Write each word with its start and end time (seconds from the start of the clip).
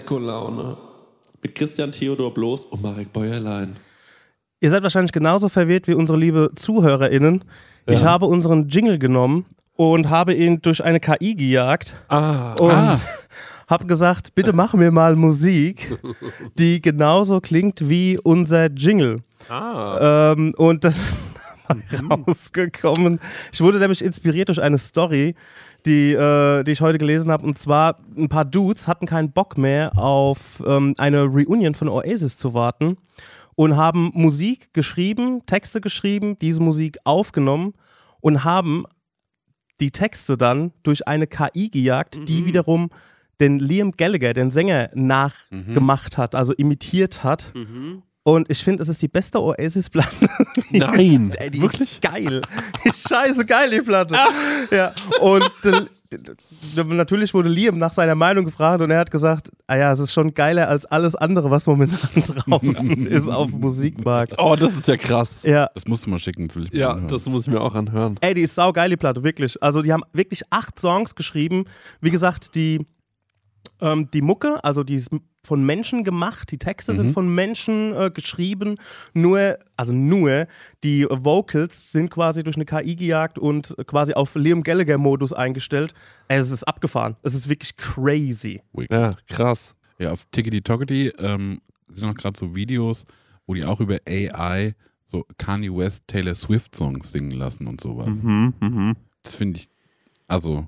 Prosecco-Laune. 0.00 0.76
Mit 1.42 1.54
Christian 1.54 1.90
Theodor 1.92 2.34
Bloß 2.34 2.66
und 2.66 2.82
Marek 2.82 3.12
Bäuerlein. 3.12 3.76
Ihr 4.60 4.68
seid 4.70 4.82
wahrscheinlich 4.82 5.12
genauso 5.12 5.48
verwirrt 5.48 5.86
wie 5.88 5.94
unsere 5.94 6.18
liebe 6.18 6.50
ZuhörerInnen. 6.54 7.44
Ich 7.86 8.00
Ja. 8.00 8.06
habe 8.06 8.26
unseren 8.26 8.68
Jingle 8.68 8.98
genommen 8.98 9.46
und 9.76 10.10
habe 10.10 10.34
ihn 10.34 10.60
durch 10.60 10.82
eine 10.84 11.00
KI 11.00 11.34
gejagt 11.34 11.94
Ah, 12.08 12.54
und 12.60 12.70
Ah. 12.72 12.98
habe 13.68 13.86
gesagt, 13.86 14.34
bitte 14.34 14.52
mach 14.52 14.74
mir 14.74 14.90
mal 14.90 15.16
Musik, 15.16 15.96
die 16.58 16.82
genauso 16.82 17.40
klingt 17.40 17.88
wie 17.88 18.18
unser 18.22 18.66
Jingle. 18.70 19.22
ah. 19.48 20.32
Ähm, 20.32 20.52
und 20.58 20.84
das 20.84 20.96
ist 20.98 21.32
dabei 21.68 22.14
rausgekommen. 22.26 23.18
Ich 23.52 23.60
wurde 23.62 23.78
nämlich 23.78 24.04
inspiriert 24.04 24.48
durch 24.48 24.60
eine 24.60 24.78
Story, 24.78 25.34
die, 25.86 26.12
äh, 26.12 26.64
die 26.64 26.72
ich 26.72 26.80
heute 26.80 26.98
gelesen 26.98 27.30
habe. 27.30 27.46
Und 27.46 27.58
zwar, 27.58 27.98
ein 28.16 28.28
paar 28.28 28.44
Dudes 28.44 28.88
hatten 28.88 29.06
keinen 29.06 29.32
Bock 29.32 29.56
mehr 29.56 29.96
auf 29.96 30.62
ähm, 30.66 30.94
eine 30.98 31.22
Reunion 31.22 31.74
von 31.74 31.88
Oasis 31.88 32.36
zu 32.36 32.52
warten 32.52 32.96
und 33.54 33.76
haben 33.76 34.10
Musik 34.14 34.74
geschrieben, 34.74 35.46
Texte 35.46 35.80
geschrieben, 35.80 36.38
diese 36.38 36.60
Musik 36.60 36.98
aufgenommen 37.04 37.74
und 38.20 38.44
haben 38.44 38.84
die 39.80 39.90
Texte 39.90 40.36
dann 40.36 40.72
durch 40.82 41.06
eine 41.06 41.26
KI 41.26 41.70
gejagt, 41.70 42.18
die 42.28 42.46
wiederum 42.46 42.90
den 43.40 43.58
Liam 43.58 43.92
Gallagher, 43.92 44.32
den 44.32 44.50
Sänger, 44.50 44.90
nachgemacht 44.94 46.16
hat, 46.18 46.34
also 46.34 46.54
imitiert 46.54 47.22
hat. 47.24 47.52
Und 48.26 48.50
ich 48.50 48.58
finde, 48.64 48.82
es 48.82 48.88
ist 48.88 49.00
die 49.02 49.06
beste 49.08 49.40
Oasis-Platte. 49.40 50.08
Nein, 50.72 51.30
Ey, 51.38 51.48
die 51.48 51.62
wirklich? 51.62 51.82
ist 51.82 52.02
geil. 52.02 52.42
Scheiße 52.92 53.46
geil, 53.46 53.70
die 53.70 53.82
Platte. 53.82 54.16
Ja. 54.72 54.92
Und 55.20 55.48
äh, 55.62 55.82
natürlich 56.88 57.32
wurde 57.34 57.48
Liam 57.48 57.78
nach 57.78 57.92
seiner 57.92 58.16
Meinung 58.16 58.44
gefragt 58.44 58.82
und 58.82 58.90
er 58.90 58.98
hat 58.98 59.12
gesagt, 59.12 59.50
ah 59.68 59.76
ja, 59.76 59.92
es 59.92 60.00
ist 60.00 60.12
schon 60.12 60.34
geiler 60.34 60.68
als 60.68 60.86
alles 60.86 61.14
andere, 61.14 61.52
was 61.52 61.68
momentan 61.68 62.00
draußen 62.46 63.06
ist 63.08 63.28
auf 63.28 63.50
dem 63.50 63.60
Musikmarkt. 63.60 64.34
Oh, 64.38 64.56
das 64.56 64.74
ist 64.76 64.88
ja 64.88 64.96
krass. 64.96 65.44
Ja. 65.44 65.70
Das 65.74 65.86
musst 65.86 66.06
du 66.06 66.10
mal 66.10 66.18
schicken. 66.18 66.52
Will 66.56 66.66
ich 66.66 66.72
Ja, 66.72 66.90
anhören. 66.90 67.06
das 67.06 67.26
muss 67.26 67.46
ich 67.46 67.52
mir 67.52 67.60
auch 67.60 67.76
anhören. 67.76 68.16
Ey, 68.22 68.34
die 68.34 68.42
ist 68.42 68.56
saugeil, 68.56 68.90
die 68.90 68.96
Platte, 68.96 69.22
wirklich. 69.22 69.62
Also 69.62 69.82
die 69.82 69.92
haben 69.92 70.02
wirklich 70.12 70.42
acht 70.50 70.80
Songs 70.80 71.14
geschrieben. 71.14 71.66
Wie 72.00 72.10
gesagt, 72.10 72.56
die, 72.56 72.86
ähm, 73.80 74.10
die 74.12 74.22
Mucke, 74.22 74.62
also 74.64 74.84
die 74.84 74.94
ist 74.94 75.10
von 75.42 75.64
Menschen 75.64 76.02
gemacht, 76.02 76.50
die 76.50 76.58
Texte 76.58 76.92
sind 76.92 77.12
von 77.12 77.32
Menschen 77.32 77.94
äh, 77.94 78.10
geschrieben, 78.10 78.74
nur, 79.14 79.58
also 79.76 79.92
nur, 79.92 80.48
die 80.82 81.06
Vocals 81.08 81.92
sind 81.92 82.10
quasi 82.10 82.42
durch 82.42 82.56
eine 82.56 82.64
KI 82.64 82.96
gejagt 82.96 83.38
und 83.38 83.76
quasi 83.86 84.12
auf 84.14 84.34
Liam 84.34 84.64
Gallagher-Modus 84.64 85.32
eingestellt. 85.32 85.94
Es 86.26 86.50
ist 86.50 86.64
abgefahren. 86.64 87.16
Es 87.22 87.34
ist 87.34 87.48
wirklich 87.48 87.76
crazy. 87.76 88.60
Ja, 88.90 89.14
krass. 89.28 89.76
Ja, 89.98 90.12
auf 90.12 90.26
Tickety 90.32 90.62
Tockety 90.62 91.12
ähm, 91.18 91.60
sind 91.88 92.08
noch 92.08 92.16
gerade 92.16 92.38
so 92.38 92.54
Videos, 92.54 93.04
wo 93.46 93.54
die 93.54 93.64
auch 93.64 93.80
über 93.80 93.98
AI 94.06 94.74
so 95.06 95.24
Kanye 95.38 95.74
West, 95.74 96.04
Taylor 96.08 96.34
Swift 96.34 96.74
Songs 96.74 97.12
singen 97.12 97.30
lassen 97.30 97.66
und 97.66 97.80
sowas. 97.80 98.20
Mhm, 98.22 98.54
mhm. 98.60 98.96
Das 99.22 99.36
finde 99.36 99.60
ich, 99.60 99.68
also, 100.26 100.66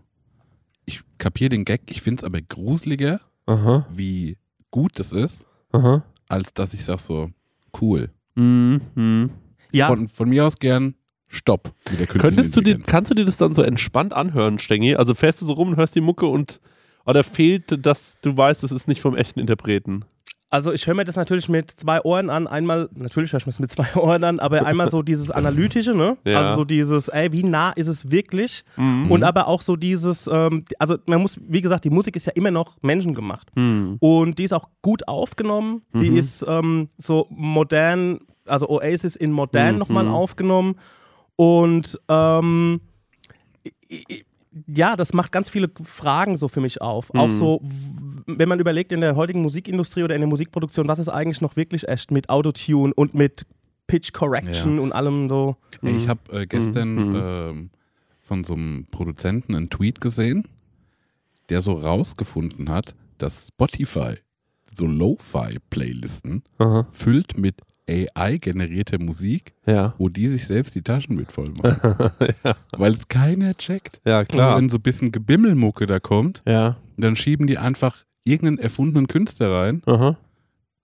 ich 0.89 1.03
kapiere 1.19 1.51
den 1.51 1.65
Gag, 1.65 1.83
ich 1.87 2.01
finde 2.01 2.21
es 2.21 2.25
aber 2.25 2.41
gruseliger, 2.41 3.21
Aha, 3.47 3.87
wie 3.95 4.39
gut 4.71 4.99
das 4.99 5.13
ist, 5.13 5.47
aha. 5.71 6.03
als 6.29 6.55
dass 6.55 6.75
ich 6.75 6.85
sage 6.85 7.03
so, 7.03 7.31
cool. 7.81 8.11
Mhm. 8.35 9.31
Ja, 9.71 9.89
Von, 9.89 10.09
von 10.09 10.29
mir 10.29 10.47
aus 10.47 10.57
gern 10.59 10.95
Stopp 11.31 11.75
Könntest 12.09 12.57
du 12.57 12.63
dir, 12.63 12.79
kannst 12.79 13.11
du 13.11 13.15
dir 13.15 13.27
das 13.27 13.37
dann 13.37 13.53
so 13.53 13.61
entspannt 13.63 14.15
anhören, 14.15 14.59
Stengi? 14.59 14.95
Also 14.95 15.15
fährst 15.15 15.43
du 15.43 15.47
so 15.47 15.53
rum 15.53 15.69
und 15.71 15.77
hörst 15.77 15.95
die 15.95 16.01
Mucke 16.01 16.27
und 16.27 16.61
oder 17.05 17.23
fehlt, 17.23 17.85
dass 17.85 18.17
du 18.23 18.35
weißt, 18.37 18.63
das 18.63 18.73
ist 18.73 18.89
nicht 18.89 19.03
vom 19.03 19.15
echten 19.15 19.41
Interpreten? 19.41 20.05
Also 20.51 20.73
ich 20.73 20.87
höre 20.87 20.95
mir 20.95 21.05
das 21.05 21.17
natürlich 21.17 21.51
mit 21.51 21.71
zwei 21.71 22.01
Ohren 22.03 22.31
an. 22.31 22.47
Einmal, 22.47 22.89
natürlich 22.95 23.33
höre 23.33 23.39
ich 23.39 23.45
mir 23.47 23.51
das 23.53 23.61
mit 23.61 23.71
zwei 23.71 23.87
Ohren 23.97 24.25
an, 24.25 24.39
aber 24.41 24.65
einmal 24.65 24.91
so 24.91 25.03
dieses 25.03 25.31
Analytische, 25.31 25.95
ne? 25.95 26.17
Ja. 26.25 26.39
Also 26.41 26.55
so 26.57 26.65
dieses, 26.65 27.09
ey, 27.09 27.33
wie 27.33 27.43
nah 27.45 27.71
ist 27.71 27.87
es 27.89 28.11
wirklich? 28.11 28.65
Mhm. 28.77 29.11
Und 29.11 29.25
aber 29.25 29.47
auch 29.47 29.61
so 29.61 29.77
dieses, 29.77 30.27
ähm, 30.33 30.65
also 30.79 30.97
man 31.07 31.21
muss, 31.21 31.39
wie 31.47 31.61
gesagt, 31.61 31.85
die 31.85 31.91
Musik 31.91 32.17
ist 32.17 32.27
ja 32.27 32.33
immer 32.35 32.51
noch 32.51 32.79
menschengemacht. 32.81 33.55
Mhm. 33.57 33.97
Und 34.01 34.39
die 34.39 34.45
ist 34.45 34.55
auch 34.55 34.69
gut 34.81 35.07
aufgenommen. 35.07 35.83
Die 35.93 36.17
ist 36.17 36.43
ähm, 36.49 36.89
so 36.97 37.27
modern, 37.29 38.21
also 38.47 38.71
Oasis 38.71 39.17
in 39.17 39.33
modern 39.33 39.75
Mhm. 39.75 39.79
nochmal 39.81 40.09
aufgenommen. 40.09 40.77
Und 41.37 42.01
ähm, 42.09 42.81
i- 43.91 44.05
i- 44.11 44.25
ja, 44.67 44.97
das 44.97 45.13
macht 45.13 45.33
ganz 45.33 45.49
viele 45.49 45.71
Fragen 45.83 46.37
so 46.37 46.49
für 46.49 46.61
mich 46.61 46.81
auf. 46.83 47.11
Auch 47.15 47.31
so, 47.33 47.61
wenn 48.27 48.49
man 48.49 48.61
überlegt 48.61 48.93
in 48.93 49.01
der 49.01 49.17
heutigen 49.17 49.43
Musikindustrie 49.43 50.03
oder 50.03 50.15
in 50.15 50.21
der 50.21 50.29
Musikproduktion, 50.29 50.89
was 50.89 50.99
ist 50.99 51.09
eigentlich 51.09 51.41
noch 51.41 51.57
wirklich 51.57 51.89
echt 51.89 52.11
mit 52.11 52.29
Autotune 52.31 52.93
und 52.95 53.15
mit 53.15 53.47
Pitch 53.87 54.13
Correction 54.13 54.79
und 54.79 54.93
allem 54.93 55.29
so. 55.29 55.57
Ey, 55.83 55.97
Ich 55.97 56.09
habe 56.09 56.21
äh, 56.33 56.47
gestern 56.47 56.95
Mhm. 56.95 57.13
ähm, 57.17 57.71
von 58.23 58.45
so 58.45 58.55
einem 58.55 58.87
Produzenten 58.91 59.55
einen 59.55 59.71
Tweet 59.71 60.01
gesehen, 60.01 60.47
der 61.49 61.63
so 61.63 61.73
rausgefunden 61.73 62.69
hat, 62.69 62.95
dass 63.17 63.49
Spotify 63.49 64.17
so 64.75 64.87
Lo-Fi-Playlisten 64.87 66.43
füllt 66.91 67.37
mit 67.39 67.57
AI-generierte 67.89 68.99
Musik, 68.99 69.55
Ja. 69.67 69.95
wo 69.99 70.09
die 70.09 70.29
sich 70.29 70.47
selbst 70.47 70.75
die 70.75 70.83
Taschen 70.83 71.17
mit 71.17 71.33
voll 71.33 71.51
machen. 71.51 72.11
ja. 72.45 72.55
Weil 72.77 72.95
es 72.95 73.09
keiner 73.09 73.55
checkt. 73.55 74.01
Ja, 74.05 74.21
Und 74.21 74.29
klar. 74.29 74.57
wenn 74.57 74.69
so 74.69 74.79
ein 74.79 74.83
bisschen 74.83 75.13
Gebimmelmucke 75.13 75.87
da 75.87 76.01
kommt, 76.01 76.43
Ja. 76.47 76.77
dann 76.97 77.17
schieben 77.17 77.47
die 77.47 77.59
einfach 77.59 78.05
irgendeinen 78.25 78.59
erfundenen 78.59 79.09
Künstler 79.09 79.51
rein 79.53 79.83
Aha. 79.87 80.17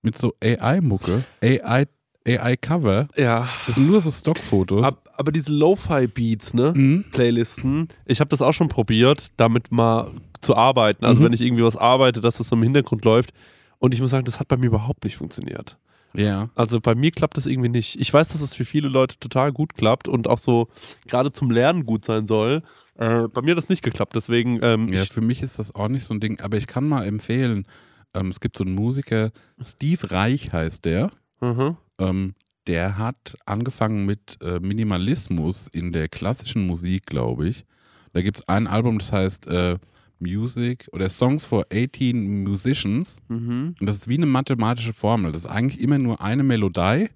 mit 0.03 0.17
so 0.19 0.35
AI-Mucke, 0.43 1.25
AI, 1.43 1.87
AI-Cover. 2.27 3.09
Ja. 3.17 3.49
Das 3.67 3.75
sind 3.75 3.87
nur 3.87 4.01
so 4.01 4.11
Stockfotos. 4.11 4.83
Ab, 4.85 5.07
aber 5.17 5.31
diese 5.31 5.53
Lo-Fi-Beats, 5.53 6.55
ne? 6.55 6.73
Mhm. 6.75 7.05
Playlisten. 7.13 7.87
Ich 8.07 8.21
habe 8.21 8.31
das 8.31 8.41
auch 8.41 8.53
schon 8.55 8.69
probiert, 8.69 9.29
damit 9.37 9.71
mal 9.71 10.11
zu 10.41 10.57
arbeiten. 10.57 11.05
Also 11.05 11.21
Mhm. 11.21 11.27
wenn 11.27 11.33
ich 11.35 11.43
irgendwie 11.43 11.65
was 11.65 11.77
arbeite, 11.77 12.21
dass 12.21 12.39
das 12.39 12.49
so 12.49 12.57
im 12.57 12.63
Hintergrund 12.63 13.05
läuft. 13.05 13.33
Und 13.79 13.93
ich 13.93 14.01
muss 14.01 14.11
sagen, 14.11 14.25
das 14.25 14.41
hat 14.41 14.49
bei 14.49 14.57
mir 14.57 14.67
überhaupt 14.67 15.05
nicht 15.05 15.17
funktioniert. 15.17 15.77
Ja. 16.17 16.47
Also 16.55 16.81
bei 16.81 16.95
mir 16.95 17.11
klappt 17.11 17.37
das 17.37 17.47
irgendwie 17.47 17.69
nicht. 17.69 18.01
Ich 18.01 18.13
weiß, 18.13 18.29
dass 18.29 18.41
es 18.41 18.55
für 18.55 18.65
viele 18.65 18.89
Leute 18.89 19.19
total 19.19 19.53
gut 19.53 19.75
klappt 19.75 20.07
und 20.09 20.29
auch 20.29 20.39
so 20.39 20.69
gerade 21.07 21.33
zum 21.33 21.51
Lernen 21.51 21.85
gut 21.87 22.05
sein 22.05 22.27
soll. 22.27 22.63
Äh, 22.97 23.29
bei 23.29 23.43
mir 23.43 23.51
hat 23.53 23.59
das 23.59 23.69
nicht 23.69 23.83
geklappt, 23.83 24.15
deswegen 24.15 24.61
ähm, 24.63 24.93
Ja, 24.93 25.05
für 25.05 25.21
mich 25.21 25.43
ist 25.43 25.59
das 25.59 25.75
auch 25.75 25.89
nicht 25.89 26.05
so 26.05 26.15
ein 26.15 26.21
Ding, 26.21 26.41
aber 26.41 26.57
ich 26.57 26.67
kann 26.69 26.87
mal 26.89 27.05
empfehlen, 27.05 27.67
ähm, 28.15 28.29
es 28.29 28.39
gibt 28.39 28.57
so 28.57 28.65
einen 28.65 28.75
Musiker, 28.75 29.33
Steve 29.61 30.11
Reich 30.13 30.53
heißt 30.53 30.85
der, 30.85 31.11
Mhm. 31.41 31.77
ähm, 31.99 32.35
der 32.69 32.97
hat 32.97 33.35
angefangen 33.45 34.07
mit 34.07 34.39
äh, 34.41 34.61
Minimalismus 34.61 35.67
in 35.67 35.93
der 35.93 36.09
klassischen 36.09 36.67
Musik, 36.67 37.07
glaube 37.07 37.49
ich. 37.49 37.65
Da 38.13 38.23
gibt 38.23 38.39
es 38.39 38.49
ein 38.49 38.67
Album, 38.69 38.99
das 39.01 39.11
heißt 39.13 39.49
äh, 39.49 39.79
Music 40.19 40.89
oder 40.93 41.09
Songs 41.11 41.45
for 41.45 41.67
18 41.73 42.45
Musicians. 42.45 43.19
Mhm. 43.29 43.75
Und 43.79 43.87
das 43.87 43.97
ist 43.97 44.09
wie 44.09 44.17
eine 44.17 44.27
mathematische 44.27 44.93
Formel. 44.93 45.33
Das 45.33 45.43
ist 45.43 45.51
eigentlich 45.51 45.81
immer 45.81 45.99
nur 45.99 46.21
eine 46.21 46.43
Melodie 46.43 47.09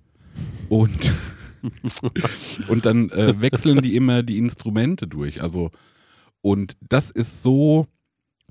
und, 0.69 1.13
und 2.69 2.87
dann 2.87 3.11
äh, 3.11 3.41
wechseln 3.41 3.81
die 3.83 3.97
immer 3.97 4.23
die 4.23 4.39
Instrumente 4.39 5.07
durch. 5.07 5.43
Also, 5.43 5.71
und 6.41 6.77
das 6.89 7.11
ist 7.11 7.43
so, 7.43 7.87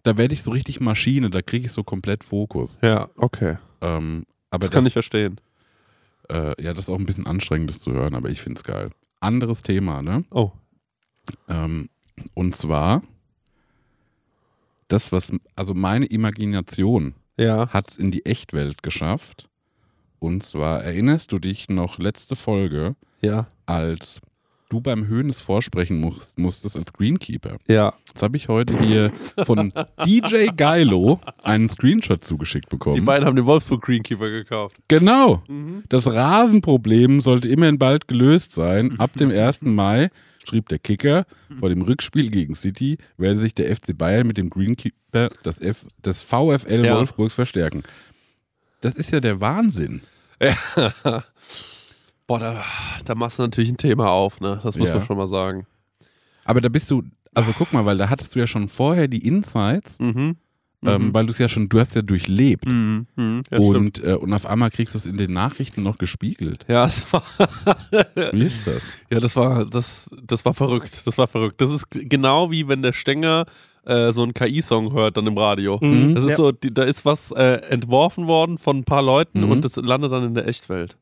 da 0.04 0.18
werde 0.18 0.34
ich 0.34 0.44
so 0.44 0.52
richtig 0.52 0.80
Maschine, 0.80 1.30
da 1.30 1.42
kriege 1.42 1.66
ich 1.68 1.72
so 1.72 1.84
komplett 1.84 2.24
Fokus. 2.24 2.80
Ja, 2.82 3.10
okay. 3.16 3.58
Ähm, 3.82 4.26
aber 4.50 4.62
Das 4.62 4.72
kann 4.72 4.86
ich 4.86 4.94
verstehen. 4.94 5.40
äh, 6.30 6.62
ja, 6.62 6.74
das 6.74 6.86
ist 6.86 6.90
auch 6.90 7.00
ein 7.00 7.06
bisschen 7.06 7.28
anstrengend, 7.28 7.70
das 7.70 7.80
zu 7.80 7.92
hören, 7.92 8.16
aber 8.16 8.30
ich 8.30 8.42
finde 8.42 8.58
es 8.60 8.64
geil. 8.64 8.92
Anderes 9.20 9.62
Thema, 9.62 10.02
ne? 10.02 10.26
Oh. 10.32 10.52
Ähm, 11.48 11.90
und 12.34 12.56
zwar 12.56 13.02
das, 14.88 15.12
was, 15.12 15.32
also 15.56 15.74
meine 15.74 16.06
Imagination 16.06 17.14
Ja. 17.38 17.70
hat 17.70 17.90
es 17.92 17.98
in 17.98 18.12
die 18.12 18.26
Echtwelt 18.26 18.84
geschafft. 18.84 19.50
Und 20.20 20.44
zwar 20.44 20.84
erinnerst 20.84 21.32
du 21.32 21.40
dich 21.40 21.70
noch 21.70 22.00
letzte 22.00 22.36
Folge, 22.36 22.96
Ja. 23.22 23.48
als 23.66 24.20
du 24.70 24.82
beim 24.82 25.08
Höhnes 25.08 25.40
vorsprechen 25.40 26.00
muss, 26.02 26.34
musstest 26.36 26.76
als 26.76 26.92
Greenkeeper. 26.92 27.58
Ja. 27.70 27.94
Jetzt 28.08 28.22
habe 28.22 28.36
ich 28.36 28.50
heute 28.50 28.78
hier 28.78 29.12
von 29.46 29.72
DJ 30.06 30.48
Geilo 30.58 31.22
einen 31.44 31.70
Screenshot 31.70 32.24
zugeschickt 32.26 32.68
bekommen. 32.70 32.96
Die 32.96 33.02
beiden 33.02 33.26
haben 33.26 33.36
den 33.38 33.46
Wolfsburg 33.46 33.82
Greenkeeper 33.84 34.30
gekauft. 34.30 34.76
Genau. 34.90 35.42
Mhm. 35.48 35.84
Das 35.88 36.08
Rasenproblem 36.08 37.22
sollte 37.22 37.48
immerhin 37.50 37.78
bald 37.78 38.08
gelöst 38.08 38.54
sein. 38.56 39.00
Ab 39.00 39.12
dem 39.14 39.32
1. 39.32 39.60
Mai, 39.74 40.10
schrieb 40.48 40.70
der 40.70 40.80
Kicker, 40.80 41.26
vor 41.60 41.70
dem 41.70 41.82
Rückspiel 41.82 42.30
gegen 42.32 42.56
City 42.56 42.98
werde 43.18 43.40
sich 43.40 43.54
der 43.54 43.76
FC 43.76 43.98
Bayern 43.98 44.26
mit 44.28 44.38
dem 44.38 44.50
Greenkeeper 44.50 45.28
des, 45.46 45.60
F 45.62 45.86
des 46.04 46.22
VfL 46.22 46.86
Ja. 46.86 46.96
Wolfsburgs 46.96 47.34
verstärken. 47.34 47.84
Das 48.82 48.96
ist 48.96 49.12
ja 49.12 49.20
der 49.20 49.42
Wahnsinn. 49.42 50.02
Boah, 52.28 52.40
da, 52.40 52.64
da 53.06 53.16
machst 53.16 53.40
du 53.40 53.44
natürlich 53.44 53.70
ein 53.70 53.78
Thema 53.78 54.10
auf, 54.10 54.40
ne? 54.42 54.60
Das 54.64 54.78
muss 54.78 54.90
Ja. 54.90 54.96
man 54.96 55.06
schon 55.06 55.18
mal 55.18 55.28
sagen. 55.28 55.66
Aber 56.44 56.62
da 56.62 56.70
bist 56.70 56.92
du, 56.92 57.04
also 57.34 57.54
guck 57.58 57.72
mal, 57.74 57.86
weil 57.86 57.98
da 57.98 58.10
hattest 58.10 58.36
du 58.36 58.40
ja 58.40 58.48
schon 58.48 58.68
vorher 58.70 59.08
die 59.08 59.26
Insights, 59.26 59.98
Mhm. 60.00 60.38
Ähm, 60.86 61.14
weil 61.14 61.26
du 61.26 61.32
es 61.32 61.38
ja 61.40 61.50
schon, 61.50 61.70
du 61.70 61.80
hast 61.80 61.96
ja 61.96 62.02
durchlebt. 62.02 62.66
Mhm. 62.68 63.08
Mhm. 63.16 63.42
Ja, 63.52 63.58
und, 63.60 64.04
äh, 64.04 64.14
und 64.14 64.34
auf 64.34 64.46
einmal 64.46 64.70
kriegst 64.70 64.94
du 64.94 64.98
es 65.00 65.06
in 65.06 65.18
den 65.18 65.34
Nachrichten 65.34 65.84
noch 65.84 65.98
gespiegelt. 65.98 66.66
Ja, 66.68 66.86
es 66.86 67.12
war, 67.12 67.24
Wie 68.34 68.44
ist 68.46 68.66
das? 68.68 68.82
ja, 69.10 69.20
das 69.20 69.36
war, 69.36 69.66
das, 69.66 70.10
das 70.24 70.46
war 70.46 70.54
verrückt. 70.54 71.02
Das 71.06 71.18
war 71.18 71.28
verrückt. 71.28 71.62
Das 71.62 71.72
ist 71.72 71.88
genau 71.90 72.52
wie 72.52 72.68
wenn 72.68 72.82
der 72.82 72.94
Stenger 72.94 73.46
äh, 73.86 74.12
so 74.12 74.22
einen 74.24 74.34
KI-Song 74.34 74.92
hört 74.94 75.18
dann 75.18 75.26
im 75.28 75.38
Radio. 75.38 75.80
Mhm. 75.82 76.14
Das 76.16 76.24
ist 76.26 76.32
Ja. 76.32 76.36
so, 76.36 76.52
die, 76.52 76.74
da 76.74 76.84
ist 76.84 77.06
was 77.06 77.32
äh, 77.32 77.62
entworfen 77.70 78.28
worden 78.28 78.58
von 78.58 78.78
ein 78.80 78.84
paar 78.84 79.02
Leuten 79.02 79.42
Mhm. 79.46 79.52
und 79.52 79.66
das 79.66 79.76
landet 79.78 80.12
dann 80.12 80.24
in 80.26 80.34
der 80.34 80.48
Echtwelt. 80.48 80.98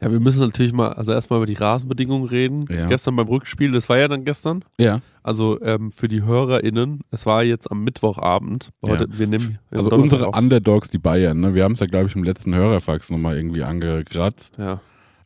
Ja, 0.00 0.12
wir 0.12 0.20
müssen 0.20 0.40
natürlich 0.40 0.72
mal, 0.72 0.92
also 0.92 1.10
erstmal 1.12 1.38
über 1.40 1.46
die 1.46 1.54
Rasenbedingungen 1.54 2.28
reden. 2.28 2.66
Ja. 2.70 2.86
Gestern 2.86 3.16
beim 3.16 3.26
Rückspiel, 3.26 3.72
das 3.72 3.88
war 3.88 3.98
ja 3.98 4.06
dann 4.06 4.24
gestern. 4.24 4.64
Ja. 4.78 5.00
Also 5.24 5.60
ähm, 5.62 5.90
für 5.90 6.06
die 6.06 6.22
HörerInnen, 6.22 7.00
es 7.10 7.26
war 7.26 7.42
jetzt 7.42 7.68
am 7.70 7.82
Mittwochabend. 7.82 8.70
Heute, 8.86 9.08
wir 9.10 9.26
nehmen 9.26 9.58
wir 9.70 9.78
Also 9.78 9.90
unsere. 9.90 10.30
Underdogs, 10.30 10.88
die 10.88 10.98
Bayern, 10.98 11.40
ne? 11.40 11.54
wir 11.54 11.64
haben 11.64 11.72
es 11.72 11.80
ja, 11.80 11.86
glaube 11.86 12.06
ich, 12.08 12.14
im 12.14 12.22
letzten 12.22 12.54
Hörerfax 12.54 13.10
nochmal 13.10 13.36
irgendwie 13.36 13.64
angekratzt. 13.64 14.56
Ja, 14.56 14.80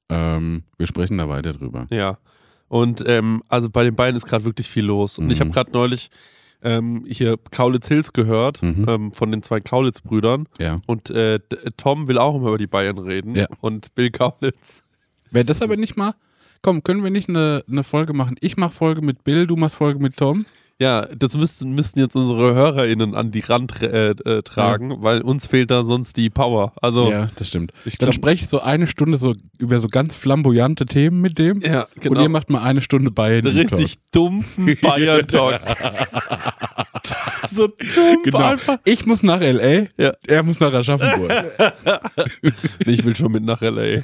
Ähm, 0.08 0.62
wir 0.78 0.86
sprechen 0.86 1.18
da 1.18 1.28
weiter 1.28 1.52
drüber. 1.52 1.86
ja. 1.90 2.18
Und 2.68 3.04
ähm, 3.06 3.42
also 3.50 3.68
bei 3.68 3.84
den 3.84 3.94
Bayern 3.94 4.16
ist 4.16 4.24
gerade 4.24 4.44
wirklich 4.44 4.66
viel 4.66 4.86
los. 4.86 5.18
Und 5.18 5.30
ich 5.30 5.38
Mhm. 5.38 5.42
habe 5.44 5.50
gerade 5.50 5.72
neulich 5.72 6.08
ähm, 6.62 7.04
hier 7.08 7.36
Kaulitz 7.50 7.88
Hills 7.88 8.12
gehört 8.12 8.62
Mhm. 8.62 8.86
ähm, 8.88 9.12
von 9.12 9.30
den 9.30 9.42
zwei 9.42 9.60
Kaulitz-Brüdern. 9.60 10.46
Ja. 10.58 10.80
Und 10.86 11.10
äh, 11.10 11.40
Tom 11.76 12.08
will 12.08 12.18
auch 12.18 12.34
immer 12.36 12.48
über 12.48 12.58
die 12.58 12.66
Bayern 12.66 12.98
reden. 12.98 13.34
Ja. 13.34 13.46
Und 13.60 13.94
Bill 13.94 14.10
Kaulitz. 14.10 14.82
Wäre 15.30 15.44
das 15.44 15.62
aber 15.62 15.76
nicht 15.76 15.96
mal, 15.96 16.14
komm, 16.62 16.82
können 16.82 17.02
wir 17.02 17.10
nicht 17.10 17.28
eine, 17.28 17.64
eine 17.68 17.82
Folge 17.82 18.12
machen? 18.12 18.36
Ich 18.40 18.56
mach 18.56 18.72
Folge 18.72 19.02
mit 19.02 19.24
Bill, 19.24 19.46
du 19.46 19.56
machst 19.56 19.76
Folge 19.76 19.98
mit 19.98 20.16
Tom. 20.16 20.44
Ja, 20.82 21.06
das 21.16 21.36
müssten, 21.36 21.74
müssten 21.74 22.00
jetzt 22.00 22.16
unsere 22.16 22.54
HörerInnen 22.54 23.14
an 23.14 23.30
die 23.30 23.38
Rand 23.40 23.80
äh, 23.82 24.10
äh, 24.10 24.42
tragen, 24.42 24.96
weil 25.02 25.20
uns 25.20 25.46
fehlt 25.46 25.70
da 25.70 25.84
sonst 25.84 26.16
die 26.16 26.28
Power. 26.28 26.72
Also, 26.82 27.08
Ja, 27.10 27.28
das 27.36 27.46
stimmt. 27.48 27.70
ich 27.84 27.98
Dann 27.98 28.06
glaube. 28.10 28.14
spreche 28.14 28.44
ich 28.44 28.50
so 28.50 28.60
eine 28.60 28.86
Stunde 28.88 29.16
so 29.16 29.34
über 29.58 29.78
so 29.78 29.86
ganz 29.88 30.14
flamboyante 30.16 30.86
Themen 30.86 31.20
mit 31.20 31.38
dem. 31.38 31.60
Ja, 31.60 31.82
Und 31.94 32.02
genau. 32.02 32.20
ihr 32.22 32.28
macht 32.28 32.50
mal 32.50 32.62
eine 32.62 32.80
Stunde 32.80 33.10
Bayern. 33.12 33.46
richtig 33.46 33.96
dumpfen 34.10 34.76
Bayern-Talk. 34.82 35.60
so 37.48 37.68
dumm 37.68 38.22
Genau. 38.24 38.38
einfach. 38.38 38.78
Ich 38.84 39.06
muss 39.06 39.22
nach 39.22 39.40
L.A., 39.40 39.86
Ja. 40.02 40.14
er 40.26 40.42
muss 40.42 40.58
nach 40.60 40.72
Aschaffenburg. 40.74 41.30
Ich 42.86 43.04
will 43.04 43.14
schon 43.14 43.32
mit 43.32 43.44
nach 43.44 43.62
L.A. 43.62 44.02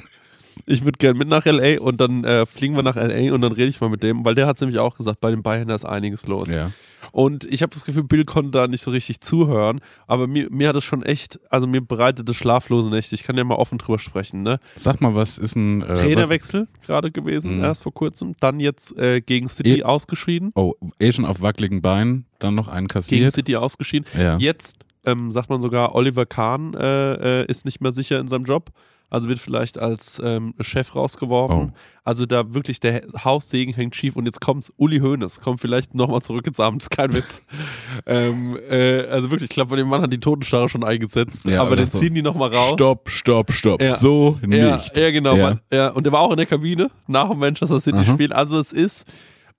Ich 0.65 0.83
würde 0.83 0.97
gern 0.97 1.17
mit 1.17 1.27
nach 1.27 1.45
L.A. 1.45 1.81
und 1.81 1.99
dann 1.99 2.23
äh, 2.23 2.45
fliegen 2.45 2.75
wir 2.75 2.83
nach 2.83 2.95
L.A. 2.95 3.33
und 3.33 3.41
dann 3.41 3.51
rede 3.51 3.67
ich 3.69 3.79
mal 3.81 3.89
mit 3.89 4.03
dem, 4.03 4.23
weil 4.25 4.35
der 4.35 4.47
hat 4.47 4.59
nämlich 4.61 4.79
auch 4.79 4.95
gesagt, 4.97 5.19
bei 5.21 5.31
den 5.31 5.41
Bayern 5.43 5.67
da 5.67 5.75
ist 5.75 5.85
einiges 5.85 6.27
los. 6.27 6.51
ja. 6.51 6.71
Und 7.11 7.45
ich 7.45 7.63
habe 7.63 7.73
das 7.73 7.85
Gefühl, 7.85 8.03
Bill 8.03 8.23
konnte 8.25 8.51
da 8.51 8.67
nicht 8.67 8.81
so 8.81 8.91
richtig 8.91 9.21
zuhören, 9.21 9.79
aber 10.05 10.27
mir, 10.27 10.47
mir 10.51 10.67
hat 10.69 10.75
es 10.75 10.83
schon 10.83 11.01
echt, 11.01 11.39
also 11.49 11.65
mir 11.65 11.81
bereitet 11.81 12.29
es 12.29 12.35
schlaflose 12.35 12.89
Nächte. 12.91 13.15
Ich 13.15 13.23
kann 13.23 13.35
ja 13.35 13.43
mal 13.43 13.55
offen 13.55 13.79
drüber 13.79 13.97
sprechen, 13.97 14.43
ne? 14.43 14.59
Sag 14.79 15.01
mal, 15.01 15.15
was 15.15 15.39
ist 15.39 15.55
ein. 15.55 15.81
Äh, 15.81 15.93
Trainerwechsel 15.93 16.67
gerade 16.85 17.09
gewesen, 17.09 17.57
Mhm. 17.57 17.63
erst 17.63 17.81
vor 17.83 17.93
kurzem. 17.93 18.35
Dann 18.41 18.59
jetzt 18.59 18.95
äh, 18.97 19.21
gegen 19.21 19.49
City 19.49 19.79
Eh- 19.79 19.83
ausgeschieden. 19.83 20.51
oh, 20.55 20.73
eh 20.99 21.11
schon 21.11 21.25
auf 21.25 21.41
wackeligen 21.41 21.81
Beinen, 21.81 22.25
dann 22.37 22.53
noch 22.53 22.67
einen 22.67 22.85
Gegen 22.87 22.93
kassiert. 23.01 23.31
City 23.33 23.55
ausgeschieden. 23.55 24.05
Ja. 24.19 24.37
Jetzt 24.37 24.77
ähm, 25.05 25.31
sagt 25.31 25.49
man 25.49 25.61
sogar, 25.61 25.95
Oliver 25.95 26.25
Kahn 26.27 26.73
äh, 26.75 27.41
äh, 27.41 27.45
ist 27.47 27.65
nicht 27.65 27.81
mehr 27.81 27.91
sicher 27.93 28.19
in 28.19 28.27
seinem 28.27 28.43
Job. 28.45 28.69
Also 29.09 29.27
wird 29.27 29.39
vielleicht 29.39 29.79
als 29.79 30.21
ähm, 30.23 30.53
Chef 30.61 30.95
rausgeworfen. 30.95 31.73
Oh. 31.73 31.77
Also 32.03 32.25
da 32.25 32.53
wirklich 32.53 32.79
der 32.79 33.03
Haussegen 33.23 33.73
hängt 33.73 33.95
schief 33.95 34.15
und 34.15 34.25
jetzt 34.25 34.39
kommt's. 34.41 34.71
Uli 34.77 34.99
Hoeneß 34.99 35.41
kommt 35.41 35.61
vielleicht 35.61 35.95
nochmal 35.95 36.21
zurück 36.21 36.45
ins 36.47 36.59
Amt. 36.59 36.83
Ist 36.83 36.89
kein 36.91 37.13
Witz. 37.13 37.41
ähm, 38.05 38.57
äh, 38.69 39.05
also 39.07 39.31
wirklich, 39.31 39.49
ich 39.49 39.53
glaube, 39.55 39.71
bei 39.71 39.75
dem 39.77 39.87
Mann 39.87 40.01
hat 40.01 40.13
die 40.13 40.19
Totenstarre 40.19 40.69
schon 40.69 40.83
eingesetzt. 40.83 41.45
Ja, 41.45 41.61
aber 41.61 41.75
den 41.75 41.87
so. 41.87 41.99
ziehen 41.99 42.13
die 42.13 42.21
nochmal 42.21 42.53
raus. 42.53 42.73
Stopp, 42.73 43.09
stopp, 43.09 43.51
stopp. 43.51 43.81
Ja. 43.81 43.97
So 43.97 44.39
Ja, 44.47 44.77
nicht. 44.77 44.95
ja 44.95 45.11
genau. 45.11 45.35
Ja. 45.35 45.43
Man, 45.43 45.59
ja. 45.71 45.87
Und 45.89 46.05
der 46.05 46.13
war 46.13 46.21
auch 46.21 46.31
in 46.31 46.37
der 46.37 46.45
Kabine 46.45 46.89
nach 47.07 47.29
dem 47.29 47.39
Manchester 47.39 47.79
City 47.79 47.97
Aha. 47.97 48.13
Spiel. 48.13 48.31
Also 48.33 48.59
es 48.59 48.71
ist 48.71 49.05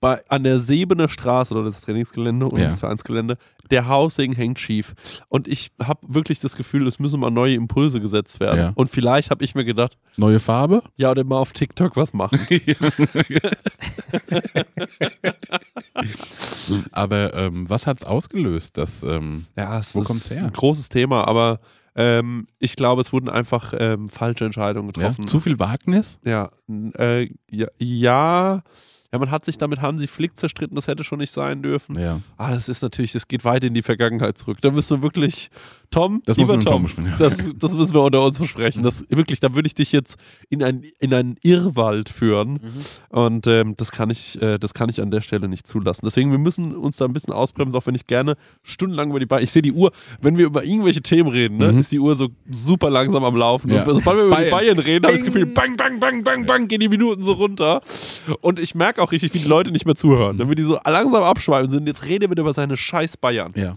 bei, 0.01 0.19
an 0.29 0.43
der 0.43 0.59
Sebener 0.59 1.07
Straße 1.07 1.53
oder 1.53 1.63
das 1.63 1.81
Trainingsgelände 1.81 2.47
und 2.47 2.59
Ja. 2.59 2.65
das 2.65 2.81
Vereinsgelände, 2.81 3.37
der 3.69 3.87
Haussegen 3.87 4.35
hängt 4.35 4.59
schief. 4.59 4.93
Und 5.29 5.47
ich 5.47 5.71
habe 5.81 5.99
wirklich 6.07 6.39
das 6.41 6.57
Gefühl, 6.57 6.85
es 6.87 6.99
müssen 6.99 7.19
mal 7.19 7.29
neue 7.29 7.53
Impulse 7.53 8.01
gesetzt 8.01 8.39
werden. 8.39 8.59
Ja. 8.59 8.71
Und 8.75 8.89
vielleicht 8.89 9.29
habe 9.31 9.43
ich 9.45 9.55
mir 9.55 9.63
gedacht, 9.63 9.97
Neue 10.17 10.39
Farbe? 10.39 10.83
ja, 10.97 11.11
oder 11.11 11.23
mal 11.23 11.37
auf 11.37 11.53
TikTok 11.53 11.95
was 11.95 12.13
machen. 12.13 12.39
Aber 16.91 17.33
ähm, 17.33 17.69
was 17.69 17.87
hat's 17.87 18.03
ausgelöst? 18.03 18.77
Das, 18.77 19.03
ähm, 19.03 19.45
ja, 19.57 19.79
es 19.79 19.95
Wo 19.95 20.01
ist 20.01 20.31
her? 20.31 20.45
ein 20.45 20.53
großes 20.53 20.89
Thema, 20.89 21.27
aber 21.27 21.59
ähm, 21.95 22.47
ich 22.59 22.75
glaube, 22.75 23.01
es 23.01 23.11
wurden 23.11 23.29
einfach 23.29 23.73
ähm, 23.77 24.07
falsche 24.09 24.45
Entscheidungen 24.45 24.89
ja, 24.89 24.93
getroffen. 24.93 25.27
zu 25.27 25.39
viel 25.39 25.59
Wagnis? 25.59 26.17
Ja, 26.23 26.49
äh, 26.97 27.27
ja, 27.77 28.63
ja, 29.11 29.19
man 29.19 29.29
hat 29.29 29.43
sich 29.43 29.57
da 29.57 29.67
mit 29.67 29.81
Hansi 29.81 30.07
Flick 30.07 30.39
zerstritten, 30.39 30.75
das 30.75 30.87
hätte 30.87 31.03
schon 31.03 31.19
nicht 31.19 31.33
sein 31.33 31.61
dürfen. 31.61 31.99
Ja. 31.99 32.21
Ah, 32.37 32.51
das 32.51 32.69
ist 32.69 32.81
natürlich, 32.81 33.11
das 33.11 33.27
geht 33.27 33.43
weit 33.43 33.63
in 33.63 33.73
die 33.73 33.81
Vergangenheit 33.81 34.37
zurück. 34.37 34.59
Da 34.61 34.71
müssen 34.71 34.97
wir 34.97 35.03
wirklich, 35.03 35.49
Tom, 35.91 36.21
Das 36.25 36.37
lieber 36.37 36.59
Tom, 36.59 36.87
Tom 36.87 37.05
ja. 37.05 37.17
das, 37.17 37.51
das 37.55 37.75
müssen 37.75 37.93
wir 37.93 38.01
unter 38.01 38.23
uns 38.25 38.37
versprechen. 38.37 38.81
Das, 38.81 39.03
wirklich, 39.09 39.39
da 39.41 39.53
würde 39.53 39.67
ich 39.67 39.75
dich 39.75 39.91
jetzt 39.91 40.15
in, 40.49 40.63
ein, 40.63 40.83
in 40.99 41.13
einen 41.13 41.37
Irrwald 41.43 42.07
führen. 42.09 42.53
Mhm. 42.53 42.59
Und 43.09 43.47
ähm, 43.47 43.75
das, 43.77 43.91
kann 43.91 44.09
ich, 44.09 44.41
äh, 44.41 44.57
das 44.57 44.73
kann 44.73 44.89
ich 44.89 45.01
an 45.01 45.11
der 45.11 45.19
Stelle 45.21 45.49
nicht 45.49 45.67
zulassen. 45.67 46.05
Deswegen, 46.05 46.31
wir 46.31 46.37
müssen 46.37 46.75
uns 46.75 46.97
da 46.97 47.05
ein 47.05 47.13
bisschen 47.13 47.33
ausbremsen, 47.33 47.77
auch 47.77 47.85
wenn 47.85 47.95
ich 47.95 48.07
gerne 48.07 48.35
stundenlang 48.63 49.09
über 49.09 49.19
die 49.19 49.25
Bayern. 49.25 49.43
Ich 49.43 49.51
sehe 49.51 49.61
die 49.61 49.73
Uhr, 49.73 49.91
wenn 50.21 50.37
wir 50.37 50.45
über 50.45 50.63
irgendwelche 50.63 51.01
Themen 51.01 51.29
reden, 51.29 51.57
ne, 51.57 51.71
Mhm. 51.73 51.79
ist 51.79 51.91
die 51.91 51.99
Uhr 51.99 52.15
so 52.15 52.29
super 52.49 52.89
langsam 52.89 53.23
am 53.25 53.35
Laufen. 53.35 53.69
Ja. 53.69 53.83
Und 53.83 53.95
sobald 53.95 54.17
wir 54.17 54.25
über 54.25 54.35
die 54.37 54.49
Bayern. 54.49 54.77
Bayern 54.77 54.79
reden, 54.79 55.05
habe 55.05 55.15
ich 55.15 55.21
das 55.23 55.25
Gefühl, 55.33 55.45
bang, 55.47 55.75
bang, 55.75 55.99
bang, 55.99 56.23
bang, 56.23 56.45
bang, 56.45 56.67
gehen 56.67 56.79
die 56.79 56.89
Minuten 56.89 57.21
so 57.23 57.33
runter. 57.33 57.81
Und 58.39 58.59
ich 58.59 58.75
merke 58.75 59.01
auch 59.01 59.11
richtig, 59.11 59.33
wie 59.33 59.39
die 59.39 59.47
Leute 59.47 59.71
nicht 59.71 59.85
mehr 59.85 59.95
zuhören. 59.95 60.39
Wenn 60.39 60.47
wir 60.47 60.55
die 60.55 60.63
so 60.63 60.79
langsam 60.85 61.23
abschweifen 61.23 61.69
sind, 61.69 61.87
jetzt 61.87 62.05
reden 62.05 62.29
wir 62.29 62.37
über 62.37 62.53
seine 62.53 62.77
scheiß 62.77 63.17
Bayern. 63.17 63.51
Ja. 63.55 63.75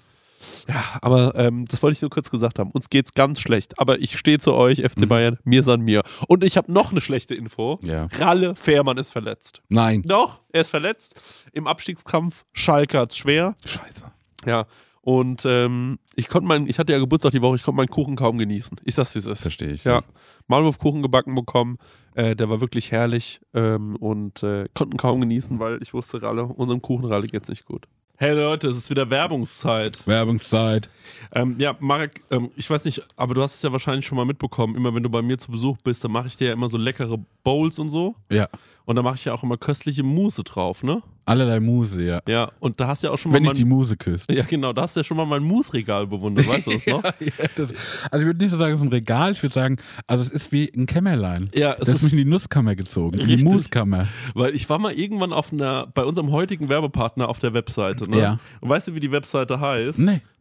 Ja, 0.68 0.84
aber 1.02 1.34
ähm, 1.36 1.66
das 1.66 1.82
wollte 1.82 1.94
ich 1.94 2.02
nur 2.02 2.10
kurz 2.10 2.30
gesagt 2.30 2.58
haben. 2.58 2.70
Uns 2.70 2.90
geht's 2.90 3.14
ganz 3.14 3.40
schlecht. 3.40 3.78
Aber 3.78 4.00
ich 4.00 4.18
stehe 4.18 4.38
zu 4.38 4.54
euch, 4.54 4.78
FC 4.78 5.08
Bayern, 5.08 5.38
mir 5.44 5.62
san 5.62 5.80
mir. 5.80 6.02
Und 6.28 6.44
ich 6.44 6.56
habe 6.56 6.72
noch 6.72 6.92
eine 6.92 7.00
schlechte 7.00 7.34
Info. 7.34 7.78
Ja. 7.82 8.08
Ralle 8.18 8.54
Fährmann 8.56 8.98
ist 8.98 9.10
verletzt. 9.10 9.62
Nein. 9.68 10.02
Doch, 10.02 10.40
er 10.52 10.62
ist 10.62 10.70
verletzt. 10.70 11.20
Im 11.52 11.66
Abstiegskampf. 11.66 12.44
Schalke 12.52 12.98
hat's 12.98 13.16
schwer. 13.16 13.54
Scheiße. 13.64 14.10
Ja. 14.46 14.66
Und 15.04 15.42
ähm, 15.44 15.98
ich 16.14 16.28
konnte 16.28 16.48
mein, 16.48 16.66
ich 16.66 16.78
hatte 16.78 16.92
ja 16.92 16.98
Geburtstag 16.98 17.32
die 17.32 17.42
Woche, 17.42 17.56
ich 17.56 17.62
konnte 17.62 17.76
meinen 17.76 17.90
Kuchen 17.90 18.16
kaum 18.16 18.38
genießen. 18.38 18.80
Ich 18.84 18.94
sag's, 18.94 19.14
wie 19.14 19.18
es 19.18 19.26
ist. 19.26 19.42
Verstehe 19.42 19.68
ich. 19.68 19.84
Ja. 19.84 20.00
Maulwurfkuchen 20.46 21.02
gebacken 21.02 21.34
bekommen. 21.34 21.76
Äh, 22.14 22.34
der 22.34 22.48
war 22.48 22.60
wirklich 22.60 22.90
herrlich 22.90 23.40
ähm, 23.52 23.96
und 23.96 24.42
äh, 24.42 24.66
konnten 24.72 24.96
kaum 24.96 25.20
genießen, 25.20 25.58
weil 25.58 25.82
ich 25.82 25.92
wusste, 25.92 26.22
Ralle, 26.22 26.44
unserem 26.44 26.80
Kuchenralle 26.80 27.26
geht's 27.26 27.48
nicht 27.48 27.66
gut. 27.66 27.86
Hey 28.16 28.32
Leute, 28.32 28.68
es 28.68 28.76
ist 28.76 28.90
wieder 28.90 29.10
Werbungszeit. 29.10 30.06
Werbungszeit. 30.06 30.88
Ähm, 31.32 31.56
ja, 31.58 31.74
Marek, 31.80 32.22
ähm, 32.30 32.52
ich 32.54 32.70
weiß 32.70 32.84
nicht, 32.84 33.02
aber 33.16 33.34
du 33.34 33.42
hast 33.42 33.56
es 33.56 33.62
ja 33.62 33.72
wahrscheinlich 33.72 34.06
schon 34.06 34.14
mal 34.14 34.24
mitbekommen. 34.24 34.76
Immer 34.76 34.94
wenn 34.94 35.02
du 35.02 35.10
bei 35.10 35.20
mir 35.20 35.36
zu 35.36 35.50
Besuch 35.50 35.78
bist, 35.78 36.04
dann 36.04 36.12
mache 36.12 36.28
ich 36.28 36.36
dir 36.36 36.46
ja 36.46 36.52
immer 36.52 36.68
so 36.68 36.78
leckere 36.78 37.18
Bowls 37.42 37.80
und 37.80 37.90
so. 37.90 38.14
Ja. 38.30 38.48
Und 38.86 38.96
da 38.96 39.02
mache 39.02 39.14
ich 39.14 39.24
ja 39.24 39.32
auch 39.32 39.42
immer 39.42 39.56
köstliche 39.56 40.02
Mousse 40.02 40.44
drauf, 40.44 40.82
ne? 40.82 41.02
Allerlei 41.26 41.58
Muse, 41.58 42.02
ja. 42.02 42.20
Ja, 42.28 42.50
und 42.60 42.78
da 42.80 42.86
hast 42.86 43.02
du 43.02 43.06
ja 43.06 43.12
auch 43.14 43.16
schon 43.18 43.32
mal 43.32 43.36
Wenn 43.38 43.46
ich 43.46 43.52
die 43.54 43.64
Muse 43.64 43.96
küsse. 43.96 44.26
Ja, 44.30 44.44
genau, 44.44 44.74
da 44.74 44.82
hast 44.82 44.94
du 44.94 45.00
ja 45.00 45.04
schon 45.04 45.16
mal 45.16 45.24
mein 45.24 45.42
Mousse-Regal 45.42 46.06
bewundert, 46.06 46.46
weißt 46.46 46.66
du 46.66 46.72
das 46.72 46.86
noch? 46.88 47.02
Ja, 47.02 47.12
das, 47.56 47.72
also 48.10 48.22
ich 48.22 48.26
würde 48.26 48.40
nicht 48.44 48.50
so 48.50 48.58
sagen, 48.58 48.74
es 48.74 48.80
ist 48.80 48.84
ein 48.84 48.88
Regal, 48.92 49.32
ich 49.32 49.42
würde 49.42 49.54
sagen, 49.54 49.78
also 50.06 50.22
es 50.22 50.30
ist 50.30 50.52
wie 50.52 50.70
ein 50.76 50.84
Kämmerlein. 50.84 51.48
Ja, 51.54 51.76
Das 51.76 51.88
es 51.88 51.94
ist 51.94 52.02
mich 52.02 52.12
in 52.12 52.18
die 52.18 52.24
Nusskammer 52.26 52.74
gezogen, 52.76 53.18
in 53.18 53.26
die 53.26 53.32
Richtig. 53.36 53.50
Muskammer. 53.50 54.06
weil 54.34 54.54
ich 54.54 54.68
war 54.68 54.78
mal 54.78 54.92
irgendwann 54.92 55.32
auf 55.32 55.50
einer, 55.50 55.86
bei 55.86 56.04
unserem 56.04 56.30
heutigen 56.30 56.68
Werbepartner 56.68 57.30
auf 57.30 57.38
der 57.38 57.54
Webseite, 57.54 58.10
ne? 58.10 58.18
Ja. 58.18 58.38
Und 58.60 58.68
weißt 58.68 58.88
du, 58.88 58.94
wie 58.94 59.00
die 59.00 59.10
Webseite 59.12 59.60
heißt? 59.60 60.00
Nee. 60.00 60.20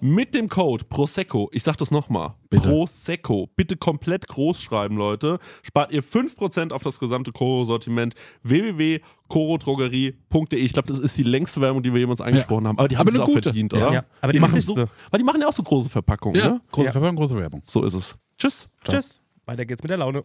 mit 0.00 0.34
dem 0.34 0.48
Code 0.48 0.84
Prosecco, 0.84 1.48
ich 1.52 1.62
sag 1.62 1.76
das 1.78 1.90
nochmal. 1.90 2.34
Prosecco, 2.50 3.48
bitte 3.56 3.76
komplett 3.76 4.28
groß 4.28 4.60
schreiben, 4.60 4.96
Leute, 4.96 5.38
spart 5.62 5.92
ihr 5.92 6.02
5% 6.02 6.72
auf 6.72 6.82
das 6.82 6.98
gesamte 6.98 7.32
Koro-Sortiment 7.32 8.14
www.korodrogerie.de. 8.42 10.58
Ich 10.60 10.72
glaube, 10.72 10.88
das 10.88 10.98
ist 10.98 11.16
die 11.16 11.22
längste 11.22 11.60
Werbung, 11.60 11.82
die 11.82 11.92
wir 11.92 12.00
jemals 12.00 12.20
angesprochen 12.20 12.66
haben, 12.68 12.78
aber 12.78 12.88
die 12.88 12.96
haben 12.96 13.08
Aber 13.08 13.16
es 13.16 13.20
auch 13.22 13.26
gute. 13.26 13.42
verdient, 13.42 13.72
Ja. 13.72 13.78
oder? 13.86 13.92
Ja, 13.94 14.04
aber 14.20 14.32
die 14.32 14.40
machen 14.40 14.60
so, 14.60 14.76
weil 14.76 15.18
die 15.18 15.24
machen 15.24 15.40
ja 15.40 15.48
auch 15.48 15.52
so 15.52 15.62
große 15.62 15.88
Verpackungen, 15.88 16.40
Ja, 16.40 16.48
ne? 16.50 16.60
große 16.70 16.86
Ja. 16.86 16.92
Verpackung, 16.92 17.16
große 17.16 17.36
Werbung. 17.36 17.62
So 17.64 17.84
ist 17.84 17.94
es. 17.94 18.16
Tschüss. 18.38 18.68
Tschüss. 18.88 19.20
Weiter 19.46 19.64
geht's 19.66 19.82
mit 19.82 19.90
der 19.90 19.98
Laune. 19.98 20.24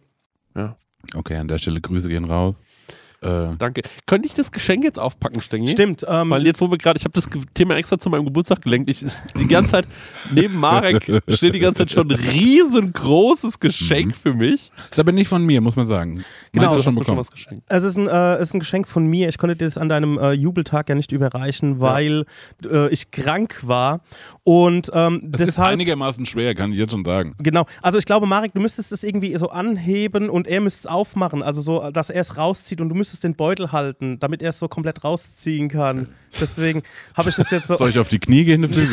Ja, 0.56 0.76
Okay, 1.14 1.36
an 1.36 1.48
der 1.48 1.58
Stelle 1.58 1.82
Grüße 1.82 2.08
gehen 2.08 2.24
raus. 2.24 2.62
Äh, 3.24 3.56
danke. 3.58 3.82
Könnte 4.06 4.26
ich 4.26 4.34
das 4.34 4.52
Geschenk 4.52 4.84
jetzt 4.84 4.98
aufpacken, 4.98 5.40
Stengi? 5.40 5.68
Stimmt. 5.68 6.04
Ähm, 6.08 6.30
Weil 6.30 6.46
jetzt, 6.46 6.60
wo 6.60 6.70
wir 6.70 6.78
gerade, 6.78 6.98
ich 6.98 7.04
habe 7.04 7.12
das 7.12 7.28
Thema 7.54 7.76
extra 7.76 7.98
zu 7.98 8.10
meinem 8.10 8.24
Geburtstag 8.24 8.62
gelenkt. 8.62 8.90
Ich, 8.90 9.04
die 9.38 9.48
ganze 9.48 9.70
Zeit, 9.70 9.88
neben 10.30 10.54
Marek 10.54 11.04
steht 11.28 11.54
die 11.54 11.60
ganze 11.60 11.80
Zeit 11.80 11.90
schon 11.92 12.10
ein 12.10 12.18
riesengroßes 12.18 13.58
Geschenk 13.58 14.14
für 14.16 14.34
mich. 14.34 14.70
ist 14.90 14.98
aber 14.98 15.12
nicht 15.12 15.28
von 15.28 15.44
mir, 15.44 15.60
muss 15.60 15.76
man 15.76 15.86
sagen. 15.86 16.24
Genau, 16.52 16.80
schon 16.82 16.94
bekommen. 16.94 17.18
was 17.18 17.30
geschenkt. 17.30 17.64
Es 17.68 17.82
ist 17.84 17.96
ein, 17.96 18.08
äh, 18.08 18.40
ist 18.40 18.54
ein 18.54 18.60
Geschenk 18.60 18.86
von 18.88 19.06
mir. 19.06 19.28
Ich 19.28 19.38
konnte 19.38 19.56
dir 19.56 19.64
das 19.64 19.78
an 19.78 19.88
deinem 19.88 20.18
äh, 20.18 20.32
Jubeltag 20.32 20.88
ja 20.88 20.94
nicht 20.94 21.12
überreichen, 21.12 21.80
weil 21.80 22.26
äh, 22.70 22.88
ich 22.90 23.10
krank 23.10 23.60
war. 23.62 24.00
Und 24.42 24.90
ähm, 24.92 25.22
Das 25.24 25.40
ist 25.40 25.46
deshalb. 25.48 25.72
einigermaßen 25.72 26.26
schwer, 26.26 26.54
kann 26.54 26.72
ich 26.72 26.78
jetzt 26.78 26.90
schon 26.92 27.04
sagen. 27.04 27.34
Genau. 27.38 27.66
Also 27.82 27.98
ich 27.98 28.04
glaube, 28.04 28.26
Marek, 28.26 28.52
du 28.52 28.60
müsstest 28.60 28.92
es 28.92 29.02
irgendwie 29.02 29.36
so 29.36 29.48
anheben 29.50 30.28
und 30.28 30.46
er 30.46 30.60
müsste 30.60 30.80
es 30.80 30.86
aufmachen. 30.86 31.42
Also 31.42 31.60
so, 31.60 31.90
dass 31.90 32.10
er 32.10 32.20
es 32.20 32.36
rauszieht 32.36 32.80
und 32.80 32.88
du 32.88 32.94
müsstest 32.94 33.13
den 33.20 33.36
Beutel 33.36 33.72
halten, 33.72 34.18
damit 34.18 34.42
er 34.42 34.50
es 34.50 34.58
so 34.58 34.68
komplett 34.68 35.04
rausziehen 35.04 35.68
kann. 35.68 36.08
Deswegen 36.40 36.82
habe 37.14 37.30
ich 37.30 37.36
das 37.36 37.50
jetzt 37.50 37.68
so. 37.68 37.76
Soll 37.76 37.90
ich 37.90 37.98
auf 37.98 38.08
die 38.08 38.18
Knie 38.18 38.44
gehen? 38.44 38.64
Ist 38.72 38.78
es 38.78 38.92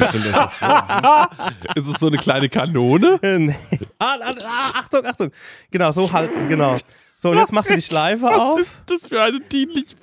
so 1.99 2.07
eine 2.07 2.17
kleine 2.17 2.49
Kanone? 2.49 3.19
nee. 3.39 3.55
ah, 3.99 4.17
ah, 4.21 4.33
ah, 4.43 4.79
Achtung, 4.79 5.05
Achtung. 5.05 5.31
Genau, 5.71 5.91
so 5.91 6.11
halten, 6.11 6.49
genau. 6.49 6.75
So, 7.17 7.31
und 7.31 7.37
jetzt 7.37 7.53
machst 7.53 7.69
du 7.69 7.75
die 7.75 7.81
Schleife 7.81 8.23
Was 8.23 8.35
auf. 8.35 8.59
ist 8.59 8.75
das 8.87 9.07
für 9.07 9.21
eine 9.21 9.39
dienliche 9.39 9.95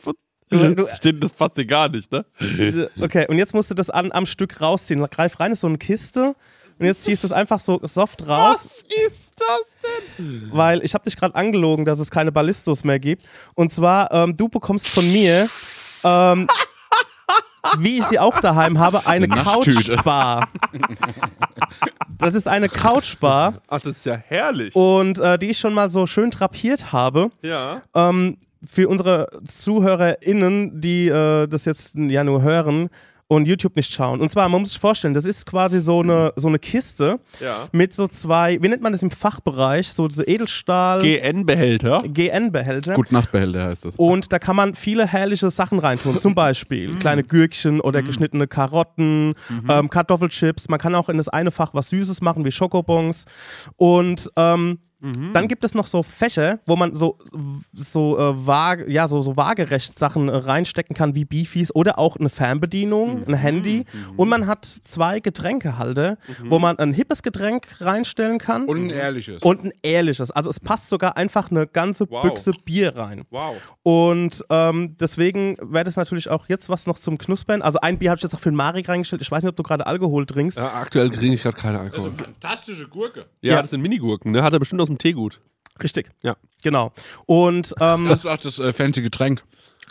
das, 0.51 0.97
steht, 0.97 1.23
das 1.23 1.31
passt 1.31 1.57
dir 1.57 1.67
gar 1.67 1.89
nicht, 1.89 2.11
ne? 2.11 2.25
Okay, 3.01 3.27
und 3.29 3.37
jetzt 3.37 3.55
musst 3.55 3.71
du 3.71 3.75
das 3.75 3.91
an, 3.91 4.13
am 4.13 4.25
Stück 4.25 4.61
rausziehen. 4.61 5.05
Greif 5.11 5.39
rein, 5.41 5.53
ist 5.53 5.61
so 5.61 5.67
eine 5.67 5.79
Kiste. 5.79 6.35
Und 6.79 6.87
jetzt 6.87 7.05
ziehst 7.05 7.25
du 7.25 7.27
es 7.29 7.33
einfach 7.33 7.59
so 7.61 7.81
soft 7.83 8.27
raus, 8.27 8.85
ist 9.11 9.31
das 9.37 10.19
denn? 10.19 10.49
weil 10.53 10.85
ich 10.85 10.95
habe 10.95 11.05
dich 11.05 11.17
gerade 11.17 11.35
angelogen, 11.35 11.85
dass 11.85 11.99
es 11.99 12.11
keine 12.11 12.33
Ballistos 12.33 12.85
mehr 12.85 12.99
gibt. 12.99 13.27
Und 13.55 13.73
zwar, 13.73 14.13
ähm, 14.13 14.37
du 14.37 14.49
bekommst 14.49 14.89
von 14.89 15.07
mir, 15.11 15.47
ähm, 16.05 16.49
wie 17.79 17.99
ich 17.99 18.05
sie 18.05 18.19
auch 18.19 18.41
daheim 18.41 18.79
habe, 18.79 19.07
eine. 19.07 19.29
Couchbar. 19.29 20.49
Das 22.17 22.35
ist 22.35 22.49
eine 22.49 22.69
Couchbar 22.69 23.61
Ach, 23.69 23.81
das 23.81 23.99
ist 23.99 24.07
ja 24.07 24.17
herrlich. 24.17 24.75
und 24.75 25.19
äh, 25.19 25.39
die 25.39 25.51
ich 25.51 25.59
schon 25.59 25.75
mal 25.75 25.89
so 25.89 26.07
schön 26.07 26.31
drapiert 26.31 26.93
habe. 26.93 27.31
Ja. 27.43 27.83
Ähm, 27.95 28.39
für 28.65 28.89
unsere 28.89 29.29
ZuhörerInnen, 29.47 30.81
die 30.81 31.09
äh, 31.09 31.47
das 31.47 31.65
jetzt 31.65 31.95
ja 31.95 32.25
nur 32.25 32.43
hören 32.43 32.91
und 33.29 33.47
YouTube 33.47 33.77
nicht 33.77 33.93
schauen. 33.93 34.21
Und 34.21 34.31
zwar, 34.33 34.49
man 34.49 34.63
muss 34.63 34.71
sich 34.71 34.81
vorstellen, 34.81 35.13
das 35.13 35.27
ist 35.27 35.45
quasi 35.45 35.81
so 35.81 36.01
eine, 36.01 36.33
so 36.37 36.49
eine 36.49 36.59
Kiste 36.59 37.21
Ja. 37.41 37.69
mit 37.73 37.93
so 37.93 38.07
zwei, 38.09 38.61
wie 38.63 38.69
nennt 38.69 38.83
man 38.83 38.93
das 38.93 39.03
im 39.03 39.11
Fachbereich? 39.11 39.89
So 39.93 40.09
diese 40.09 40.25
Edelstahl 40.25 41.03
GN-Behälter. 41.03 41.99
GN-Behälter. 42.07 42.95
Gut 42.95 43.13
Nachtbehälter 43.13 43.65
heißt 43.65 43.85
das. 43.85 43.97
Und 43.97 44.33
da 44.33 44.39
kann 44.39 44.57
man 44.57 44.75
viele 44.75 45.07
herrliche 45.07 45.51
Sachen 45.51 45.79
reintun. 45.79 46.19
Zum 46.19 46.35
Beispiel 46.35 46.95
kleine 46.97 47.23
Gürkchen 47.23 47.81
oder 47.81 48.01
geschnittene 48.03 48.47
Karotten, 48.47 49.35
ähm, 49.69 49.91
Kartoffelchips. 49.91 50.69
Man 50.71 50.79
kann 50.81 50.95
auch 50.95 51.11
in 51.11 51.19
das 51.19 51.29
eine 51.29 51.51
Fach 51.51 51.75
was 51.75 51.91
Süßes 51.91 52.23
machen, 52.23 52.47
wie 52.47 52.51
Schokobons. 52.53 53.27
Und 53.77 54.31
ähm, 54.37 54.79
dann 55.01 55.47
gibt 55.47 55.65
es 55.65 55.75
noch 55.75 55.87
so 55.87 56.03
Fächer, 56.03 56.59
wo 56.67 56.75
man 56.75 56.95
so, 56.95 57.19
so, 57.73 58.19
äh, 58.19 58.47
waage, 58.47 58.91
ja, 58.91 59.07
so, 59.07 59.23
so 59.23 59.37
waagerecht 59.37 59.97
Sachen 59.99 60.29
äh, 60.29 60.35
reinstecken 60.37 60.97
kann, 60.97 61.15
wie 61.15 61.25
Beefies 61.25 61.73
oder 61.75 61.99
auch 61.99 62.17
eine 62.17 62.29
Fernbedienung, 62.29 63.25
ein 63.29 63.35
Handy. 63.35 63.85
Und 64.17 64.29
man 64.29 64.47
hat 64.49 64.65
zwei 64.65 65.21
Getränkehalter, 65.21 66.19
wo 66.45 66.59
man 66.59 66.79
ein 66.79 66.93
hippes 66.93 67.23
Getränk 67.23 67.67
reinstellen 67.81 68.39
kann. 68.39 68.65
Und 68.67 68.87
ein 68.87 68.91
ehrliches. 68.91 69.43
und 69.43 69.65
ein 69.65 69.73
ehrliches. 69.83 70.31
Also 70.33 70.51
es 70.51 70.59
passt 70.59 70.89
sogar 70.89 71.17
einfach 71.17 71.51
eine 71.51 71.67
ganze 71.67 72.11
Wow. 72.11 72.23
Büchse 72.23 72.53
Bier 72.65 72.97
rein. 72.97 73.23
Wow. 73.31 73.57
Und 73.83 74.43
ähm, 74.51 74.97
deswegen 74.99 75.57
wäre 75.63 75.85
das 75.85 75.97
natürlich 75.97 76.29
auch 76.29 76.49
jetzt 76.49 76.69
was 76.69 76.87
noch 76.87 76.99
zum 76.99 77.19
Knuspern. 77.19 77.63
Also 77.63 77.79
ein 77.81 77.99
Bier 77.99 78.11
habe 78.11 78.19
ich 78.19 78.23
jetzt 78.23 78.35
auch 78.35 78.41
für 78.41 78.51
den 78.51 78.57
Marek 78.57 78.89
reingestellt. 78.89 79.23
Ich 79.23 79.31
weiß 79.31 79.43
nicht, 79.45 79.51
ob 79.51 79.57
du 79.57 79.63
gerade 79.63 79.87
Alkohol 79.87 80.27
trinkst. 80.27 80.59
Ja, 80.59 80.73
aktuell 80.75 81.11
kriege 81.11 81.35
ich 81.35 81.43
gerade 81.43 81.57
keine 81.57 81.79
Alkohol. 81.79 82.13
fantastische 82.17 82.89
Gurke. 82.89 83.27
Ja, 83.43 83.55
Ja. 83.55 83.61
das 83.63 83.71
sind 83.71 83.81
Minigurken, 83.83 84.33
ne? 84.33 84.43
Hat 84.43 84.53
er 84.53 84.59
bestimmt 84.59 84.81
aus 84.89 84.97
dem 84.97 84.99
Teegut. 84.99 85.41
Richtig. 85.83 86.11
Ja. 86.23 86.37
Genau. 86.63 86.93
Und 87.27 87.75
ähm, 87.81 88.09
Das 88.09 88.21
ist 88.21 88.27
auch 88.27 88.39
das 88.39 88.59
äh, 88.59 88.73
fancy 88.73 89.03
Getränk. 89.03 89.45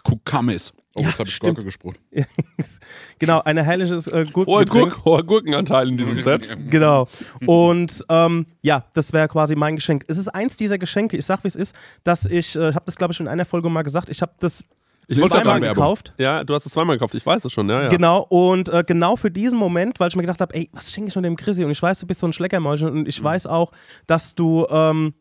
Kukamis. 0.04 0.74
Oh, 0.96 1.01
Ja, 1.01 1.10
jetzt 1.10 1.20
habe 1.20 1.30
ich. 1.30 1.39
Glocke 1.39 1.63
gesprochen. 1.63 1.98
genau, 3.20 3.42
ein 3.44 3.58
herrliches 3.58 4.08
äh, 4.08 4.25
Hoher, 4.25 4.66
Gurkengetränk. 4.66 4.70
Gurk, 4.70 5.06
hoher 5.06 5.24
Gurkenanteil 5.24 5.89
in 5.89 5.98
diesem 5.98 6.20
Set. 6.20 6.50
Genau. 6.70 7.08
Und 7.46 8.04
ähm, 8.10 8.48
ja, 8.62 8.86
das 8.94 9.13
wäre 9.13 9.27
quasi 9.27 9.56
mein 9.56 9.75
Geschenk. 9.75 10.04
Es 10.08 10.18
ist 10.18 10.30
eins 10.30 10.56
dieser 10.58 10.77
Geschenke, 10.77 11.16
ich 11.16 11.25
sag 11.25 11.44
wie 11.44 11.48
es 11.48 11.56
ist, 11.56 11.75
dass 12.04 12.25
ich, 12.25 12.56
äh, 12.56 12.70
ich 12.70 12.75
habe 12.75 12.86
das 12.86 12.96
glaube 12.96 13.13
ich 13.13 13.20
in 13.20 13.27
einer 13.27 13.46
Folge 13.46 13.70
mal 13.70 13.84
gesagt, 13.84 14.10
ich 14.10 14.22
habe 14.22 14.34
das 14.39 14.63
Ich 15.10 15.22
wollte 15.22 15.42
zweimal 15.42 15.62
gekauft. 15.62 16.14
Ja, 16.18 16.44
du 16.44 16.54
hast 16.54 16.66
es 16.66 16.74
zweimal 16.74 16.98
gekauft, 16.98 17.16
ich 17.16 17.26
weiß 17.26 17.46
es 17.46 17.52
schon, 17.54 17.70
ja, 17.70 17.84
ja. 17.84 17.88
Genau, 17.90 18.26
und 18.30 18.68
äh, 18.70 18.84
genau 18.86 19.16
für 19.16 19.32
diesen 19.32 19.58
Moment, 19.58 20.00
weil 20.00 20.10
ich 20.10 20.16
mir 20.16 20.24
gedacht 20.24 20.42
habe, 20.42 20.54
ey, 20.54 20.70
was 20.74 20.92
schenke 20.92 21.08
ich 21.10 21.16
nur 21.16 21.22
dem 21.24 21.36
Chrissy? 21.38 21.64
Und 21.64 21.72
ich 21.72 21.82
weiß, 21.82 22.00
du 22.00 22.08
bist 22.08 22.20
so 22.20 22.28
ein 22.28 22.34
Schleckermäulchen 22.34 22.90
und 22.90 23.00
Mhm. 23.02 23.06
ich 23.08 23.24
weiß 23.24 23.48
auch, 23.48 23.72
dass 24.06 24.36
du 24.36 24.66
ähm, 24.70 25.14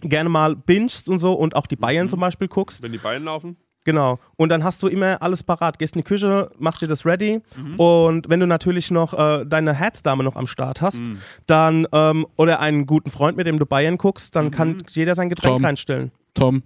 gerne 0.00 0.30
mal 0.30 0.56
bingst 0.56 1.08
und 1.08 1.18
so 1.18 1.34
und 1.34 1.54
auch 1.54 1.66
die 1.66 1.76
Bayern 1.76 2.06
Mhm. 2.06 2.10
zum 2.10 2.20
Beispiel 2.20 2.48
guckst. 2.48 2.82
Wenn 2.82 2.92
die 2.92 2.98
Beine 2.98 3.24
laufen. 3.26 3.56
Genau. 3.84 4.18
Und 4.36 4.50
dann 4.50 4.62
hast 4.64 4.82
du 4.82 4.88
immer 4.88 5.20
alles 5.22 5.42
parat. 5.42 5.78
Gehst 5.78 5.96
in 5.96 6.00
die 6.00 6.04
Küche, 6.04 6.50
machst 6.58 6.80
dir 6.82 6.86
das 6.86 7.04
ready. 7.06 7.40
Mhm. 7.56 7.74
Und 7.80 8.28
wenn 8.28 8.38
du 8.40 8.46
natürlich 8.46 8.90
noch 8.90 9.12
äh, 9.14 9.44
deine 9.46 9.72
Herzdame 9.74 10.22
noch 10.22 10.36
am 10.36 10.46
Start 10.46 10.80
hast, 10.82 11.06
Mhm. 11.06 11.18
dann, 11.46 11.86
ähm, 11.92 12.26
oder 12.36 12.60
einen 12.60 12.84
guten 12.86 13.10
Freund, 13.10 13.36
mit 13.38 13.46
dem 13.46 13.58
du 13.58 13.66
Bayern 13.66 13.96
guckst, 13.98 14.34
dann 14.36 14.46
Mhm. 14.46 14.50
kann 14.50 14.82
jeder 14.90 15.14
sein 15.14 15.28
Getränk 15.30 15.56
Tom. 15.56 15.64
reinstellen. 15.64 16.10
Tom, 16.34 16.62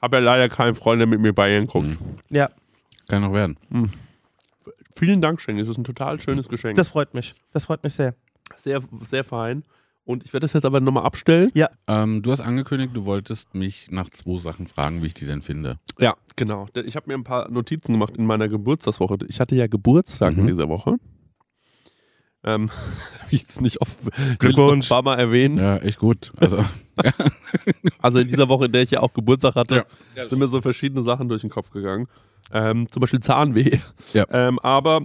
Hab 0.00 0.12
ja 0.12 0.18
leider 0.20 0.48
keinen 0.48 0.74
Freund, 0.74 1.00
der 1.00 1.06
mit 1.06 1.20
mir 1.20 1.32
Bayern 1.32 1.66
guckt. 1.66 1.88
Ja, 2.30 2.50
kann 3.08 3.22
noch 3.22 3.32
werden. 3.32 3.56
Vielen 4.92 5.20
Dank, 5.20 5.40
Schenk. 5.40 5.58
Es 5.60 5.68
ist 5.68 5.78
ein 5.78 5.84
total 5.84 6.20
schönes 6.20 6.48
Geschenk. 6.48 6.76
das 6.76 6.88
freut 6.88 7.14
mich. 7.14 7.34
Das 7.52 7.64
freut 7.66 7.82
mich 7.84 7.94
sehr. 7.94 8.14
sehr, 8.56 8.80
sehr 9.04 9.24
fein. 9.24 9.62
Und 10.04 10.24
ich 10.24 10.32
werde 10.32 10.44
das 10.46 10.54
jetzt 10.54 10.64
aber 10.64 10.80
nochmal 10.80 11.04
abstellen. 11.04 11.52
Ähm, 11.86 12.22
du 12.22 12.32
hast 12.32 12.40
angekündigt, 12.40 12.92
du 12.94 13.04
wolltest 13.04 13.54
mich 13.54 13.90
nach 13.90 14.08
zwei 14.10 14.38
Sachen 14.38 14.66
fragen, 14.66 15.02
wie 15.02 15.08
ich 15.08 15.14
die 15.14 15.26
denn 15.26 15.42
finde. 15.42 15.78
Ja, 15.98 16.14
genau. 16.34 16.66
Ich 16.86 16.96
habe 16.96 17.08
mir 17.08 17.14
ein 17.14 17.24
paar 17.24 17.50
Notizen 17.50 17.92
gemacht 17.92 18.16
in 18.16 18.24
meiner 18.24 18.48
Geburtstagswoche. 18.48 19.18
Ich 19.28 19.38
hatte 19.38 19.54
ja 19.54 19.66
Geburtstag 19.66 20.32
in 20.34 20.44
Mhm. 20.44 20.46
dieser 20.48 20.68
Woche. 20.70 20.94
Ähm, 22.44 22.70
ich 23.30 23.44
es 23.48 23.60
nicht 23.60 23.80
oft, 23.82 23.98
Glückwunsch. 24.38 24.86
ein 24.86 24.88
paar 24.88 25.02
Mal 25.02 25.18
erwähnen. 25.18 25.58
Ja, 25.58 25.76
echt 25.76 25.98
gut. 25.98 26.32
Also, 26.36 26.64
Also 28.00 28.18
in 28.18 28.28
dieser 28.28 28.48
Woche, 28.48 28.66
in 28.66 28.72
der 28.72 28.82
ich 28.82 28.90
ja 28.90 29.00
auch 29.00 29.12
Geburtstag 29.12 29.54
hatte, 29.56 29.84
Ja. 30.14 30.28
sind 30.28 30.38
mir 30.38 30.46
so 30.46 30.60
verschiedene 30.60 31.02
Sachen 31.02 31.28
durch 31.28 31.40
den 31.42 31.50
Kopf 31.50 31.70
gegangen. 31.70 32.06
Ähm, 32.52 32.86
zum 32.90 33.00
Beispiel 33.00 33.20
Zahnweh. 33.20 33.78
Ja. 34.14 34.24
Ähm, 34.30 34.58
aber 34.60 35.02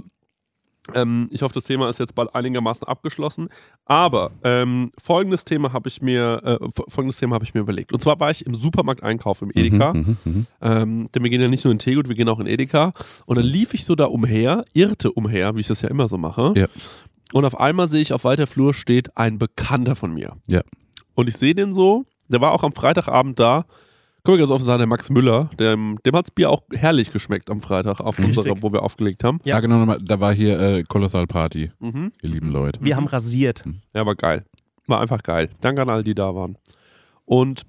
ähm, 0.93 1.29
ich 1.31 1.41
hoffe, 1.41 1.53
das 1.53 1.63
Thema 1.63 1.89
ist 1.89 1.99
jetzt 1.99 2.13
bald 2.13 2.35
einigermaßen 2.35 2.85
abgeschlossen. 2.87 3.47
Aber 3.85 4.31
ähm, 4.43 4.91
folgendes 5.01 5.45
Thema 5.45 5.71
habe 5.73 5.87
ich 5.87 6.01
mir 6.01 6.41
äh, 6.43 6.55
fo- 6.69 6.89
folgendes 6.89 7.17
Thema 7.17 7.35
habe 7.35 7.45
ich 7.45 7.53
mir 7.53 7.61
überlegt. 7.61 7.93
Und 7.93 8.01
zwar 8.01 8.19
war 8.19 8.31
ich 8.31 8.45
im 8.45 8.53
Supermarkt 8.55 9.01
einkaufen 9.01 9.49
im 9.49 9.59
Edeka. 9.63 9.93
Mhm, 9.93 10.17
mhm, 10.25 10.45
Ähm, 10.61 11.09
denn 11.15 11.23
wir 11.23 11.29
gehen 11.29 11.41
ja 11.41 11.47
nicht 11.47 11.63
nur 11.63 11.71
in 11.71 11.79
Tegut, 11.79 12.09
wir 12.09 12.15
gehen 12.15 12.27
auch 12.29 12.39
in 12.39 12.47
Edeka. 12.47 12.91
Und 13.25 13.37
dann 13.37 13.45
lief 13.45 13.73
ich 13.73 13.85
so 13.85 13.95
da 13.95 14.05
umher, 14.05 14.63
irrte 14.73 15.11
umher, 15.13 15.55
wie 15.55 15.61
ich 15.61 15.67
das 15.67 15.81
ja 15.81 15.89
immer 15.89 16.07
so 16.09 16.17
mache. 16.17 16.53
Ja. 16.55 16.67
Und 17.31 17.45
auf 17.45 17.59
einmal 17.59 17.87
sehe 17.87 18.01
ich 18.01 18.11
auf 18.13 18.25
weiter 18.25 18.45
Flur 18.45 18.73
steht 18.73 19.15
ein 19.17 19.39
Bekannter 19.39 19.95
von 19.95 20.13
mir. 20.13 20.35
Ja. 20.47 20.61
Und 21.15 21.29
ich 21.29 21.37
sehe 21.37 21.53
den 21.55 21.73
so, 21.73 22.05
der 22.27 22.41
war 22.41 22.51
auch 22.51 22.63
am 22.63 22.73
Freitagabend 22.73 23.39
da. 23.39 23.65
Können 24.23 24.37
wir 24.37 24.39
ganz 24.43 24.51
offen 24.51 24.65
sagen, 24.65 24.79
der 24.79 24.87
Max 24.87 25.09
Müller, 25.09 25.49
dem, 25.59 25.99
dem 26.05 26.15
hat 26.15 26.25
das 26.27 26.31
Bier 26.31 26.49
auch 26.49 26.61
herrlich 26.71 27.11
geschmeckt 27.11 27.49
am 27.49 27.59
Freitag, 27.59 27.99
auf 27.99 28.17
unserer, 28.19 28.61
wo 28.61 28.71
wir 28.71 28.81
aufgelegt 28.81 29.23
haben. 29.25 29.39
Ja, 29.43 29.59
genau, 29.59 29.79
nochmal, 29.79 29.97
da 30.01 30.19
war 30.21 30.33
hier 30.33 30.57
äh, 30.59 30.83
Kolossal 30.83 31.27
Party, 31.27 31.71
Mhm. 31.79 32.13
ihr 32.21 32.29
lieben 32.29 32.49
Leute. 32.49 32.79
Wir 32.81 32.95
haben 32.95 33.07
rasiert. 33.07 33.65
Ja, 33.93 34.05
war 34.05 34.15
geil. 34.15 34.45
War 34.87 35.01
einfach 35.01 35.21
geil. 35.23 35.49
Danke 35.59 35.81
an 35.81 35.89
all 35.89 36.03
die 36.05 36.15
da 36.15 36.33
waren. 36.35 36.57
Und 37.25 37.63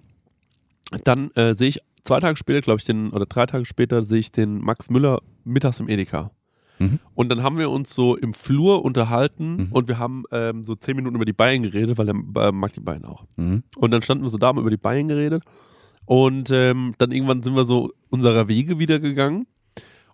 dann 1.02 1.32
äh, 1.32 1.54
sehe 1.54 1.68
ich 1.70 1.80
zwei 2.04 2.20
Tage 2.20 2.36
später, 2.36 2.60
glaube 2.60 2.78
ich, 2.78 2.84
den, 2.86 3.10
oder 3.10 3.26
drei 3.26 3.46
Tage 3.46 3.64
später, 3.66 4.02
sehe 4.02 4.20
ich 4.20 4.30
den 4.30 4.58
Max 4.58 4.90
Müller 4.90 5.20
mittags 5.42 5.80
im 5.80 5.88
Edeka. 5.88 6.30
Mhm. 6.78 6.98
Und 7.14 7.28
dann 7.30 7.42
haben 7.42 7.58
wir 7.58 7.70
uns 7.70 7.94
so 7.94 8.16
im 8.16 8.34
Flur 8.34 8.84
unterhalten 8.84 9.56
Mhm. 9.56 9.68
und 9.72 9.88
wir 9.88 9.98
haben 9.98 10.24
ähm, 10.32 10.64
so 10.64 10.74
zehn 10.74 10.96
Minuten 10.96 11.16
über 11.16 11.24
die 11.24 11.32
Bayern 11.32 11.62
geredet, 11.62 11.98
weil 11.98 12.08
er 12.08 12.48
äh, 12.48 12.52
mag 12.52 12.72
die 12.72 12.80
Bayern 12.80 13.04
auch. 13.04 13.24
Mhm. 13.36 13.62
Und 13.76 13.90
dann 13.90 14.02
standen 14.02 14.24
wir 14.24 14.30
so 14.30 14.38
da, 14.38 14.48
haben 14.48 14.58
über 14.58 14.70
die 14.70 14.76
Bayern 14.76 15.08
geredet. 15.08 15.42
Und 16.06 16.50
ähm, 16.50 16.94
dann 16.98 17.12
irgendwann 17.12 17.42
sind 17.42 17.54
wir 17.56 17.64
so 17.64 17.92
unserer 18.10 18.48
Wege 18.48 18.78
wieder 18.78 18.98
gegangen. 18.98 19.46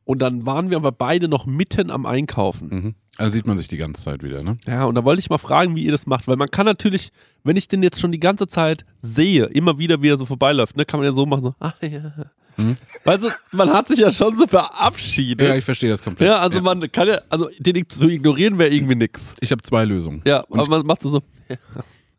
Und 0.04 0.20
dann 0.22 0.46
waren 0.46 0.70
wir 0.70 0.76
aber 0.76 0.92
beide 0.92 1.28
noch 1.28 1.46
mitten 1.46 1.90
am 1.90 2.06
Einkaufen. 2.06 2.68
Mhm. 2.68 2.94
Also 3.16 3.32
sieht 3.34 3.46
man 3.46 3.56
sich 3.56 3.68
die 3.68 3.76
ganze 3.76 4.02
Zeit 4.02 4.22
wieder, 4.22 4.42
ne? 4.42 4.56
Ja, 4.66 4.84
und 4.84 4.94
da 4.94 5.04
wollte 5.04 5.20
ich 5.20 5.28
mal 5.30 5.38
fragen, 5.38 5.76
wie 5.76 5.84
ihr 5.84 5.92
das 5.92 6.06
macht, 6.06 6.26
weil 6.26 6.36
man 6.36 6.48
kann 6.48 6.64
natürlich, 6.64 7.12
wenn 7.44 7.56
ich 7.56 7.68
den 7.68 7.82
jetzt 7.82 8.00
schon 8.00 8.12
die 8.12 8.18
ganze 8.20 8.48
Zeit 8.48 8.84
sehe, 8.98 9.44
immer 9.46 9.78
wieder, 9.78 10.00
wie 10.00 10.08
er 10.08 10.16
so 10.16 10.24
vorbeiläuft, 10.26 10.76
ne, 10.76 10.84
kann 10.86 11.00
man 11.00 11.06
ja 11.06 11.12
so 11.12 11.26
machen, 11.26 11.42
so, 11.42 11.54
ah 11.60 11.74
ja. 11.82 12.12
Mhm. 12.56 12.74
Weißt 13.04 13.24
du, 13.24 13.28
man 13.52 13.72
hat 13.72 13.88
sich 13.88 13.98
ja 13.98 14.10
schon 14.12 14.36
so 14.36 14.46
verabschiedet. 14.46 15.40
Ja, 15.46 15.52
Ja, 15.54 15.58
ich 15.58 15.64
verstehe 15.64 15.90
das 15.90 16.02
komplett. 16.02 16.30
also 16.30 16.60
man 16.60 16.90
kann 16.92 17.08
ja, 17.08 17.20
also 17.30 17.48
den 17.58 17.88
zu 17.88 18.08
ignorieren 18.08 18.58
wäre 18.58 18.70
irgendwie 18.70 18.94
nix. 18.96 19.34
ich 19.40 19.50
habe 19.52 19.62
zwei 19.62 19.84
Lösungen. 19.84 20.22
Ja, 20.26 20.40
Und- 20.48 20.60
aber 20.60 20.78
man 20.78 20.86
macht 20.86 21.02
so 21.02 21.10
so. 21.10 21.22
Ja. 21.48 21.56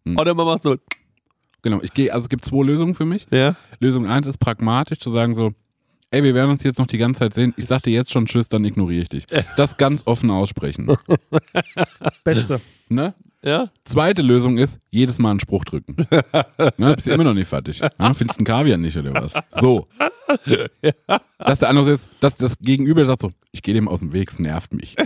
Mhm. 0.04 0.18
Oder 0.20 0.34
man 0.34 0.46
macht 0.46 0.64
so, 0.64 0.76
Genau, 1.64 1.80
ich 1.84 1.94
gehe, 1.94 2.12
also 2.12 2.26
es 2.26 2.30
gibt 2.30 2.44
zwei 2.44 2.64
Lösungen 2.66 2.96
für 2.96 3.06
mich. 3.06 3.28
ja. 3.30 3.56
Lösung 3.80 4.08
eins 4.08 4.26
ist 4.26 4.40
pragmatisch 4.40 4.98
zu 5.00 5.12
sagen 5.12 5.36
so, 5.36 5.52
ey, 6.10 6.24
wir 6.24 6.34
werden 6.34 6.50
uns 6.52 6.64
jetzt 6.64 6.80
noch 6.80 6.88
die 6.88 6.98
ganze 6.98 7.20
Zeit 7.20 7.34
sehen. 7.36 7.54
Ich 7.56 7.68
sag 7.68 7.84
dir 7.84 7.92
jetzt 7.94 8.12
schon 8.12 8.26
Tschüss, 8.26 8.48
dann 8.50 8.66
ignoriere 8.66 9.04
ich 9.04 9.10
dich. 9.10 9.28
Das 9.58 9.78
ganz 9.78 10.02
offen 10.08 10.32
aussprechen. 10.32 10.88
Beste. 12.24 12.60
ne? 12.90 13.14
Ja? 13.44 13.70
Zweite 13.86 14.22
Lösung 14.22 14.58
ist, 14.58 14.80
jedes 14.90 15.18
Mal 15.18 15.32
einen 15.32 15.40
Spruch 15.40 15.66
drücken. 15.66 15.96
ne, 16.78 16.96
bist 16.96 17.08
du 17.08 17.12
immer 17.12 17.24
noch 17.24 17.34
nicht 17.34 17.48
fertig. 17.48 17.80
Ja, 17.80 17.90
findest 18.14 18.38
du 18.38 18.40
einen 18.40 18.46
Kaviar 18.46 18.78
nicht 18.78 18.96
oder 18.98 19.14
was? 19.14 19.34
So. 19.60 19.88
Dass 21.40 21.60
der 21.60 21.70
andere 21.70 21.92
ist, 21.92 22.08
dass 22.20 22.38
das 22.38 22.58
Gegenüber 22.60 23.04
sagt 23.06 23.22
so, 23.22 23.32
ich 23.52 23.64
gehe 23.64 23.74
dem 23.74 23.88
aus 23.88 24.00
dem 24.00 24.14
Weg, 24.14 24.32
es 24.32 24.40
nervt 24.40 24.74
mich. 24.74 24.96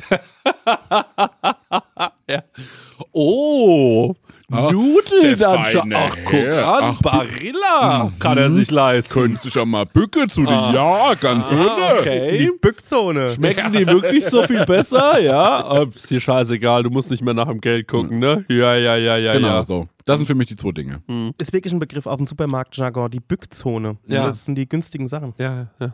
Oh, 3.11 4.15
Ah, 4.51 4.71
Nudel 4.71 5.21
der 5.21 5.35
dann 5.37 5.65
schon. 5.65 5.91
Ach, 5.93 6.15
guck 6.23 6.33
Herr. 6.33 6.67
an, 6.75 6.83
Ach, 6.95 7.01
Barilla 7.01 8.11
kann 8.19 8.37
er 8.37 8.51
sich 8.51 8.69
leisten. 8.69 9.11
Könntest 9.13 9.45
du 9.45 9.49
schon 9.49 9.69
mal 9.69 9.85
Bücke 9.85 10.27
zu 10.27 10.41
den, 10.43 10.49
ja, 10.73 11.13
ganz 11.15 11.47
Ah, 11.51 11.55
ohne. 11.55 11.99
okay. 11.99 12.37
Die 12.37 12.51
Bückzone. 12.61 13.31
Schmecken 13.31 13.73
die 13.73 13.87
wirklich 13.87 14.25
so 14.25 14.43
viel 14.43 14.63
besser? 14.65 15.19
Ja, 15.25 15.81
äh, 15.81 15.87
ist 15.87 16.09
dir 16.09 16.19
scheißegal, 16.19 16.83
du 16.83 16.89
musst 16.91 17.09
nicht 17.09 17.23
mehr 17.23 17.33
nach 17.33 17.47
dem 17.47 17.59
Geld 17.61 17.87
gucken, 17.87 18.19
ne? 18.19 18.45
Ja, 18.47 18.75
ja, 18.75 18.95
ja, 18.95 19.17
ja, 19.17 19.33
Genau 19.33 19.47
ja. 19.47 19.63
so. 19.63 19.87
Das 20.05 20.17
sind 20.17 20.27
für 20.27 20.35
mich 20.35 20.47
die 20.47 20.55
zwei 20.55 20.71
Dinge. 20.71 21.01
Ist 21.39 21.51
wirklich 21.51 21.73
ein 21.73 21.79
Begriff 21.79 22.05
auf 22.05 22.17
dem 22.17 22.27
Supermarktjargon, 22.27 23.09
die 23.09 23.19
Bückzone. 23.19 23.97
Ja. 24.05 24.27
Das 24.27 24.45
sind 24.45 24.55
die 24.55 24.69
günstigen 24.69 25.07
Sachen. 25.07 25.33
Ja, 25.39 25.67
ja. 25.79 25.93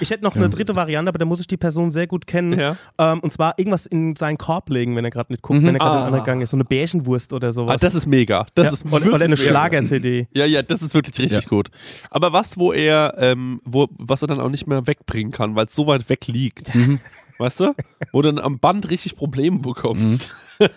Ich 0.00 0.10
hätte 0.10 0.22
noch 0.24 0.36
eine 0.36 0.48
dritte 0.48 0.76
Variante, 0.76 1.08
aber 1.08 1.18
da 1.18 1.24
muss 1.24 1.40
ich 1.40 1.46
die 1.46 1.56
Person 1.56 1.90
sehr 1.90 2.06
gut 2.06 2.26
kennen. 2.26 2.58
Ja. 2.58 2.76
Ähm, 2.98 3.20
und 3.20 3.32
zwar 3.32 3.58
irgendwas 3.58 3.86
in 3.86 4.14
seinen 4.16 4.38
Korb 4.38 4.68
legen, 4.70 4.94
wenn 4.96 5.04
er 5.04 5.10
gerade 5.10 5.32
nicht 5.32 5.42
guckt, 5.42 5.62
wenn 5.62 5.74
er 5.74 5.78
gerade 5.78 5.90
Ah. 5.90 5.94
in 5.94 5.98
den 6.00 6.06
anderen 6.06 6.24
Gang 6.24 6.42
ist. 6.42 6.50
So 6.50 6.56
eine 6.56 6.64
Bärchenwurst 6.64 7.32
oder 7.32 7.52
sowas. 7.52 7.74
Ah, 7.74 7.78
das 7.78 7.94
ist 7.94 8.06
mega. 8.06 8.46
Das 8.54 8.68
ja. 8.68 8.72
ist 8.72 8.84
oder, 8.86 8.92
wirklich 8.92 9.14
oder 9.14 9.24
eine. 9.24 9.36
Schlager-CD. 9.36 10.28
Ja, 10.32 10.44
ja, 10.46 10.62
das 10.62 10.82
ist 10.82 10.94
wirklich 10.94 11.18
richtig 11.18 11.42
Ja. 11.42 11.48
gut. 11.48 11.70
Aber 12.10 12.32
was, 12.32 12.56
wo 12.56 12.72
er, 12.72 13.14
ähm, 13.18 13.60
wo, 13.64 13.88
was 13.98 14.22
er 14.22 14.28
dann 14.28 14.40
auch 14.40 14.48
nicht 14.50 14.66
mehr 14.66 14.86
wegbringen 14.86 15.32
kann, 15.32 15.54
weil 15.56 15.66
es 15.66 15.74
so 15.74 15.86
weit 15.86 16.08
weg 16.08 16.26
liegt. 16.28 16.70
Weißt 17.38 17.60
du? 17.60 17.74
Wo 18.12 18.22
du 18.22 18.30
dann 18.32 18.44
am 18.44 18.58
Band 18.60 18.90
richtig 18.90 19.16
Probleme 19.16 19.58
bekommst. 19.58 20.30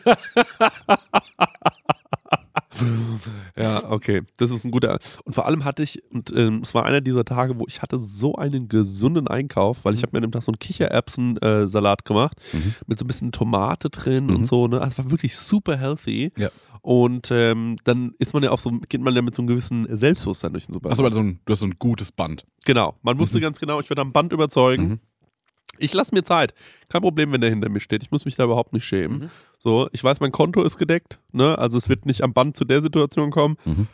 ja, 3.56 3.90
okay. 3.92 4.22
Das 4.38 4.52
ist 4.52 4.66
ein 4.66 4.72
guter. 4.72 4.98
Und 5.24 5.34
vor 5.34 5.46
allem 5.46 5.66
hatte 5.66 5.84
ich, 5.84 6.02
und 6.12 6.32
ähm, 6.36 6.62
es 6.64 6.74
war 6.74 6.86
einer 6.86 7.02
dieser 7.02 7.26
Tage, 7.26 7.60
wo 7.60 7.66
ich 7.68 7.82
hatte 7.82 8.00
so 8.00 8.36
einen 8.36 8.68
gesunden 8.70 9.28
Einkauf, 9.28 9.86
weil 9.86 9.94
ich 9.94 10.02
habe 10.02 10.12
mir 10.14 10.20
an 10.20 10.24
dem 10.24 10.32
Tag 10.32 10.44
so 10.44 10.52
einen 10.52 10.60
Kichererbsen-Salat 10.60 12.06
gemacht 12.06 12.38
mit 12.88 13.00
so 13.00 13.06
ein 13.06 13.08
bisschen 13.08 13.32
Tomate 13.32 13.90
drin 13.90 14.30
und 14.30 14.46
so. 14.46 14.68
Ne? 14.68 14.82
Also 14.82 14.92
es 14.92 14.98
war 15.06 15.12
wirklich 15.12 15.38
super 15.38 15.78
healthy. 15.78 16.32
Ja. 16.38 16.50
Und 16.82 17.30
ähm, 17.32 17.78
dann 17.84 18.14
ist 18.20 18.36
man 18.36 18.44
ja 18.44 18.52
auch 18.52 18.60
so, 18.60 18.70
geht 18.70 19.02
man 19.02 19.16
ja 19.16 19.24
mit 19.24 19.34
so 19.34 19.42
einem 19.42 19.48
gewissen 19.48 19.88
Selbstbewusstsein 19.98 20.54
durch 20.54 20.68
den 20.68 20.74
Supermarkt. 20.74 21.00
Achso, 21.00 21.04
weil 21.04 21.36
du 21.44 21.52
hast 21.52 21.60
so 21.60 21.66
ein 21.66 21.76
gutes 21.80 22.12
Band. 22.12 22.46
Genau. 22.66 22.96
Man 23.02 23.18
wusste 23.18 23.40
ganz 23.40 23.60
genau, 23.60 23.80
ich 23.80 23.90
werde 23.90 24.04
am 24.04 24.12
Band 24.12 24.32
überzeugen. 24.32 25.00
Ich 25.78 25.94
lasse 25.94 26.14
mir 26.14 26.24
Zeit. 26.24 26.54
Kein 26.90 27.02
Problem, 27.02 27.32
wenn 27.32 27.42
der 27.42 27.50
hinter 27.50 27.70
mir 27.70 27.80
steht. 27.80 28.04
Ich 28.04 28.12
muss 28.12 28.26
mich 28.26 28.36
da 28.36 28.44
überhaupt 28.44 28.74
nicht 28.74 28.86
schämen. 28.86 29.20
Mhm. 29.20 29.30
So, 29.60 29.90
ich 29.92 30.04
weiß, 30.04 30.20
mein 30.20 30.32
Konto 30.32 30.64
ist 30.64 30.78
gedeckt. 30.78 31.20
Ne? 31.32 31.58
Also 31.58 31.78
es 31.78 31.90
wird 31.90 32.06
nicht 32.06 32.22
am 32.22 32.34
Band 32.34 32.56
zu 32.56 32.66
der 32.66 32.82
Situation 32.82 33.32
kommen. 33.32 33.58
Mhm. 33.66 33.88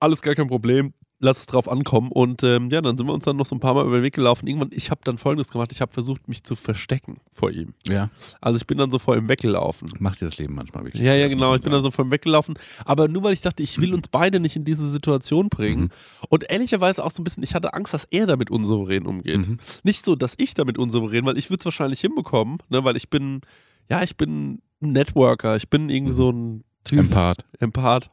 Alles 0.00 0.22
gar 0.22 0.34
kein 0.34 0.48
Problem. 0.48 0.92
Lass 1.20 1.38
es 1.40 1.46
drauf 1.46 1.70
ankommen. 1.70 2.10
Und 2.12 2.42
ähm, 2.42 2.68
ja, 2.70 2.80
dann 2.82 2.98
sind 2.98 3.06
wir 3.06 3.14
uns 3.14 3.24
dann 3.24 3.36
noch 3.36 3.46
so 3.46 3.54
ein 3.54 3.60
paar 3.60 3.72
Mal 3.74 3.86
über 3.86 3.98
den 3.98 4.02
Weg 4.02 4.14
gelaufen. 4.14 4.46
Irgendwann, 4.46 4.70
ich 4.72 4.90
habe 4.90 5.00
dann 5.04 5.16
folgendes 5.16 5.50
gemacht. 5.50 5.70
Ich 5.72 5.80
habe 5.80 5.92
versucht, 5.92 6.28
mich 6.28 6.42
zu 6.44 6.56
verstecken 6.56 7.18
vor 7.32 7.50
ihm. 7.50 7.72
Ja. 7.86 8.10
Also 8.40 8.56
ich 8.58 8.66
bin 8.66 8.76
dann 8.78 8.90
so 8.90 8.98
vor 8.98 9.16
ihm 9.16 9.28
weggelaufen. 9.28 9.88
Macht 10.00 10.20
dir 10.20 10.26
das 10.26 10.36
Leben 10.38 10.54
manchmal 10.56 10.84
wirklich. 10.84 11.02
Ja, 11.02 11.14
ja, 11.14 11.28
genau. 11.28 11.54
Ich 11.54 11.62
bin 11.62 11.72
dann 11.72 11.82
so 11.82 11.90
vor 11.90 12.04
ihm 12.04 12.10
weggelaufen. 12.10 12.58
Aber 12.84 13.08
nur 13.08 13.22
weil 13.22 13.32
ich 13.32 13.40
dachte, 13.40 13.62
ich 13.62 13.80
will 13.80 13.94
uns 13.94 14.08
beide 14.08 14.40
nicht 14.40 14.56
in 14.56 14.64
diese 14.64 14.86
Situation 14.88 15.48
bringen. 15.48 15.82
Mhm. 15.84 15.90
Und 16.28 16.50
ehrlicherweise 16.50 17.04
auch 17.04 17.12
so 17.12 17.22
ein 17.22 17.24
bisschen, 17.24 17.42
ich 17.44 17.54
hatte 17.54 17.72
Angst, 17.74 17.94
dass 17.94 18.04
er 18.10 18.26
damit 18.26 18.50
unsouverän 18.50 19.06
umgeht. 19.06 19.46
Mhm. 19.48 19.58
Nicht 19.84 20.04
so, 20.04 20.16
dass 20.16 20.34
ich 20.36 20.54
damit 20.54 20.78
unsouverän, 20.78 21.24
weil 21.24 21.38
ich 21.38 21.48
würde 21.48 21.60
es 21.60 21.64
wahrscheinlich 21.64 22.00
hinbekommen, 22.00 22.58
ne, 22.68 22.84
weil 22.84 22.96
ich 22.96 23.08
bin, 23.08 23.40
ja, 23.88 24.02
ich 24.02 24.16
bin 24.16 24.60
ein 24.82 24.92
Networker. 24.92 25.56
Ich 25.56 25.70
bin 25.70 25.88
irgendwie 25.88 26.12
Mhm. 26.12 26.16
so 26.16 26.30
ein. 26.32 26.64
Typ, 26.84 26.98
Empath. 26.98 27.46
Empath. 27.60 28.10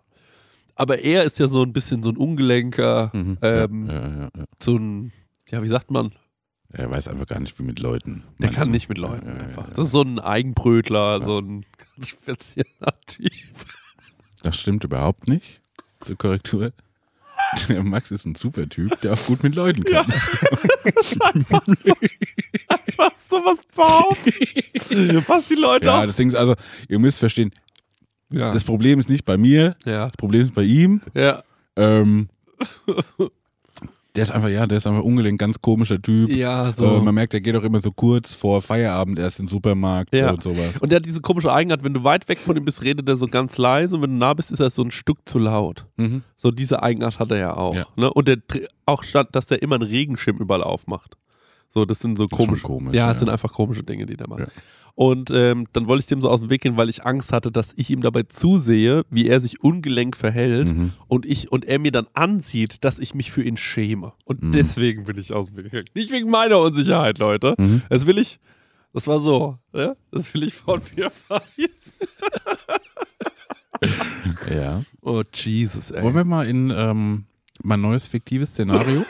Aber 0.82 0.98
er 0.98 1.24
ist 1.26 1.38
ja 1.38 1.48
so 1.48 1.62
ein 1.62 1.74
bisschen 1.74 2.02
so 2.02 2.10
ein 2.10 2.18
Ungelenker, 2.18 3.12
Mhm. 3.14 3.38
ähm, 3.44 3.88
ja, 3.88 3.94
ja, 3.94 4.30
ja, 4.36 4.46
so 4.60 4.78
ein, 4.78 5.12
ja, 5.52 5.62
wie 5.62 5.68
sagt 5.68 5.92
man? 5.92 6.12
Er 6.74 6.90
weiß 6.90 7.08
einfach 7.08 7.28
gar 7.28 7.40
nicht, 7.40 7.60
wie 7.60 7.64
mit 7.64 7.78
Leuten. 7.80 8.24
Der 8.40 8.50
kann 8.50 8.72
nicht 8.72 8.90
mit 8.90 8.98
Leuten 8.98 9.30
einfach. 9.30 9.70
Das 9.76 9.86
ist 9.88 9.92
so 9.92 10.02
ein 10.02 10.18
Eigenbrötler, 10.20 11.22
so 11.22 11.38
ein 11.38 11.66
ganz 11.78 12.10
spezieller 12.10 12.94
Typ. 13.06 13.32
Das 14.42 14.60
stimmt 14.60 14.84
überhaupt 14.84 15.28
nicht. 15.28 15.62
Zur 16.00 16.18
Korrektur. 16.18 16.74
Der 17.70 17.84
Max 17.84 18.10
ist 18.10 18.26
ein 18.26 18.34
super 18.34 18.68
Typ, 18.68 19.00
der 19.02 19.14
auch 19.14 19.26
gut 19.28 19.44
mit 19.44 19.54
Leuten 19.54 19.84
kann. 19.84 20.08
Was 22.98 23.14
so 23.30 23.36
was 23.46 23.64
behauptest. 23.76 25.30
Was 25.30 25.48
die 25.48 25.56
Leute 25.56 25.86
Ja, 25.86 26.06
das 26.08 26.16
Ding 26.16 26.30
ist 26.30 26.36
also, 26.36 26.56
ihr 26.88 26.98
müsst 27.00 27.20
verstehen, 27.20 27.52
Ja. 28.32 28.54
das 28.54 28.64
Problem 28.64 29.00
ist 29.00 29.10
nicht 29.10 29.26
bei 29.26 29.38
mir, 29.38 29.76
ja. 29.86 30.06
das 30.08 30.18
Problem 30.18 30.42
ist 30.42 30.54
bei 30.54 30.64
ihm. 30.64 31.02
Ja. 31.14 31.42
Ähm, 31.76 32.30
der 34.16 34.24
ist 34.24 34.32
einfach, 34.32 34.50
ja, 34.50 34.68
der 34.68 34.78
ist 34.78 34.88
einfach 34.88 35.04
ungelenkt, 35.04 35.40
ganz 35.40 35.62
komischer 35.62 36.02
Typ. 36.02 36.30
Ja, 36.30 36.72
so. 36.72 36.86
Äh, 36.86 37.02
man 37.02 37.16
merkt, 37.16 37.34
der 37.34 37.42
geht 37.42 37.56
auch 37.56 37.64
immer 37.64 37.80
so 37.80 37.92
kurz 37.92 38.34
vor 38.34 38.62
Feierabend 38.62 39.20
erst 39.20 39.40
in 39.40 39.46
den 39.46 39.50
Supermarkt 39.50 40.14
Ja. 40.14 40.32
und 40.32 40.44
sowas. 40.44 40.78
Und 40.80 40.92
der 40.92 40.98
hat 40.98 41.06
diese 41.06 41.22
komische 41.22 41.52
Eigenart, 41.52 41.84
wenn 41.84 41.94
du 41.94 42.04
weit 42.04 42.28
weg 42.28 42.40
von 42.40 42.58
ihm 42.58 42.66
bist, 42.66 42.84
redet 42.84 43.08
er 43.08 43.16
so 43.16 43.28
ganz 43.28 43.58
leise 43.58 43.96
und 43.96 44.02
wenn 44.02 44.12
du 44.12 44.18
nah 44.18 44.34
bist, 44.34 44.52
ist 44.52 44.60
er 44.60 44.70
so 44.70 44.84
ein 44.84 44.92
Stück 44.92 45.20
zu 45.26 45.40
laut. 45.40 45.86
Mhm. 45.96 46.24
So 46.36 46.52
diese 46.52 46.84
Eigenart 46.84 47.20
hat 47.20 47.32
er 47.32 47.38
ja 47.38 47.56
auch. 47.56 47.76
Ja. 47.76 47.86
Ne? 47.96 48.12
Und 48.12 48.28
der 48.28 48.38
auch 48.86 49.04
statt, 49.04 49.30
dass 49.32 49.46
der 49.46 49.62
immer 49.62 49.76
einen 49.76 49.88
Regenschirm 49.88 50.38
überall 50.38 50.64
aufmacht. 50.64 51.16
So, 51.74 51.86
das 51.86 52.00
sind 52.00 52.18
so 52.18 52.28
komische. 52.28 52.68
komisch, 52.68 52.94
ja, 52.94 53.06
ja. 53.06 53.12
es 53.12 53.20
sind 53.20 53.30
einfach 53.30 53.54
komische 53.54 53.82
Dinge, 53.84 54.06
die 54.06 54.18
der 54.18 54.28
macht. 54.28 54.42
Ja. 54.42 54.48
Und 54.94 55.32
ähm, 55.34 55.68
dann 55.72 55.88
wollte 55.88 56.02
ich 56.02 56.08
dem 56.08 56.22
so 56.22 56.30
aus 56.30 56.42
dem 56.42 56.50
Weg 56.50 56.62
gehen, 56.62 56.76
weil 56.76 56.90
ich 56.90 57.06
Angst 57.06 57.32
hatte, 57.32 57.50
dass 57.50 57.72
ich 57.78 57.90
ihm 57.90 58.02
dabei 58.02 58.24
zusehe, 58.24 59.04
wie 59.10 59.26
er 59.30 59.40
sich 59.40 59.64
ungelenk 59.64 60.18
verhält 60.18 60.68
Mhm. 60.68 60.92
und 61.08 61.26
ich 61.26 61.50
und 61.50 61.64
er 61.64 61.80
mir 61.80 61.92
dann 61.94 62.08
ansieht, 62.14 62.84
dass 62.84 63.00
ich 63.00 63.16
mich 63.16 63.32
für 63.32 63.42
ihn 63.42 63.56
schäme. 63.56 64.12
Und 64.26 64.44
Mhm. 64.44 64.52
deswegen 64.52 65.06
bin 65.06 65.18
ich 65.18 65.32
aus 65.32 65.48
dem 65.48 65.72
Weg. 65.72 65.86
Nicht 65.96 66.12
wegen 66.12 66.30
meiner 66.30 66.60
Unsicherheit, 66.60 67.20
Leute. 67.20 67.56
Mhm. 67.58 67.82
Das 67.90 68.06
will 68.06 68.18
ich. 68.18 68.42
Das 68.94 69.08
war 69.08 69.22
so. 69.22 69.58
Ja? 69.74 69.96
Das 70.12 70.34
will 70.34 70.44
ich 70.44 70.54
von 70.54 70.82
mir 70.98 71.10
verheißen. 71.10 71.98
Ja. 74.54 74.84
Oh, 75.02 75.24
Jesus, 75.34 75.90
ey. 75.90 76.04
Wollen 76.04 76.14
wir 76.16 76.24
mal 76.24 76.48
in 76.48 76.70
ähm, 76.70 77.26
mein 77.64 77.82
neues 77.82 78.06
fiktives 78.06 78.50
Szenario? 78.52 79.04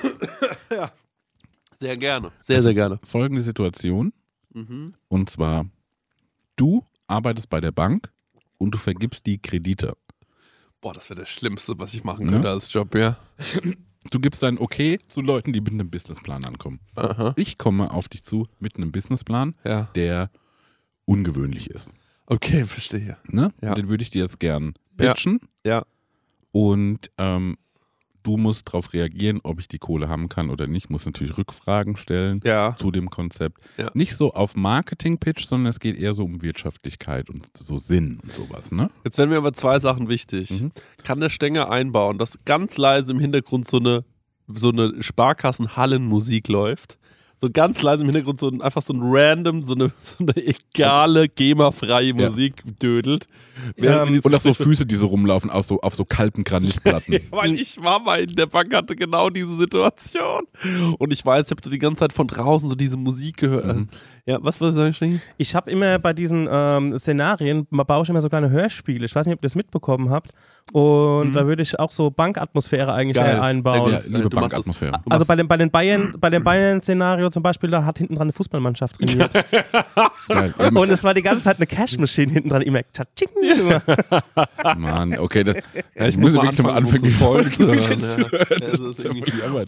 Sehr 1.81 1.97
gerne. 1.97 2.31
Sehr, 2.41 2.61
sehr 2.61 2.75
gerne. 2.75 2.99
Folgende 3.03 3.41
Situation. 3.41 4.13
Mhm. 4.53 4.93
Und 5.07 5.31
zwar, 5.31 5.65
du 6.55 6.85
arbeitest 7.07 7.49
bei 7.49 7.59
der 7.59 7.71
Bank 7.71 8.11
und 8.59 8.69
du 8.75 8.77
vergibst 8.77 9.25
die 9.25 9.39
Kredite. 9.39 9.97
Boah, 10.79 10.93
das 10.93 11.09
wäre 11.09 11.21
das 11.21 11.29
Schlimmste, 11.29 11.79
was 11.79 11.95
ich 11.95 12.03
machen 12.03 12.27
Ja. 12.27 12.33
könnte 12.33 12.49
als 12.51 12.71
Job, 12.71 12.93
ja. 12.93 13.17
Du 14.11 14.19
gibst 14.19 14.43
dein 14.43 14.59
Okay 14.59 14.99
zu 15.07 15.21
Leuten, 15.21 15.53
die 15.53 15.61
mit 15.61 15.73
einem 15.73 15.89
Businessplan 15.89 16.45
ankommen. 16.45 16.79
Aha. 16.93 17.33
Ich 17.35 17.57
komme 17.57 17.89
auf 17.89 18.07
dich 18.09 18.23
zu 18.23 18.47
mit 18.59 18.77
einem 18.77 18.91
Businessplan, 18.91 19.55
Ja. 19.63 19.89
der 19.95 20.29
ungewöhnlich 21.05 21.71
ist. 21.71 21.91
Okay, 22.27 22.65
verstehe. 22.65 23.17
Ne? 23.27 23.53
Ja. 23.61 23.73
Den 23.73 23.89
würde 23.89 24.03
ich 24.03 24.11
dir 24.11 24.21
jetzt 24.21 24.39
gern 24.39 24.75
Ja. 24.99 25.13
pitchen. 25.15 25.39
Ja. 25.65 25.83
Und 26.51 27.09
ähm, 27.17 27.57
du 28.23 28.37
musst 28.37 28.67
darauf 28.67 28.93
reagieren, 28.93 29.39
ob 29.43 29.59
ich 29.59 29.67
die 29.67 29.79
Kohle 29.79 30.09
haben 30.09 30.29
kann 30.29 30.49
oder 30.49 30.67
nicht. 30.67 30.89
Muss 30.89 31.05
natürlich 31.05 31.37
Rückfragen 31.37 31.95
stellen 31.97 32.41
Ja. 32.43 32.75
zu 32.77 32.91
dem 32.91 33.09
Konzept. 33.09 33.61
Ja. 33.77 33.89
Nicht 33.93 34.15
so 34.15 34.33
auf 34.33 34.55
Marketing-Pitch, 34.55 35.45
sondern 35.47 35.69
es 35.69 35.79
geht 35.79 35.97
eher 35.97 36.13
so 36.13 36.23
um 36.23 36.41
Wirtschaftlichkeit 36.41 37.29
und 37.29 37.47
so 37.59 37.77
Sinn 37.77 38.19
und 38.23 38.33
sowas. 38.33 38.71
Ne? 38.71 38.89
Jetzt 39.03 39.17
werden 39.17 39.29
mir 39.29 39.37
aber 39.37 39.53
zwei 39.53 39.79
Sachen 39.79 40.09
wichtig. 40.09 40.49
Mhm. 40.51 40.71
Kann 41.03 41.19
der 41.19 41.29
Stänger 41.29 41.69
einbauen, 41.71 42.17
dass 42.17 42.43
ganz 42.45 42.77
leise 42.77 43.11
im 43.11 43.19
Hintergrund 43.19 43.67
so 43.67 43.77
eine, 43.77 44.03
so 44.47 44.69
eine 44.69 45.01
Sparkassenhallenmusik 45.01 46.47
läuft? 46.47 46.97
So 47.41 47.49
ganz 47.51 47.81
leise 47.81 48.03
im 48.03 48.07
Hintergrund 48.07 48.39
so 48.39 48.49
ein, 48.49 48.61
einfach 48.61 48.83
so 48.83 48.93
ein 48.93 48.99
random, 49.01 49.63
so 49.63 49.73
eine, 49.73 49.91
so 49.99 50.17
eine 50.19 50.35
egale, 50.37 51.27
GEMA-freie 51.27 52.13
Ja. 52.15 52.29
Musik 52.29 52.61
dödelt. 52.79 53.27
Während 53.77 54.11
wir 54.11 54.17
Ähm, 54.17 54.21
Und 54.23 54.35
auch 54.35 54.41
so 54.41 54.53
Füße, 54.53 54.85
die 54.85 54.93
so 54.93 55.07
rumlaufen, 55.07 55.49
auf 55.49 55.65
so, 55.65 55.81
auf 55.81 55.95
so 55.95 56.05
kalten 56.05 56.43
Granitplatten. 56.43 57.17
Weil 57.31 57.55
ich 57.55 57.81
war 57.81 57.99
mal 57.99 58.21
in 58.21 58.35
der 58.35 58.45
Bank, 58.45 58.71
hatte 58.75 58.95
genau 58.95 59.31
diese 59.31 59.55
Situation. 59.57 60.43
Und 60.99 61.11
ich 61.11 61.25
weiß, 61.25 61.47
ich 61.47 61.51
habe 61.51 61.61
so 61.63 61.71
die 61.71 61.79
ganze 61.79 62.01
Zeit 62.01 62.13
von 62.13 62.27
draußen 62.27 62.69
so 62.69 62.75
diese 62.75 62.97
Musik 62.97 63.37
gehört. 63.37 63.75
Mhm. 63.75 63.89
Ja, 64.25 64.37
was 64.41 64.59
würdest 64.61 64.77
du 64.77 64.81
sagen, 64.81 64.93
Stechi? 64.93 65.19
Ich 65.37 65.55
habe 65.55 65.71
immer 65.71 65.97
bei 65.99 66.13
diesen 66.13 66.47
ähm, 66.51 66.97
Szenarien, 66.99 67.65
ma- 67.71 67.83
baue 67.83 68.03
ich 68.03 68.09
immer 68.09 68.21
so 68.21 68.29
kleine 68.29 68.51
Hörspiele. 68.51 69.03
Ich 69.05 69.15
weiß 69.15 69.25
nicht, 69.25 69.33
ob 69.33 69.39
ihr 69.39 69.47
das 69.47 69.55
mitbekommen 69.55 70.09
habt. 70.11 70.31
Und 70.73 71.33
da 71.33 71.47
würde 71.47 71.63
ich 71.63 71.79
auch 71.79 71.89
so 71.91 72.11
Bankatmosphäre 72.11 72.93
eigentlich 72.93 73.15
Geil. 73.17 73.39
einbauen. 73.39 73.93
ja, 73.93 73.99
liebe 74.05 74.21
du 74.21 74.29
das- 74.29 74.41
Bankatmosphäre. 74.41 75.01
Also 75.09 75.25
bei 75.25 75.35
den, 75.35 75.47
bei 75.47 75.57
den 75.57 75.71
Bayern, 75.71 76.13
bei 76.19 76.29
dem 76.29 76.43
Bayern-Szenario 76.43 77.29
zum 77.31 77.41
Beispiel, 77.41 77.71
da 77.71 77.83
hat 77.83 77.97
hinten 77.97 78.13
dran 78.15 78.25
eine 78.25 78.33
Fußballmannschaft 78.33 78.97
trainiert. 78.97 79.33
Und 80.75 80.89
es 80.91 81.03
war 81.03 81.13
die 81.15 81.23
ganze 81.23 81.43
Zeit 81.43 81.57
eine 81.57 81.65
Cash-Maschine 81.65 82.31
hinten 82.31 82.49
dran, 82.49 82.61
immer 82.61 82.81
tschatsching. 82.93 83.27
Mann, 84.77 85.17
okay. 85.17 85.43
Das, 85.43 85.57
Ja, 85.95 86.05
ich 86.07 86.17
muss 86.17 86.31
wirklich 86.31 86.55
zum 86.55 86.67
Anfang 86.67 87.01
die 87.01 87.09
Folge 87.11 87.51
zu 87.53 87.67
hören. 87.67 88.03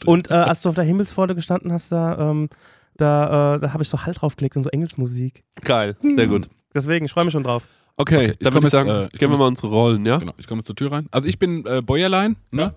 Und 0.05 0.29
äh, 0.29 0.33
als 0.35 0.61
du 0.61 0.69
auf 0.69 0.75
der 0.75 0.83
Himmelspforte 0.83 1.35
gestanden 1.35 1.73
hast, 1.73 1.91
da, 1.91 2.29
ähm, 2.31 2.49
da, 2.97 3.55
äh, 3.55 3.59
da 3.59 3.73
habe 3.73 3.83
ich 3.83 3.89
so 3.89 4.05
Halt 4.05 4.21
draufgelegt 4.21 4.55
und 4.57 4.63
so 4.63 4.69
Engelsmusik. 4.69 5.43
Geil, 5.61 5.95
sehr 6.01 6.27
gut. 6.27 6.49
Deswegen, 6.73 7.05
ich 7.05 7.11
freue 7.11 7.25
mich 7.25 7.33
schon 7.33 7.43
drauf. 7.43 7.63
Okay, 7.95 8.15
Okay, 8.15 8.31
ich 8.31 8.37
dann 8.39 8.53
würde 8.53 8.65
ich 8.67 8.71
sagen, 8.71 8.89
äh, 8.89 9.05
ich 9.13 9.19
gehen 9.19 9.29
wir 9.29 9.37
mal 9.37 9.47
unsere 9.47 9.67
Rollen, 9.67 10.05
ja? 10.05 10.17
Genau, 10.17 10.33
ich 10.37 10.47
komme 10.47 10.63
zur 10.63 10.75
Tür 10.75 10.91
rein. 10.91 11.07
Also 11.11 11.27
ich 11.27 11.37
bin 11.37 11.65
äh, 11.65 11.81
Bäuerlein, 11.81 12.35
ne? 12.51 12.73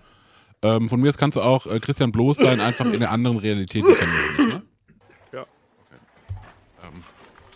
Ähm, 0.62 0.88
von 0.88 1.00
mir 1.00 1.09
aus 1.09 1.16
kannst 1.18 1.37
du 1.37 1.40
auch 1.42 1.66
äh, 1.66 1.79
Christian 1.81 2.12
Bloß 2.12 2.37
sein, 2.38 2.61
einfach 2.61 2.87
in 2.87 2.96
einer 2.96 3.11
anderen 3.11 3.38
Realität. 3.38 3.85
Die 3.87 3.92
kennen 3.94 4.12
wir 4.37 4.44
nicht, 4.44 4.55
ne? 4.55 4.62
Ja. 5.33 5.40
Okay. 5.42 6.00
Ähm, 6.85 7.02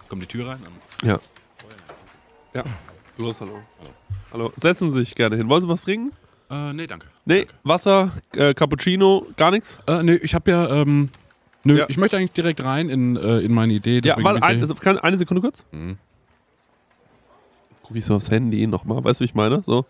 kommt 0.09 0.23
die 0.23 0.27
Tür 0.27 0.49
rein. 0.49 0.59
Ähm, 0.65 1.09
Ja. 1.09 1.19
Ja. 2.55 2.65
Los, 3.19 3.41
hallo. 3.41 3.59
Hallo. 3.79 3.91
Hallo. 4.33 4.53
Setzen 4.57 4.91
Sie 4.91 5.01
sich 5.01 5.15
gerne 5.15 5.37
hin. 5.37 5.49
Wollen 5.49 5.63
Sie 5.63 5.69
was 5.69 5.83
trinken? 5.83 6.13
äh, 6.51 6.73
nee, 6.73 6.87
danke. 6.87 7.07
Nee, 7.27 7.47
Wasser, 7.63 8.11
äh, 8.35 8.55
Cappuccino, 8.55 9.27
gar 9.37 9.51
nichts? 9.51 9.79
Äh, 9.87 10.03
nee, 10.03 10.15
ich 10.15 10.35
habe 10.35 10.51
ja, 10.51 10.69
ähm, 10.83 11.11
nö, 11.65 11.79
Ja. 11.79 11.87
ich 11.89 11.97
möchte 11.97 12.17
eigentlich 12.17 12.33
direkt 12.33 12.63
rein 12.63 12.89
in, 12.89 13.17
äh, 13.17 13.39
in 13.41 13.53
meine 13.53 13.73
Idee. 13.73 14.01
Ja, 14.05 14.17
ich 14.19 14.27
ein, 14.27 14.43
also, 14.63 14.75
kann, 14.75 14.99
eine 14.99 15.17
Sekunde 15.17 15.41
kurz. 15.41 15.65
Mhm. 15.73 15.99
Guck 17.83 17.97
ich 17.97 18.05
so 18.05 18.15
aufs 18.15 18.31
Handy 18.31 18.67
nochmal. 18.67 19.03
Weißt 19.03 19.21
du, 19.21 19.23
wie 19.23 19.27
ich 19.27 19.35
meine? 19.35 19.63
So. 19.65 19.85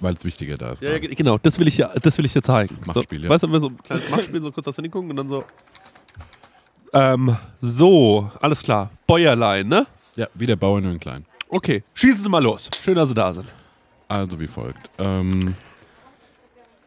Weil 0.00 0.14
es 0.14 0.24
wichtiger 0.24 0.58
da 0.58 0.72
ist. 0.72 0.82
Ja, 0.82 0.90
ja, 0.90 0.98
ge- 0.98 1.14
genau. 1.14 1.38
Das 1.38 1.58
will 1.58 1.68
ich 1.68 1.78
ja, 1.78 1.90
das 2.02 2.18
will 2.18 2.26
ich 2.26 2.32
dir 2.34 2.42
zeigen. 2.42 2.76
Machtspiel, 2.84 3.18
so, 3.20 3.24
ja. 3.24 3.30
Weißt 3.30 3.42
du, 3.44 3.46
wenn 3.46 3.52
wir 3.54 3.60
so 3.60 3.68
ein 3.68 3.82
kleines 3.82 4.10
Machtspiel, 4.10 4.42
so 4.42 4.52
kurz 4.52 4.68
aufs 4.68 4.76
Handy 4.76 4.90
gucken 4.90 5.10
und 5.10 5.16
dann 5.16 5.28
so. 5.28 5.44
Ähm, 6.92 7.36
so, 7.60 8.30
alles 8.40 8.62
klar. 8.62 8.90
Bäuerlein, 9.06 9.68
ne? 9.68 9.86
ja, 10.16 10.28
wie 10.34 10.46
der 10.46 10.56
Bauer 10.56 10.80
nur 10.80 10.92
in 10.92 11.00
klein. 11.00 11.24
Okay, 11.48 11.82
schießen 11.94 12.22
Sie 12.24 12.28
mal 12.30 12.42
los. 12.42 12.68
Schön, 12.82 12.94
dass 12.96 13.08
Sie 13.08 13.14
da 13.14 13.32
sind. 13.34 13.46
Also 14.08 14.38
wie 14.38 14.46
folgt. 14.46 14.90
Ähm, 14.98 15.54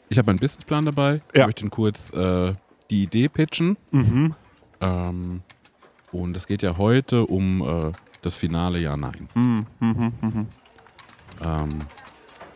ich 0.10 0.18
habe 0.18 0.28
meinen 0.28 0.40
Businessplan 0.40 0.86
dabei. 0.86 1.22
Ja. 1.34 1.42
Ich 1.42 1.46
möchte 1.48 1.62
Ihnen 1.62 1.70
kurz 1.72 2.12
äh, 2.14 2.54
die 2.90 3.04
Idee 3.04 3.28
pitchen. 3.30 3.78
Mhm. 3.92 4.36
Ähm, 4.82 5.42
und 6.12 6.36
es 6.36 6.48
geht 6.48 6.62
ja 6.62 6.78
heute 6.78 7.26
um 7.26 7.62
äh, 7.62 7.92
das 8.22 8.36
finale 8.36 8.80
Ja, 8.80 8.98
Nein. 8.98 9.30
Mhm. 9.34 9.66
Mhm. 9.80 10.14
Mhm. 10.22 10.48
Ähm, 11.42 11.70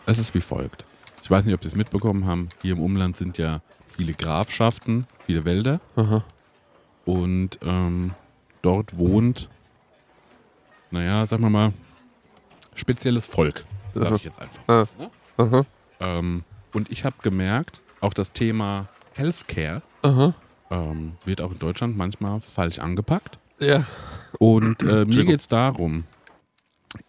es 0.06 0.18
ist 0.18 0.34
wie 0.34 0.42
folgt. 0.42 0.86
Ich 1.22 1.30
weiß 1.30 1.46
nicht, 1.46 1.54
ob 1.54 1.64
Sie 1.64 1.70
es 1.70 1.76
mitbekommen 1.76 2.26
haben. 2.26 2.50
Hier 2.62 2.74
im 2.74 2.82
Umland 2.82 3.16
sind 3.16 3.38
ja 3.38 3.62
viele 3.96 4.14
Grafschaften, 4.14 5.08
viele 5.26 5.46
Wälder. 5.46 5.80
Aha. 5.96 6.24
Und 7.06 7.60
ähm, 7.62 8.12
dort 8.62 8.98
wohnt, 8.98 9.50
naja, 10.92 11.26
sagen 11.26 11.44
wir 11.44 11.50
mal, 11.50 11.74
spezielles 12.76 13.26
Volk. 13.26 13.64
Aha. 13.96 14.16
ich 14.16 14.24
jetzt 14.24 14.42
einfach. 14.42 14.62
Ah. 14.68 14.86
Aha. 15.38 15.66
Ähm, 16.00 16.44
und 16.74 16.92
ich 16.92 17.06
habe 17.06 17.16
gemerkt, 17.22 17.82
auch 18.02 18.14
das 18.14 18.34
Thema 18.34 18.88
Healthcare. 19.16 19.82
Ähm, 20.04 21.14
wird 21.26 21.42
auch 21.42 21.52
in 21.52 21.60
Deutschland 21.60 21.98
manchmal 21.98 22.40
falsch 22.42 22.80
angepackt. 22.80 23.40
Ja. 23.60 23.86
Und 24.40 24.82
äh, 24.84 25.06
mir 25.06 25.26
geht 25.26 25.42
es 25.42 25.48
darum, 25.48 26.04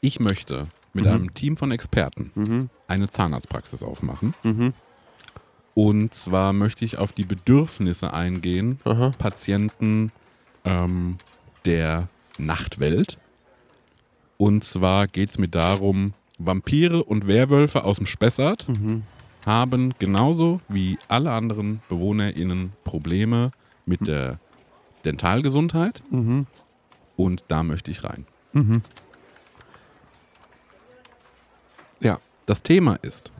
ich 0.00 0.20
möchte 0.20 0.66
mit 0.92 1.04
Mhm. 1.06 1.10
einem 1.10 1.34
Team 1.34 1.56
von 1.56 1.70
Experten 1.72 2.30
Mhm. 2.34 2.70
eine 2.86 3.08
Zahnarztpraxis 3.08 3.82
aufmachen. 3.82 4.34
Mhm. 4.44 4.72
Und 5.74 6.14
zwar 6.14 6.52
möchte 6.52 6.84
ich 6.84 6.98
auf 6.98 7.12
die 7.12 7.24
Bedürfnisse 7.24 8.12
eingehen, 8.12 8.78
Aha. 8.84 9.10
Patienten 9.18 10.12
ähm, 10.64 11.16
der 11.64 12.08
Nachtwelt. 12.38 13.18
Und 14.36 14.64
zwar 14.64 15.08
geht 15.08 15.30
es 15.30 15.38
mir 15.38 15.48
darum, 15.48 16.14
Vampire 16.38 17.02
und 17.02 17.26
Werwölfe 17.26 17.84
aus 17.84 17.96
dem 17.96 18.06
Spessart 18.06 18.68
Mhm. 18.68 19.02
Haben 19.46 19.94
genauso 19.98 20.60
wie 20.68 20.98
alle 21.08 21.32
anderen 21.32 21.80
BewohnerInnen 21.88 22.72
Probleme 22.84 23.50
mit 23.86 24.06
der 24.06 24.38
Dentalgesundheit. 25.04 26.02
Mhm. 26.10 26.46
Und 27.16 27.44
da 27.48 27.62
möchte 27.62 27.90
ich 27.90 28.04
rein. 28.04 28.26
Mhm. 28.52 28.82
Ja. 32.00 32.18
Das 32.46 32.62
Thema 32.62 32.96
ist, 32.96 33.32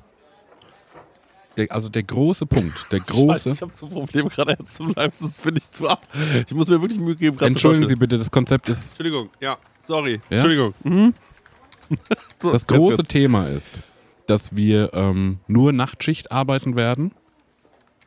der, 1.57 1.71
also 1.71 1.88
der 1.88 2.03
große 2.03 2.47
Punkt, 2.47 2.90
der 2.90 2.99
Scheiße, 3.01 3.12
große. 3.12 3.51
ich 3.51 3.62
habe 3.62 3.73
so 3.73 3.87
ein 3.87 3.93
Problem, 3.93 4.29
gerade 4.29 4.53
ernst 4.59 4.77
zu 4.77 4.85
bleiben. 4.85 5.12
Das 5.21 5.40
finde 5.40 5.61
ich 5.61 5.71
zu 5.71 5.88
ab. 5.88 6.07
Ich 6.47 6.55
muss 6.55 6.69
mir 6.69 6.81
wirklich 6.81 6.99
Mühe 7.01 7.14
geben, 7.14 7.37
gerade 7.37 7.53
zu 7.53 7.57
Entschuldigen 7.57 7.88
Sie 7.88 7.97
bitte, 7.97 8.19
das 8.19 8.31
Konzept 8.31 8.69
ist. 8.69 8.88
Entschuldigung, 8.88 9.31
ja, 9.40 9.59
sorry. 9.81 10.21
Ja? 10.31 10.38
Entschuldigung. 10.38 10.75
Mhm. 10.85 11.14
so, 12.38 12.53
Das 12.53 12.67
große. 12.67 13.05
Thema 13.05 13.47
ist, 13.49 13.79
dass 14.27 14.57
wir 14.57 14.93
ähm, 14.95 15.39
nur 15.47 15.73
Nachtschicht 15.73 16.33
arbeiten 16.33 16.77
werden. 16.77 17.13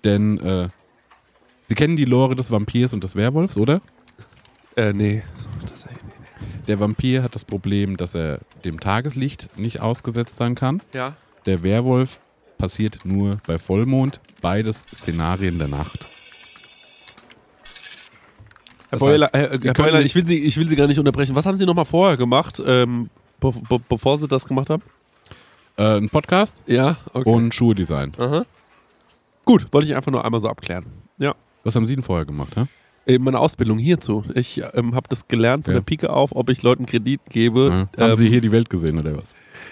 Denn 0.04 0.40
äh, 0.40 0.70
Sie 1.68 1.76
kennen 1.76 1.98
die 1.98 2.06
Lore 2.06 2.36
des 2.36 2.50
Vampirs 2.50 2.94
und 2.94 3.04
des 3.04 3.16
Werwolfs, 3.16 3.58
oder? 3.58 3.82
Äh, 4.76 4.94
nee. 4.94 5.24
Der 6.68 6.80
Vampir 6.80 7.24
hat 7.24 7.34
das 7.34 7.46
Problem, 7.46 7.96
dass 7.98 8.14
er 8.14 8.40
dem 8.66 8.80
Tageslicht 8.80 9.58
nicht 9.58 9.80
ausgesetzt 9.80 10.38
sein 10.38 10.56
kann. 10.56 10.82
Ja. 10.94 11.16
Der 11.46 11.64
Werwolf 11.64 12.20
passiert 12.58 13.06
nur 13.06 13.38
bei 13.48 13.58
Vollmond. 13.58 14.20
Beides 14.42 14.82
Szenarien 14.82 15.58
der 15.58 15.70
Nacht. 15.70 16.06
Herr 18.90 19.00
Beuler, 19.00 19.30
heißt, 19.34 19.52
Herr, 19.52 19.60
Herr 19.62 19.74
Beuler 19.74 20.02
ich, 20.02 20.16
will 20.16 20.26
Sie, 20.26 20.40
ich 20.40 20.58
will 20.58 20.68
Sie 20.68 20.76
gar 20.76 20.88
nicht 20.88 21.00
unterbrechen. 21.00 21.36
Was 21.36 21.46
haben 21.46 21.58
Sie 21.58 21.66
nochmal 21.66 21.86
vorher 21.86 22.18
gemacht, 22.18 22.62
ähm, 22.66 23.10
be 23.40 23.54
be 23.70 23.80
bevor 23.88 24.18
Sie 24.18 24.28
das 24.28 24.46
gemacht 24.46 24.70
haben? 24.70 24.84
Äh, 25.78 25.98
ein 25.98 26.10
Podcast 26.10 26.62
Ja, 26.66 26.98
okay. 27.13 27.30
und 27.30 27.54
Schuhdesign. 27.54 28.13
Aha. 28.18 28.46
Gut, 29.46 29.68
wollte 29.72 29.88
ich 29.88 29.96
einfach 29.96 30.12
nur 30.12 30.26
einmal 30.26 30.42
so 30.42 30.50
abklären. 30.50 30.86
Ja. 31.20 31.36
Was 31.63 31.76
haben 31.76 31.86
Sie 31.86 31.96
denn 31.96 32.04
vorher 32.04 32.26
gemacht? 32.26 32.50
Hä? 32.56 32.66
Eben 33.06 33.24
meine 33.24 33.40
Ausbildung 33.40 33.78
hierzu. 33.78 34.24
Ich 34.34 34.62
ähm, 34.74 34.96
habe 34.96 35.08
das 35.10 35.28
gelernt 35.28 35.66
von 35.66 35.74
Ja. 35.74 35.80
der 35.80 35.86
Pike 35.86 36.10
auf, 36.10 36.36
ob 36.36 36.50
ich 36.50 36.62
Leuten 36.63 36.86
Kredit 36.86 37.22
gebe. 37.30 37.88
Ja. 37.98 38.04
Haben 38.04 38.12
Ähm, 38.12 38.18
Sie 38.18 38.28
hier 38.28 38.42
die 38.42 38.52
Welt 38.52 38.70
gesehen 38.70 39.00
oder 39.00 39.18
was? 39.18 39.24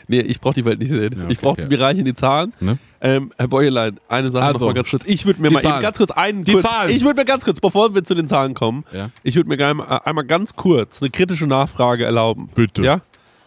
Nee, 0.07 0.19
ich 0.21 0.39
brauche 0.39 0.53
die 0.53 0.63
Welt 0.65 0.79
nicht 0.79 0.89
sehen. 0.91 1.13
Ja, 1.17 1.23
okay, 1.23 1.33
ich 1.33 1.39
brauche 1.39 1.61
ja. 1.61 1.67
mir 1.67 1.79
reichen 1.79 2.05
die 2.05 2.13
Zahlen. 2.13 2.53
Ne? 2.59 2.77
Ähm, 3.01 3.31
Herr 3.37 3.47
Beuerlein, 3.47 3.99
eine 4.07 4.31
Sache 4.31 4.45
Also, 4.45 4.59
noch 4.59 4.67
mal 4.67 4.73
ganz 4.73 4.89
kurz. 4.89 5.03
Ich 5.05 5.25
würde 5.25 5.41
mir 5.41 5.49
die 5.49 5.55
mal 5.55 5.65
eben 5.65 5.79
ganz 5.81 5.97
kurz 5.97 6.11
einen 6.11 6.43
Die 6.43 6.53
kurz, 6.53 6.63
Zahlen. 6.65 6.89
Ich 6.91 7.03
würde 7.03 7.19
mir 7.19 7.25
ganz 7.25 7.43
kurz, 7.43 7.59
bevor 7.59 7.93
wir 7.93 8.03
zu 8.03 8.13
den 8.15 8.27
Zahlen 8.27 8.53
kommen, 8.53 8.85
Ja. 8.93 9.09
ich 9.23 9.35
würde 9.35 9.49
mir 9.49 9.57
gerne 9.57 9.83
äh, 9.83 9.99
einmal 10.07 10.23
ganz 10.25 10.55
kurz 10.55 11.01
eine 11.01 11.09
kritische 11.11 11.47
Nachfrage 11.47 12.05
erlauben. 12.05 12.49
Bitte. 12.55 12.83
Ja? 12.83 13.01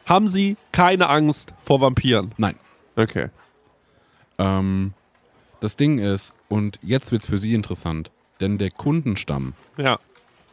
Haben 0.09 0.29
Sie 0.31 0.57
keine 0.73 1.09
Angst 1.09 1.53
vor 1.65 1.81
Vampiren? 1.81 2.33
Nein. 2.39 2.55
Okay. 2.97 3.29
Ähm, 4.39 4.95
das 5.61 5.77
Ding 5.77 5.99
ist, 5.99 6.33
und 6.49 6.79
jetzt 6.83 7.13
wird 7.13 7.23
es 7.23 7.29
für 7.29 7.39
Sie 7.39 7.55
interessant, 7.55 8.11
denn 8.41 8.59
der 8.59 8.71
Kundenstamm 8.71 9.55
Ja. 9.77 9.99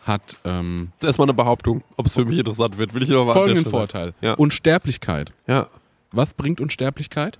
hat 0.03 0.37
ähm, 0.43 0.91
Das 0.99 1.05
ist 1.05 1.07
erstmal 1.11 1.25
eine 1.27 1.33
Behauptung. 1.35 1.83
Ob 1.95 2.05
es 2.07 2.13
für 2.15 2.25
mich 2.25 2.37
interessant 2.37 2.77
wird, 2.77 2.93
will 2.93 3.03
ich 3.03 3.09
noch 3.09 3.25
mal 3.25 3.31
an 3.31 3.35
der 3.35 3.43
folgenden 3.45 3.65
Vorteil. 3.71 4.13
Ja. 4.21 4.33
Unsterblichkeit. 4.33 5.31
Ja. 5.47 5.67
Was 6.11 6.33
bringt 6.33 6.59
Unsterblichkeit? 6.59 7.39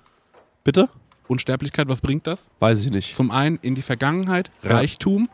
Bitte? 0.64 0.88
Unsterblichkeit, 1.28 1.88
was 1.88 2.00
bringt 2.00 2.26
das? 2.26 2.48
Weiß 2.60 2.84
ich 2.84 2.90
nicht. 2.90 3.16
Zum 3.16 3.30
einen 3.30 3.58
in 3.62 3.74
die 3.74 3.82
Vergangenheit, 3.82 4.50
Ja. 4.62 4.70
Reichtum, 4.72 5.28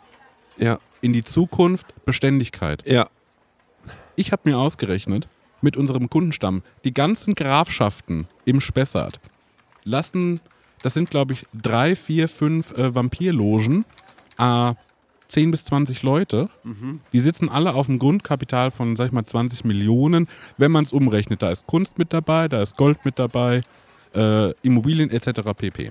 Ja. 0.57 0.79
in 1.01 1.12
die 1.12 1.23
Zukunft, 1.25 1.87
Beständigkeit. 2.07 2.83
Ja. 2.87 3.09
Ich 4.16 4.33
habe 4.33 4.42
mir 4.45 4.59
ausgerechnet, 4.59 5.29
mit 5.62 5.77
unserem 5.77 6.11
Kundenstamm, 6.11 6.62
die 6.85 6.92
ganzen 6.92 7.35
Grafschaften 7.35 8.27
im 8.44 8.61
Spessart 8.61 9.20
lassen, 9.85 10.40
das 10.83 10.94
sind 10.94 11.11
glaube 11.11 11.33
ich 11.33 11.46
drei, 11.55 11.96
vier, 11.96 12.29
fünf 12.29 12.72
äh, 12.72 12.94
Vampirlogen, 12.94 13.85
äh, 14.38 14.75
10 15.33 15.51
bis 15.51 15.64
20 15.64 16.03
Leute. 16.03 16.51
Die 17.14 17.20
sitzen 17.20 17.48
alle 17.48 17.72
auf 17.72 17.87
dem 17.87 17.98
Grundkapital 17.98 18.70
von, 18.70 18.96
sag 18.96 19.07
ich 19.07 19.12
mal, 19.12 19.25
20 19.25 19.64
Millionen. 19.64 20.29
Wenn 20.59 20.70
man 20.70 20.85
es 20.85 20.92
umrechnet, 20.92 21.40
da 21.40 21.51
ist 21.51 21.66
Kunst 21.66 21.96
mit 21.98 22.12
dabei, 22.12 22.48
da 22.48 22.61
ist 22.61 22.77
Gold 22.77 23.03
mit 23.07 23.18
dabei, 23.18 23.62
äh, 24.14 24.51
Immobilien 24.61 25.11
etc. 25.11 25.40
pp. 25.57 25.90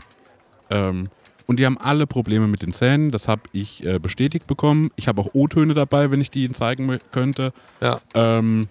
Ähm, 0.69 1.09
und 1.47 1.59
die 1.59 1.65
haben 1.65 1.79
alle 1.79 2.05
Probleme 2.05 2.45
mit 2.45 2.61
den 2.61 2.71
Zähnen. 2.71 3.09
Das 3.09 3.27
habe 3.27 3.41
ich 3.51 3.83
äh, 3.83 3.97
bestätigt 3.97 4.45
bekommen. 4.45 4.91
Ich 4.95 5.07
habe 5.07 5.19
auch 5.19 5.33
O-Töne 5.33 5.73
dabei, 5.73 6.11
wenn 6.11 6.21
ich 6.21 6.29
die 6.29 6.45
Ihnen 6.45 6.53
zeigen 6.53 6.99
könnte. 7.11 7.51
Ja. 7.81 7.99
Ähm, 8.13 8.67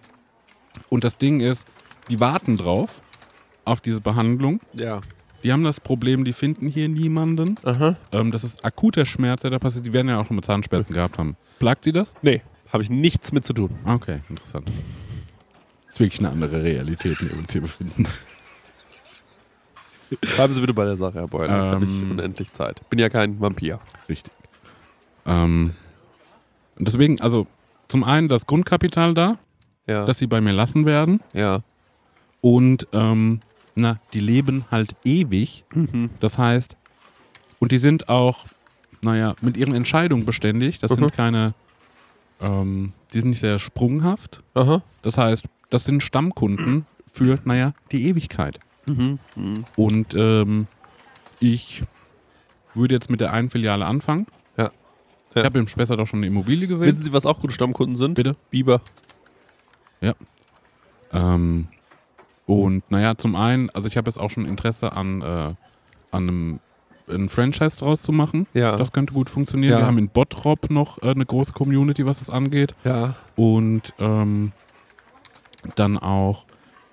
und 0.88 1.04
das 1.04 1.18
Ding 1.18 1.40
ist, 1.40 1.66
die 2.08 2.20
warten 2.20 2.56
drauf, 2.56 3.00
auf 3.64 3.80
diese 3.80 4.00
Behandlung. 4.00 4.60
Ja. 4.72 5.00
Die 5.42 5.52
haben 5.52 5.64
das 5.64 5.80
Problem, 5.80 6.24
die 6.24 6.32
finden 6.32 6.66
hier 6.66 6.88
niemanden. 6.88 7.56
Aha. 7.62 7.96
Ähm, 8.12 8.30
das 8.30 8.44
ist 8.44 8.64
akuter 8.64 9.06
Schmerz, 9.06 9.42
der 9.42 9.50
da 9.50 9.58
passiert. 9.58 9.86
Die 9.86 9.92
werden 9.92 10.08
ja 10.08 10.20
auch 10.20 10.26
schon 10.26 10.36
mit 10.36 10.44
Zahnschmerzen 10.44 10.92
gehabt 10.92 11.16
haben. 11.18 11.36
Plagt 11.58 11.84
sie 11.84 11.92
das? 11.92 12.14
Nee, 12.22 12.42
habe 12.72 12.82
ich 12.82 12.90
nichts 12.90 13.32
mit 13.32 13.44
zu 13.44 13.52
tun. 13.52 13.70
Okay, 13.86 14.20
interessant. 14.28 14.68
Das 15.86 15.94
ist 15.94 16.00
wirklich 16.00 16.18
eine 16.20 16.30
andere 16.30 16.62
Realität, 16.62 17.20
in 17.20 17.28
der 17.28 17.36
wir 17.36 17.42
uns 17.42 17.52
hier 17.52 17.62
befinden. 17.62 18.06
Bleiben 20.34 20.52
Sie 20.52 20.60
bitte 20.60 20.74
bei 20.74 20.84
der 20.84 20.96
Sache, 20.96 21.14
Herr 21.20 21.28
Beuer. 21.28 21.46
Dann 21.46 21.66
habe 21.70 21.84
ich 21.84 21.90
Ähm. 21.90 22.10
unendlich 22.10 22.52
Zeit. 22.52 22.80
Bin 22.90 22.98
ja 22.98 23.08
kein 23.08 23.40
Vampir. 23.40 23.78
Richtig. 24.08 24.32
Ähm, 25.24 25.72
deswegen, 26.78 27.20
also 27.20 27.46
zum 27.88 28.02
einen 28.02 28.28
das 28.28 28.46
Grundkapital 28.46 29.14
da, 29.14 29.38
Ja. 29.90 30.04
dass 30.06 30.18
sie 30.18 30.26
bei 30.26 30.40
mir 30.40 30.52
lassen 30.52 30.84
werden. 30.86 31.20
ja. 31.32 31.60
Und 32.42 32.86
ähm, 32.94 33.40
na, 33.74 33.98
die 34.14 34.20
leben 34.20 34.64
halt 34.70 34.96
ewig. 35.04 35.64
Mhm. 35.74 36.08
Das 36.20 36.38
heißt, 36.38 36.74
und 37.58 37.70
die 37.70 37.76
sind 37.78 38.08
auch, 38.08 38.46
naja, 39.02 39.34
mit 39.42 39.58
ihren 39.58 39.74
Entscheidungen 39.74 40.24
beständig. 40.24 40.78
Das 40.78 40.90
Mhm. 40.92 40.94
sind 40.96 41.12
keine, 41.12 41.52
ähm, 42.40 42.92
die 43.12 43.20
sind 43.20 43.28
nicht 43.30 43.40
sehr 43.40 43.58
sprunghaft. 43.58 44.42
Aha. 44.54 44.80
Das 45.02 45.18
heißt, 45.18 45.44
das 45.68 45.84
sind 45.84 46.02
Stammkunden 46.02 46.86
für, 47.12 47.38
naja, 47.44 47.74
die 47.92 48.06
Ewigkeit. 48.08 48.58
Mhm. 48.86 49.18
Mhm. 49.36 49.64
Und 49.76 50.14
ähm, 50.14 50.66
ich 51.40 51.82
würde 52.74 52.94
jetzt 52.94 53.10
mit 53.10 53.20
der 53.20 53.32
einen 53.34 53.50
Filiale 53.50 53.84
anfangen. 53.84 54.26
Ja. 54.56 54.64
Ja. 54.64 54.70
Ich 55.34 55.44
habe 55.44 55.58
im 55.58 55.68
Spessart 55.68 56.00
doch 56.00 56.06
schon 56.06 56.20
eine 56.20 56.26
Immobilie 56.28 56.66
gesehen. 56.66 56.86
Wissen 56.88 57.02
Sie, 57.02 57.12
was 57.12 57.26
auch 57.26 57.38
gute 57.40 57.52
Stammkunden 57.52 57.96
sind? 57.96 58.14
Bitte? 58.14 58.34
Biber. 58.50 58.80
Ähm, 61.12 61.68
und 62.46 62.88
naja, 62.90 63.16
zum 63.16 63.36
einen, 63.36 63.70
also 63.70 63.88
ich 63.88 63.96
habe 63.96 64.08
jetzt 64.08 64.18
auch 64.18 64.30
schon 64.30 64.44
Interesse 64.44 64.92
an, 64.92 65.22
äh, 65.22 65.24
an 65.24 65.56
einem 66.12 66.60
ein 67.08 67.28
Franchise 67.28 67.76
draus 67.78 68.02
zu 68.02 68.12
machen. 68.12 68.46
Ja. 68.54 68.76
Das 68.76 68.92
könnte 68.92 69.12
gut 69.12 69.28
funktionieren. 69.28 69.72
Ja. 69.72 69.78
Wir 69.80 69.86
haben 69.86 69.98
in 69.98 70.08
Bottrop 70.08 70.70
noch 70.70 71.02
äh, 71.02 71.10
eine 71.10 71.26
große 71.26 71.52
Community, 71.52 72.06
was 72.06 72.20
das 72.20 72.30
angeht. 72.30 72.74
Ja. 72.84 73.14
Und 73.34 73.92
ähm, 73.98 74.52
dann 75.74 75.98
auch 75.98 76.44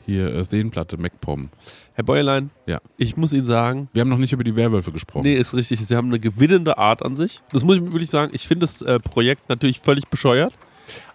hier 0.07 0.33
äh, 0.33 0.43
Seenplatte, 0.43 0.97
MacPom. 0.97 1.49
Herr 1.93 2.03
Bäuerlein, 2.03 2.49
Ja. 2.65 2.79
ich 2.97 3.15
muss 3.17 3.31
Ihnen 3.33 3.45
sagen, 3.45 3.89
Wir 3.93 4.01
haben 4.01 4.09
noch 4.09 4.17
nicht 4.17 4.33
über 4.33 4.43
die 4.43 4.55
Werwölfe 4.55 4.91
gesprochen. 4.91 5.23
nee, 5.23 5.35
ist 5.35 5.53
richtig, 5.53 5.79
Sie 5.85 5.95
haben 5.95 6.07
eine 6.07 6.19
gewinnende 6.19 6.77
Art 6.79 7.03
an 7.03 7.15
sich. 7.15 7.41
Das 7.51 7.63
muss 7.63 7.77
ich 7.77 7.83
wirklich 7.83 8.09
sagen. 8.09 8.31
Ich 8.33 8.47
finde 8.47 8.65
das 8.65 8.81
äh, 8.81 8.99
Projekt 8.99 9.49
natürlich 9.49 9.79
völlig 9.81 10.07
bescheuert. 10.07 10.53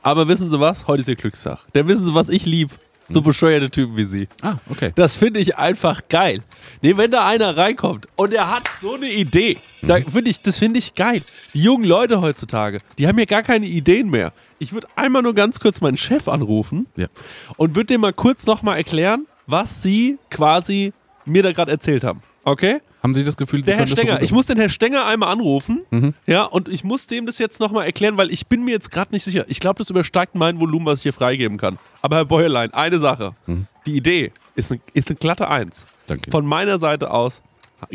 Aber 0.03 0.29
wissen 0.29 0.49
Sie 0.51 0.59
was? 0.61 0.87
Heute 0.87 1.01
ist 1.03 1.09
Ihr 1.09 1.17
Glückstag. 1.17 1.59
Denn 1.75 1.87
wissen 1.89 2.05
Sie, 2.05 2.15
was 2.15 2.29
ich 2.29 2.47
lieb? 2.47 2.71
So 3.09 3.21
bescheuerte 3.21 3.69
Typen 3.69 3.97
wie 3.97 4.05
Sie. 4.07 4.29
Ah, 4.41 4.57
okay. 4.71 4.93
Das 4.95 5.15
finde 5.17 5.41
ich 5.41 5.59
einfach 5.59 6.03
geil. 6.09 6.43
Nee, 6.81 6.97
wenn 6.97 7.11
da 7.11 7.27
einer 7.27 7.57
reinkommt 7.57 8.07
und 8.17 8.33
er 8.33 8.51
hat 8.51 8.63
so 8.81 8.95
eine 8.95 9.11
Idee, 9.11 9.59
da 9.83 9.97
find 9.97 10.29
ich, 10.29 10.41
das 10.41 10.59
finde 10.59 10.79
ich 10.79 10.95
geil. 10.95 11.21
Die 11.53 11.61
jungen 11.63 11.85
Leute 11.85 12.23
heutzutage, 12.23 12.79
die 12.99 13.07
haben 13.09 13.19
ja 13.19 13.25
gar 13.27 13.43
keine 13.43 13.67
Ideen 13.67 14.09
mehr. 14.09 14.33
Ich 14.59 14.73
würde 14.73 14.87
einmal 14.97 15.21
nur 15.23 15.35
ganz 15.35 15.59
kurz 15.61 15.81
meinen 15.83 15.97
Chef 15.99 16.27
anrufen 16.29 16.87
Ja. 16.97 17.09
und 17.57 17.75
würde 17.75 17.87
dem 17.89 18.01
mal 18.03 18.13
kurz 18.15 18.47
nochmal 18.47 18.79
erklären, 18.79 19.27
was 19.47 19.83
Sie 19.83 20.19
quasi 20.31 20.93
mir 21.27 21.43
da 21.43 21.53
gerade 21.53 21.73
erzählt 21.73 22.05
haben. 22.05 22.23
Okay? 22.45 22.81
Haben 23.03 23.15
Sie 23.15 23.25
das 23.25 23.37
Gefühl, 23.37 23.61
Sie 23.61 23.67
Der 23.67 23.79
Herr 23.79 23.87
so 23.89 23.97
Stenger, 23.97 24.13
gut- 24.15 24.23
ich 24.23 24.31
muss 24.33 24.47
den 24.47 24.59
Herr 24.59 24.69
Stenger 24.69 25.07
einmal 25.07 25.31
anrufen, 25.31 25.83
Mhm. 25.91 26.15
ja, 26.27 26.45
und 26.45 26.69
ich 26.69 26.85
muss 26.85 27.07
dem 27.09 27.27
das 27.27 27.39
jetzt 27.39 27.59
nochmal 27.59 27.85
erklären, 27.87 28.17
weil 28.17 28.31
ich 28.31 28.47
bin 28.47 28.65
mir 28.65 28.71
jetzt 28.73 28.91
gerade 28.93 29.11
nicht 29.13 29.25
sicher. 29.25 29.45
Ich 29.49 29.59
glaube, 29.59 29.79
das 29.79 29.91
übersteigt 29.91 30.35
mein 30.37 30.61
Volumen, 30.61 30.87
was 30.87 31.01
ich 31.01 31.03
hier 31.05 31.13
freigeben 31.13 31.57
kann. 31.59 31.79
Aber 32.01 32.17
Herr 32.17 32.25
Bäuerlein, 32.27 32.73
eine 32.73 32.99
Sache. 33.01 33.35
Mhm. 33.47 33.67
Die 33.87 33.97
Idee 33.97 34.31
ist 34.55 34.71
eine, 34.71 34.81
ist 34.95 35.09
eine 35.11 35.17
glatte 35.17 35.49
Eins. 35.49 35.83
Danke. 36.07 36.31
Von 36.31 36.47
meiner 36.47 36.79
Seite 36.79 37.11
aus 37.11 37.43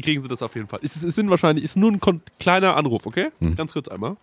kriegen 0.01 0.21
Sie 0.21 0.27
das 0.27 0.41
auf 0.41 0.53
jeden 0.55 0.67
Fall. 0.67 0.79
Es, 0.83 0.97
ist- 0.97 1.03
es 1.03 1.15
sind 1.15 1.29
wahrscheinlich, 1.29 1.63
ist 1.63 1.77
nur 1.77 1.91
ein 1.91 2.01
kleiner 2.39 2.75
Anruf, 2.75 3.05
okay? 3.05 3.29
Mhm. 3.39 3.55
Ganz 3.55 3.71
kurz 3.71 3.87
einmal. 3.87 4.17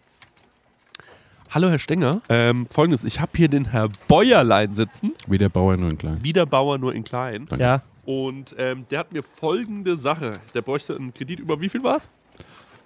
Hallo 1.51 1.68
Herr 1.70 1.79
Stenger, 1.79 2.20
ähm, 2.29 2.66
folgendes, 2.68 3.05
ich 3.05 3.20
habe 3.20 3.31
hier 3.37 3.49
den 3.49 3.66
Herr 3.66 3.88
Bäuerlein 4.09 4.75
sitzen, 4.75 5.12
Wie 5.29 5.38
der 5.38 5.49
Bauer 5.49 5.77
nur 5.77 5.88
in 5.88 5.97
klein. 5.97 6.18
wie 6.20 6.33
der 6.33 6.47
Bauer 6.47 6.79
nur 6.79 6.92
in 6.92 7.05
klein. 7.05 7.47
Danke. 7.49 7.64
Ja. 7.64 7.83
Und 8.06 8.54
ähm, 8.58 8.86
der 8.90 8.98
hat 9.00 9.12
mir 9.12 9.22
folgende 9.22 9.96
Sache, 9.96 10.40
der 10.54 10.62
bräuchte 10.62 10.94
einen 10.96 11.12
Kredit 11.12 11.40
über 11.40 11.60
wie 11.60 11.68
viel 11.68 11.82
war 11.82 11.96
es? 11.96 12.08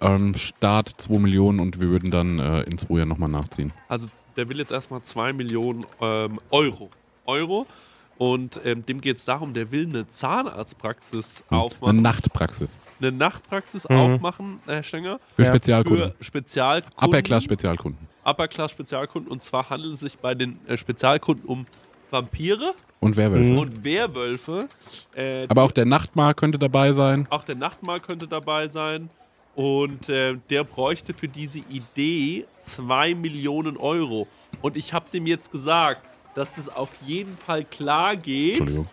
Ähm, 0.01 0.33
Start 0.35 0.93
2 0.97 1.19
Millionen 1.19 1.59
und 1.59 1.81
wir 1.81 1.89
würden 1.89 2.09
dann 2.09 2.39
äh, 2.39 2.61
in 2.61 2.77
zwei 2.77 2.97
Jahren 2.99 3.09
nochmal 3.09 3.27
nachziehen. 3.29 3.73
Also 3.89 4.07
der 4.37 4.47
will 4.47 4.57
jetzt 4.59 4.71
erstmal 4.71 5.03
2 5.03 5.33
Millionen 5.33 5.85
ähm, 5.99 6.39
Euro. 6.51 6.89
Euro. 7.25 7.67
Und 8.17 8.59
ähm, 8.65 8.85
dem 8.85 8.99
geht 9.01 9.17
es 9.17 9.25
darum, 9.25 9.53
der 9.53 9.71
will 9.71 9.87
eine 9.87 10.07
Zahnarztpraxis 10.09 11.43
Eine 11.49 11.59
aufmachen. 11.61 12.01
Nachtpraxis. 12.01 12.75
Eine 12.99 13.11
Nachtpraxis 13.13 13.87
Mhm. 13.89 13.95
aufmachen, 13.95 14.59
Herr 14.65 14.83
Stenger. 14.83 15.19
Für 15.35 15.43
Ja. 15.43 15.47
Spezialkunden. 15.49 16.11
Für 16.17 16.23
Spezialkunden. 16.23 16.97
Upper-Class-Spezialkunden. 17.09 18.07
Upper-Class-Spezialkunden. 18.25 19.31
Und 19.31 19.43
zwar 19.43 19.69
handelt 19.69 19.93
es 19.93 19.99
sich 20.01 20.17
bei 20.17 20.35
den 20.35 20.59
äh, 20.67 20.77
Spezialkunden 20.77 21.45
um 21.45 21.65
Vampire 22.11 22.73
Und 22.99 23.17
Werwölfe. 23.17 23.49
Mhm. 23.51 23.57
und 23.57 23.83
Werwölfe. 23.83 24.67
Äh, 25.15 25.45
Aber 25.47 25.63
auch 25.63 25.71
der 25.71 25.85
Nachtmar 25.85 26.33
könnte 26.33 26.57
dabei 26.59 26.93
sein. 26.93 27.27
auch 27.29 27.43
der 27.43 27.55
Nachtmahl 27.55 27.99
könnte 27.99 28.27
dabei 28.27 28.67
sein. 28.67 29.09
Und 29.55 30.07
äh, 30.09 30.37
der 30.49 30.63
bräuchte 30.63 31.13
für 31.13 31.27
diese 31.27 31.59
Idee 31.69 32.45
2 32.61 33.13
Millionen 33.15 33.75
Euro. 33.77 34.27
Und 34.61 34.77
ich 34.77 34.93
habe 34.93 35.05
dem 35.11 35.27
jetzt 35.27 35.51
gesagt, 35.51 36.01
dass 36.35 36.57
es 36.57 36.69
auf 36.69 36.91
jeden 37.05 37.35
Fall 37.35 37.65
klar 37.65 38.15
geht. 38.15 38.59
Entschuldigung. 38.59 38.87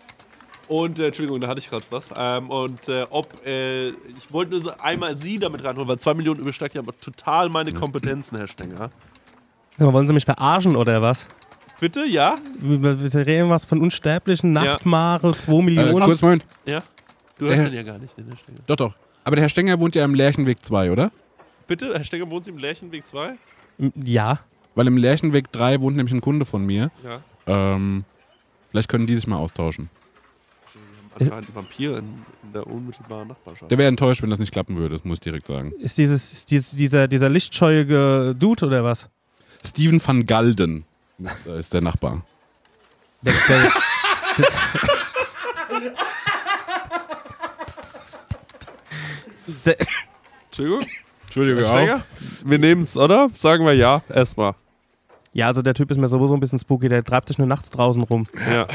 Und, 0.67 0.99
äh, 0.99 1.07
Entschuldigung, 1.07 1.39
da 1.39 1.47
hatte 1.47 1.59
ich 1.59 1.69
gerade 1.69 1.85
was. 1.89 2.05
Ähm, 2.17 2.49
und 2.49 2.89
äh, 2.89 3.05
ob, 3.09 3.45
äh, 3.45 3.89
ich 3.89 3.95
wollte 4.31 4.51
nur 4.51 4.59
so 4.61 4.71
einmal 4.79 5.15
Sie 5.15 5.39
damit 5.39 5.63
reinholen, 5.63 5.87
weil 5.87 5.97
2 5.99 6.13
Millionen 6.15 6.41
übersteigt 6.41 6.75
ja 6.75 6.81
aber 6.81 6.99
total 6.99 7.47
meine 7.47 7.71
Kompetenzen, 7.71 8.37
Herr 8.37 8.49
Stenger. 8.49 8.89
Sag 9.77 9.85
mal, 9.87 9.93
wollen 9.93 10.07
Sie 10.07 10.13
mich 10.13 10.25
verarschen 10.25 10.75
oder 10.75 11.01
was? 11.01 11.27
Bitte, 11.79 12.05
ja? 12.05 12.35
Wir 12.59 13.25
reden 13.27 13.49
was 13.49 13.65
von 13.65 13.81
unsterblichen 13.81 14.51
Nachtmare, 14.53 15.37
2 15.37 15.51
Äh, 15.51 15.61
Millionen. 15.61 15.99
kurz, 16.05 16.21
Moment. 16.21 16.45
Ja? 16.65 16.83
Du 17.37 17.45
hörst 17.47 17.67
den 17.67 17.73
ja 17.73 17.83
gar 17.83 17.99
nicht, 17.99 18.17
den 18.17 18.25
Herr 18.29 18.37
Stenger. 18.37 18.59
Doch, 18.65 18.75
doch. 18.75 18.95
Aber 19.23 19.35
der 19.35 19.43
Herr 19.43 19.49
Stenger 19.49 19.79
wohnt 19.79 19.93
ja 19.95 20.03
im 20.03 20.15
Lerchenweg 20.15 20.63
2, 20.65 20.91
oder? 20.91 21.11
Bitte, 21.67 21.93
Herr 21.93 22.03
Stenger, 22.03 22.29
wohnt 22.29 22.45
Sie 22.45 22.51
im 22.51 22.57
Lärchenweg 22.57 23.07
2? 23.07 23.33
ja. 24.03 24.39
Weil 24.73 24.87
im 24.87 24.97
Lerchenweg 24.97 25.51
3 25.51 25.81
wohnt 25.81 25.97
nämlich 25.97 26.13
ein 26.13 26.21
Kunde 26.21 26.45
von 26.45 26.63
mir. 26.65 26.91
Ja. 27.03 27.73
Ähm, 27.75 28.05
vielleicht 28.69 28.89
können 28.89 29.07
die 29.07 29.15
sich 29.15 29.25
mal 29.27 29.37
austauschen. 29.37 29.89
Anscheinend 31.19 31.55
Vampire 31.55 31.97
in, 31.97 32.05
in 32.43 32.53
der 32.53 32.67
unmittelbaren 32.67 33.27
Nachbarschaft. 33.29 33.71
Der 33.71 33.77
wäre 33.79 33.87
enttäuscht, 33.87 34.21
wenn 34.21 34.29
das 34.29 34.37
nicht 34.37 34.51
klappen 34.51 34.75
würde, 34.77 34.93
das 34.95 35.03
muss 35.03 35.15
ich 35.17 35.21
direkt 35.21 35.47
sagen. 35.47 35.71
Ist 35.79 35.97
dieses, 35.97 36.31
ist 36.31 36.51
dieses, 36.51 36.71
dieser, 36.71 37.07
dieser 37.07 37.27
lichtscheuige 37.29 38.35
Dude 38.37 38.67
oder 38.67 38.83
was? 38.83 39.09
Steven 39.65 39.99
van 40.05 40.27
Galden 40.27 40.85
äh, 41.47 41.59
ist 41.59 41.73
der 41.73 41.81
Nachbar. 41.81 42.21
Der, 43.21 43.33
der, 43.47 43.71
der, 49.65 49.77
Entschuldigung? 50.45 50.81
Entschuldigung, 51.25 51.65
Stenger? 51.65 52.03
Wir 52.43 52.59
nehmen 52.59 52.81
es, 52.83 52.95
oder? 52.97 53.29
Sagen 53.33 53.65
wir 53.65 53.73
ja, 53.73 54.01
erstmal. 54.09 54.53
ja, 55.33 55.47
also 55.47 55.61
der 55.61 55.73
Typ 55.73 55.91
ist 55.91 55.97
mir 55.97 56.07
sowieso 56.07 56.33
ein 56.33 56.39
bisschen 56.39 56.59
spooky, 56.59 56.89
der 56.89 57.03
treibt 57.03 57.27
sich 57.27 57.37
nur 57.37 57.47
nachts 57.47 57.69
draußen 57.69 58.01
rum. 58.03 58.27
Ja. 58.49 58.67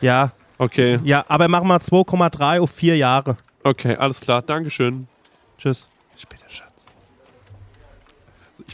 Ja, 0.00 0.32
Okay, 0.58 0.98
ja, 1.04 1.22
aber 1.28 1.48
machen 1.48 1.68
wir 1.68 1.76
2,3 1.78 2.60
auf 2.60 2.70
vier 2.70 2.96
Jahre. 2.96 3.36
okay, 3.62 3.94
alles 3.96 4.20
klar. 4.20 4.40
Dankeschön. 4.40 5.06
Tschüss. 5.58 5.90
Später, 6.16 6.48
Schatz. 6.48 6.65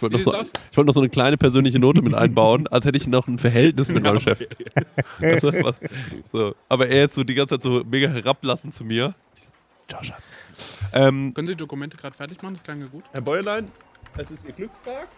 Ich 0.03 0.13
wollte 0.13 0.17
noch, 0.17 0.45
so, 0.45 0.51
ich 0.71 0.77
wollte 0.77 0.87
noch 0.87 0.95
so 0.95 1.01
eine 1.01 1.09
kleine 1.09 1.37
persönliche 1.37 1.79
Note 1.79 2.03
mit 2.03 2.15
einbauen, 2.15 2.67
als 2.69 2.85
hätte 2.85 2.97
ich 2.97 3.07
noch 3.07 3.29
ein 3.29 3.39
Verhältnis 3.39 3.93
mit 3.93 4.03
meinem 4.03 4.21
Chef. 4.21 4.41
Weißt 5.21 5.45
du, 5.45 5.63
was? 5.63 5.77
so. 6.33 6.55
Aber 6.69 6.89
er 6.89 7.01
jetzt 7.03 7.15
so 7.15 7.23
die 7.23 7.35
ganze 7.35 7.55
Zeit 7.55 7.63
so 7.63 7.83
mega 7.89 8.09
herablassen 8.09 8.73
zu 8.73 8.85
mir. 8.85 9.15
Ciao, 9.89 10.03
Schatz. 10.03 10.33
Ähm, 10.93 11.33
Können 11.35 11.47
Sie 11.47 11.55
die 11.55 11.59
Dokumente 11.59 11.97
gerade 11.97 12.17
fertig 12.17 12.43
machen? 12.43 12.55
Das 12.55 12.63
klang 12.63 12.81
ja 12.81 12.87
gut. 12.87 13.05
Herr 13.13 13.21
Bäuerlein, 13.21 13.69
es 14.17 14.31
ist 14.31 14.45
Ihr 14.45 14.53
Glückstag. 14.53 15.09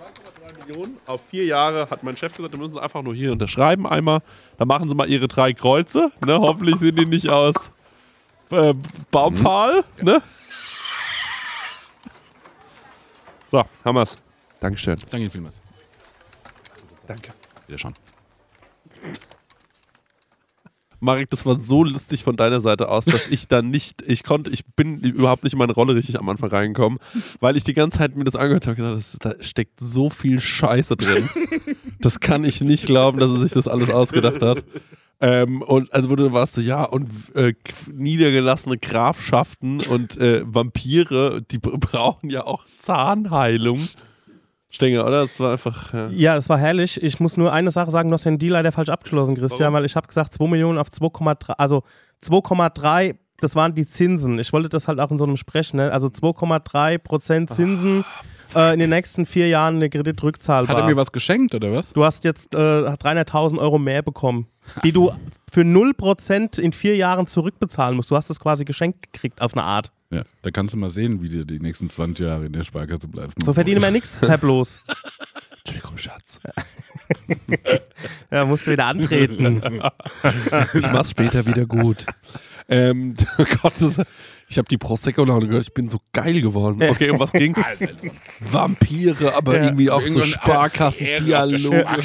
2,3 0.00 0.66
Millionen 0.66 0.96
auf 1.06 1.20
vier 1.28 1.44
Jahre 1.44 1.88
hat 1.88 2.02
mein 2.02 2.16
Chef 2.16 2.34
gesagt, 2.34 2.54
da 2.54 2.58
müssen 2.58 2.74
Sie 2.74 2.82
einfach 2.82 3.02
nur 3.02 3.14
hier 3.14 3.32
unterschreiben 3.32 3.86
einmal. 3.86 4.20
Dann 4.58 4.68
machen 4.68 4.88
Sie 4.88 4.94
mal 4.94 5.08
Ihre 5.08 5.28
drei 5.28 5.52
Kreuze. 5.52 6.10
Ne? 6.24 6.38
Hoffentlich 6.38 6.76
sind 6.76 6.98
die 6.98 7.06
nicht 7.06 7.28
aus 7.28 7.70
äh, 8.50 8.74
Baumpfahl. 9.10 9.84
Ne? 10.02 10.22
So, 13.54 13.64
haben 13.84 13.94
wir's. 13.94 14.18
Dankeschön. 14.58 14.98
Danke 14.98 15.18
Ihnen 15.18 15.30
vielmals. 15.30 15.60
Danke. 17.06 17.32
Wieder 17.68 17.78
schon. 17.78 17.94
Marek, 21.04 21.30
das 21.30 21.44
war 21.46 21.60
so 21.60 21.84
lustig 21.84 22.24
von 22.24 22.36
deiner 22.36 22.60
Seite 22.60 22.88
aus, 22.88 23.04
dass 23.04 23.28
ich 23.28 23.46
dann 23.46 23.70
nicht, 23.70 24.02
ich 24.06 24.24
konnte, 24.24 24.50
ich 24.50 24.64
bin 24.64 25.00
überhaupt 25.00 25.44
nicht 25.44 25.52
in 25.52 25.58
meine 25.58 25.74
Rolle 25.74 25.94
richtig 25.94 26.18
am 26.18 26.28
Anfang 26.28 26.50
reingekommen, 26.50 26.98
weil 27.40 27.56
ich 27.56 27.64
die 27.64 27.74
ganze 27.74 27.98
Zeit 27.98 28.16
mir 28.16 28.24
das 28.24 28.36
angehört 28.36 28.66
habe 28.66 28.82
und 28.82 28.88
gedacht, 28.88 29.16
da 29.20 29.34
steckt 29.42 29.78
so 29.80 30.10
viel 30.10 30.40
Scheiße 30.40 30.96
drin. 30.96 31.28
Das 32.00 32.20
kann 32.20 32.44
ich 32.44 32.60
nicht 32.60 32.86
glauben, 32.86 33.18
dass 33.18 33.30
er 33.30 33.38
sich 33.38 33.52
das 33.52 33.68
alles 33.68 33.90
ausgedacht 33.90 34.42
hat. 34.42 34.64
Ähm, 35.20 35.62
und 35.62 35.92
also 35.94 36.10
wo 36.10 36.16
du 36.16 36.32
warst 36.32 36.54
so, 36.54 36.60
ja, 36.60 36.84
und 36.84 37.08
äh, 37.34 37.54
niedergelassene 37.90 38.78
Grafschaften 38.78 39.80
und 39.80 40.16
äh, 40.18 40.42
Vampire, 40.44 41.40
die 41.40 41.58
brauchen 41.58 42.30
ja 42.30 42.46
auch 42.46 42.64
Zahnheilung. 42.78 43.88
Stenger, 44.74 45.06
oder? 45.06 45.22
Das 45.22 45.38
war 45.38 45.52
einfach. 45.52 45.92
Ja. 45.92 46.08
Ja, 46.08 46.36
es 46.36 46.48
war 46.48 46.58
herrlich. 46.58 47.00
Ich 47.02 47.20
muss 47.20 47.36
nur 47.36 47.52
eine 47.52 47.70
Sache 47.70 47.90
sagen, 47.90 48.10
du 48.10 48.14
hast 48.14 48.24
den 48.24 48.38
Deal 48.38 48.52
leider 48.52 48.72
falsch 48.72 48.88
abgeschlossen, 48.88 49.36
Christian, 49.36 49.66
Warum? 49.66 49.74
weil 49.74 49.84
ich 49.84 49.94
habe 49.94 50.06
gesagt 50.08 50.34
2 50.34 50.46
Millionen 50.48 50.78
auf 50.78 50.88
2,3, 50.88 51.52
also 51.52 51.84
2,3, 52.24 53.14
das 53.38 53.54
waren 53.54 53.74
die 53.74 53.86
Zinsen. 53.86 54.38
Ich 54.38 54.52
wollte 54.52 54.68
das 54.68 54.88
halt 54.88 54.98
auch 54.98 55.10
in 55.10 55.18
so 55.18 55.24
einem 55.24 55.36
sprechen, 55.36 55.76
ne? 55.76 55.92
also 55.92 56.08
2,3 56.08 56.98
Prozent 56.98 57.50
Zinsen 57.50 58.04
äh, 58.54 58.72
in 58.72 58.80
den 58.80 58.90
nächsten 58.90 59.26
vier 59.26 59.48
Jahren 59.48 59.76
eine 59.76 59.90
Kreditrückzahlbar. 59.90 60.76
Hat 60.76 60.82
er 60.82 60.88
mir 60.88 60.96
was 60.96 61.12
geschenkt, 61.12 61.54
oder 61.54 61.72
was? 61.72 61.92
Du 61.92 62.04
hast 62.04 62.24
jetzt 62.24 62.54
äh, 62.54 62.58
300.000 62.58 63.58
Euro 63.58 63.78
mehr 63.78 64.02
bekommen, 64.02 64.48
die 64.82 64.92
du 64.92 65.12
für 65.52 65.60
0% 65.60 66.58
in 66.58 66.72
vier 66.72 66.96
Jahren 66.96 67.26
zurückbezahlen 67.28 67.96
musst. 67.96 68.10
Du 68.10 68.16
hast 68.16 68.28
das 68.28 68.40
quasi 68.40 68.64
geschenkt 68.64 69.12
gekriegt 69.12 69.40
auf 69.40 69.54
eine 69.54 69.62
Art. 69.62 69.92
Ja, 70.14 70.22
da 70.42 70.50
kannst 70.50 70.74
du 70.74 70.78
mal 70.78 70.90
sehen, 70.90 71.22
wie 71.22 71.28
du 71.28 71.44
die 71.46 71.58
nächsten 71.60 71.90
20 71.90 72.24
Jahre 72.24 72.46
in 72.46 72.52
der 72.52 72.64
Sparkasse 72.64 73.08
bleibst. 73.08 73.42
So 73.42 73.52
verdiene 73.52 73.80
wir 73.80 73.90
nichts, 73.90 74.20
Herr 74.22 74.38
Bloß. 74.38 74.80
Entschuldigung, 75.58 75.96
Schatz. 75.96 76.40
Ja, 78.30 78.44
musst 78.44 78.66
du 78.66 78.72
wieder 78.72 78.86
antreten. 78.86 79.62
Ich 80.74 80.90
mach's 80.92 81.10
später 81.10 81.46
wieder 81.46 81.66
gut. 81.66 82.06
Ähm, 82.68 83.14
oh 83.38 83.44
Gott, 83.62 83.74
das, 83.78 84.00
ich 84.48 84.58
habe 84.58 84.68
die 84.68 84.78
Prosecco-Laune 84.78 85.46
gehört, 85.46 85.64
ich 85.64 85.74
bin 85.74 85.88
so 85.88 86.00
geil 86.12 86.40
geworden. 86.40 86.82
Okay, 86.82 87.10
um 87.10 87.18
was 87.20 87.32
ging's? 87.32 87.58
Vampire, 88.40 89.34
aber 89.36 89.56
Ja. 89.56 89.64
irgendwie 89.64 89.90
auch 89.90 90.02
so 90.02 90.22
Sparkassen-Dialoge. 90.22 92.02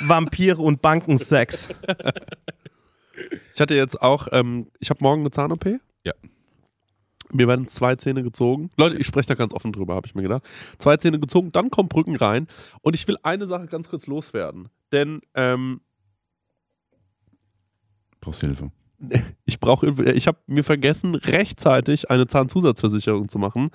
Vampire 0.00 0.58
und 0.58 0.82
Bankensex. 0.82 1.68
Ich 3.54 3.60
hatte 3.60 3.74
jetzt 3.74 4.00
auch, 4.00 4.28
ähm, 4.32 4.66
ich 4.80 4.90
habe 4.90 4.98
morgen 5.02 5.22
eine 5.22 5.30
Zahn-OP. 5.30 5.66
Ja. 6.04 6.12
Mir 7.32 7.48
werden 7.48 7.66
zwei 7.68 7.96
Zähne 7.96 8.22
gezogen. 8.22 8.70
Leute, 8.76 8.96
ich 8.96 9.06
spreche 9.06 9.28
da 9.28 9.34
ganz 9.34 9.52
offen 9.52 9.72
drüber, 9.72 9.94
habe 9.94 10.06
ich 10.06 10.14
mir 10.14 10.22
gedacht. 10.22 10.42
Zwei 10.78 10.96
Zähne 10.96 11.18
gezogen, 11.18 11.52
dann 11.52 11.70
kommen 11.70 11.88
Brücken 11.88 12.16
rein. 12.16 12.46
Und 12.82 12.94
ich 12.94 13.06
will 13.08 13.16
eine 13.22 13.46
Sache 13.46 13.66
ganz 13.66 13.88
kurz 13.88 14.06
loswerden. 14.06 14.68
Denn 14.92 15.20
ähm, 15.34 15.80
Brauchst 18.20 18.40
Hilfe. 18.40 18.70
ich 19.44 19.60
brauche, 19.60 19.88
ich 20.12 20.26
habe 20.26 20.38
mir 20.46 20.64
vergessen, 20.64 21.14
rechtzeitig 21.14 22.10
eine 22.10 22.26
Zahnzusatzversicherung 22.26 23.28
zu 23.28 23.38
machen. 23.38 23.70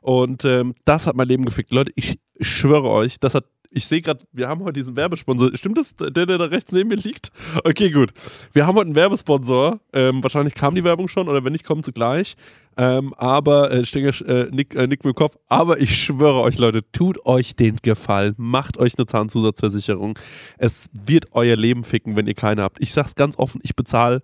Und 0.00 0.44
ähm, 0.44 0.74
das 0.84 1.06
hat 1.08 1.16
mein 1.16 1.26
Leben 1.26 1.44
gefickt. 1.44 1.72
Leute, 1.72 1.90
ich 1.96 2.20
schwöre 2.40 2.90
euch, 2.90 3.18
das 3.18 3.34
hat, 3.34 3.46
ich 3.70 3.86
sehe 3.86 4.02
gerade, 4.02 4.24
wir 4.32 4.48
haben 4.48 4.62
heute 4.64 4.74
diesen 4.74 4.96
Werbesponsor. 4.96 5.50
Stimmt 5.54 5.78
das, 5.78 5.94
der, 5.96 6.26
der 6.26 6.38
da 6.38 6.44
rechts 6.44 6.72
neben 6.72 6.88
mir 6.88 6.96
liegt? 6.96 7.30
Okay, 7.64 7.90
gut. 7.90 8.12
Wir 8.52 8.66
haben 8.66 8.76
heute 8.76 8.86
einen 8.86 8.94
Werbesponsor. 8.94 9.80
Ähm, 9.92 10.22
wahrscheinlich 10.22 10.54
kam 10.54 10.74
die 10.74 10.84
Werbung 10.84 11.08
schon 11.08 11.28
oder 11.28 11.44
wenn 11.44 11.52
nicht, 11.52 11.64
kommt 11.64 11.84
sie 11.84 11.92
gleich. 11.92 12.36
Ähm, 12.76 13.14
aber, 13.14 13.70
äh, 13.70 13.86
Stenger, 13.86 14.12
äh, 14.26 14.48
Nick, 14.50 14.74
äh, 14.74 14.86
Nick 14.86 15.04
mit 15.04 15.14
dem 15.14 15.16
Kopf. 15.16 15.36
Aber 15.48 15.80
ich 15.80 16.02
schwöre 16.02 16.40
euch, 16.40 16.58
Leute, 16.58 16.82
tut 16.92 17.24
euch 17.24 17.56
den 17.56 17.76
Gefallen. 17.82 18.34
Macht 18.36 18.78
euch 18.78 18.98
eine 18.98 19.06
Zahnzusatzversicherung. 19.06 20.18
Es 20.58 20.88
wird 20.92 21.26
euer 21.32 21.56
Leben 21.56 21.84
ficken, 21.84 22.16
wenn 22.16 22.26
ihr 22.26 22.34
keine 22.34 22.62
habt. 22.62 22.80
Ich 22.80 22.92
sag's 22.92 23.14
ganz 23.14 23.38
offen, 23.38 23.60
ich 23.62 23.74
bezahle 23.74 24.22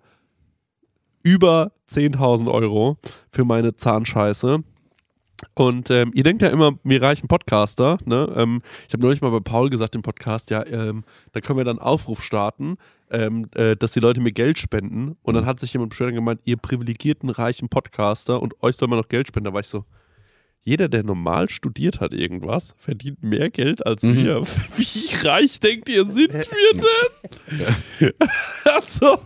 über 1.23 1.71
10.000 1.89 2.51
Euro 2.51 2.97
für 3.31 3.45
meine 3.45 3.73
Zahnscheiße. 3.73 4.63
Und 5.55 5.89
ähm, 5.89 6.11
ihr 6.13 6.23
denkt 6.23 6.41
ja 6.41 6.49
immer, 6.49 6.73
wir 6.83 7.01
reichen 7.01 7.27
Podcaster. 7.27 7.97
Ne? 8.05 8.31
Ähm, 8.35 8.61
ich 8.87 8.93
habe 8.93 9.03
neulich 9.03 9.21
mal 9.21 9.29
bei 9.31 9.39
Paul 9.39 9.69
gesagt 9.69 9.95
im 9.95 10.01
Podcast, 10.01 10.49
ja, 10.49 10.65
ähm, 10.65 11.03
da 11.31 11.41
können 11.41 11.57
wir 11.57 11.65
dann 11.65 11.79
einen 11.79 11.87
Aufruf 11.87 12.23
starten, 12.23 12.77
ähm, 13.11 13.47
äh, 13.55 13.75
dass 13.75 13.91
die 13.91 13.99
Leute 13.99 14.21
mir 14.21 14.31
Geld 14.31 14.57
spenden. 14.59 15.15
Und 15.21 15.35
dann 15.35 15.45
hat 15.45 15.59
sich 15.59 15.73
jemand 15.73 15.89
beschwert 15.91 16.09
und 16.09 16.15
gemeint, 16.15 16.41
ihr 16.45 16.57
privilegierten, 16.57 17.29
reichen 17.29 17.69
Podcaster 17.69 18.41
und 18.41 18.61
euch 18.63 18.75
soll 18.75 18.87
man 18.87 18.99
noch 18.99 19.09
Geld 19.09 19.27
spenden. 19.27 19.45
Da 19.45 19.53
war 19.53 19.61
ich 19.61 19.67
so, 19.67 19.85
jeder, 20.65 20.87
der 20.87 21.03
normal 21.03 21.49
studiert 21.49 21.99
hat 21.99 22.13
irgendwas, 22.13 22.73
verdient 22.77 23.21
mehr 23.21 23.49
Geld 23.49 23.85
als 23.85 24.03
Mhm. 24.03 24.15
wir. 24.15 24.41
Wie 24.77 25.27
reich 25.27 25.59
denkt 25.59 25.89
ihr, 25.89 26.05
sind 26.05 26.33
wir 26.33 26.43
denn? 27.99 28.13
also, 28.63 29.19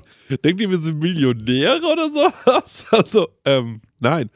denkt 0.43 0.61
ihr, 0.61 0.69
wir 0.69 0.79
sind 0.79 0.99
Millionäre 1.01 1.85
oder 1.85 2.09
sowas? 2.09 2.87
Also, 2.91 3.27
ähm, 3.45 3.81
nein. 3.99 4.29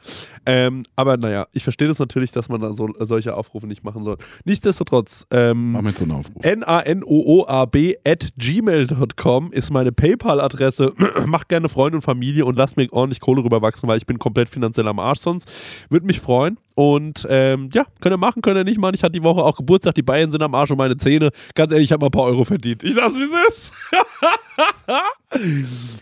Ähm, 0.46 0.84
aber 0.96 1.16
naja, 1.16 1.46
ich 1.52 1.62
verstehe 1.62 1.88
das 1.88 1.98
natürlich, 1.98 2.32
dass 2.32 2.48
man 2.48 2.60
da 2.60 2.72
so, 2.72 2.88
solche 3.00 3.36
Aufrufe 3.36 3.66
nicht 3.66 3.84
machen 3.84 4.02
soll. 4.02 4.16
Nichtsdestotrotz, 4.44 5.26
ähm, 5.30 5.72
Mach 5.72 5.82
mir 5.82 5.90
jetzt 5.90 5.98
so 5.98 6.04
einen 6.04 6.12
Aufruf. 6.12 6.44
N-A-N-O-O-A-B 6.44 7.96
at 8.04 8.28
gmail.com 8.36 9.52
ist 9.52 9.70
meine 9.70 9.92
PayPal-Adresse. 9.92 10.92
Macht 11.26 11.48
gerne 11.48 11.68
Freunde 11.68 11.96
und 11.98 12.02
Familie 12.02 12.44
und 12.44 12.56
lasst 12.56 12.76
mir 12.76 12.92
ordentlich 12.92 13.20
Kohle 13.20 13.44
rüberwachsen, 13.44 13.88
weil 13.88 13.98
ich 13.98 14.06
bin 14.06 14.18
komplett 14.18 14.48
finanziell 14.48 14.88
am 14.88 14.98
Arsch 14.98 15.20
sonst. 15.20 15.48
Würde 15.90 16.06
mich 16.06 16.20
freuen. 16.20 16.58
Und 16.74 17.26
ähm, 17.28 17.68
ja, 17.72 17.84
könnt 18.00 18.14
ihr 18.14 18.18
machen, 18.18 18.42
könnt 18.42 18.56
ihr 18.56 18.64
nicht 18.64 18.80
machen. 18.80 18.94
Ich 18.94 19.02
hatte 19.02 19.12
die 19.12 19.22
Woche 19.22 19.42
auch 19.42 19.56
Geburtstag, 19.56 19.94
die 19.94 20.02
Bayern 20.02 20.30
sind 20.30 20.42
am 20.42 20.54
Arsch 20.54 20.70
und 20.70 20.78
meine 20.78 20.96
Zähne. 20.96 21.30
Ganz 21.54 21.72
ehrlich, 21.72 21.86
ich 21.86 21.92
habe 21.92 22.00
mal 22.00 22.08
ein 22.08 22.12
paar 22.12 22.24
Euro 22.24 22.44
verdient. 22.44 22.82
Ich 22.82 22.94
sag's, 22.94 23.14
wie 23.14 23.22
es 23.22 23.48
ist. 23.48 23.74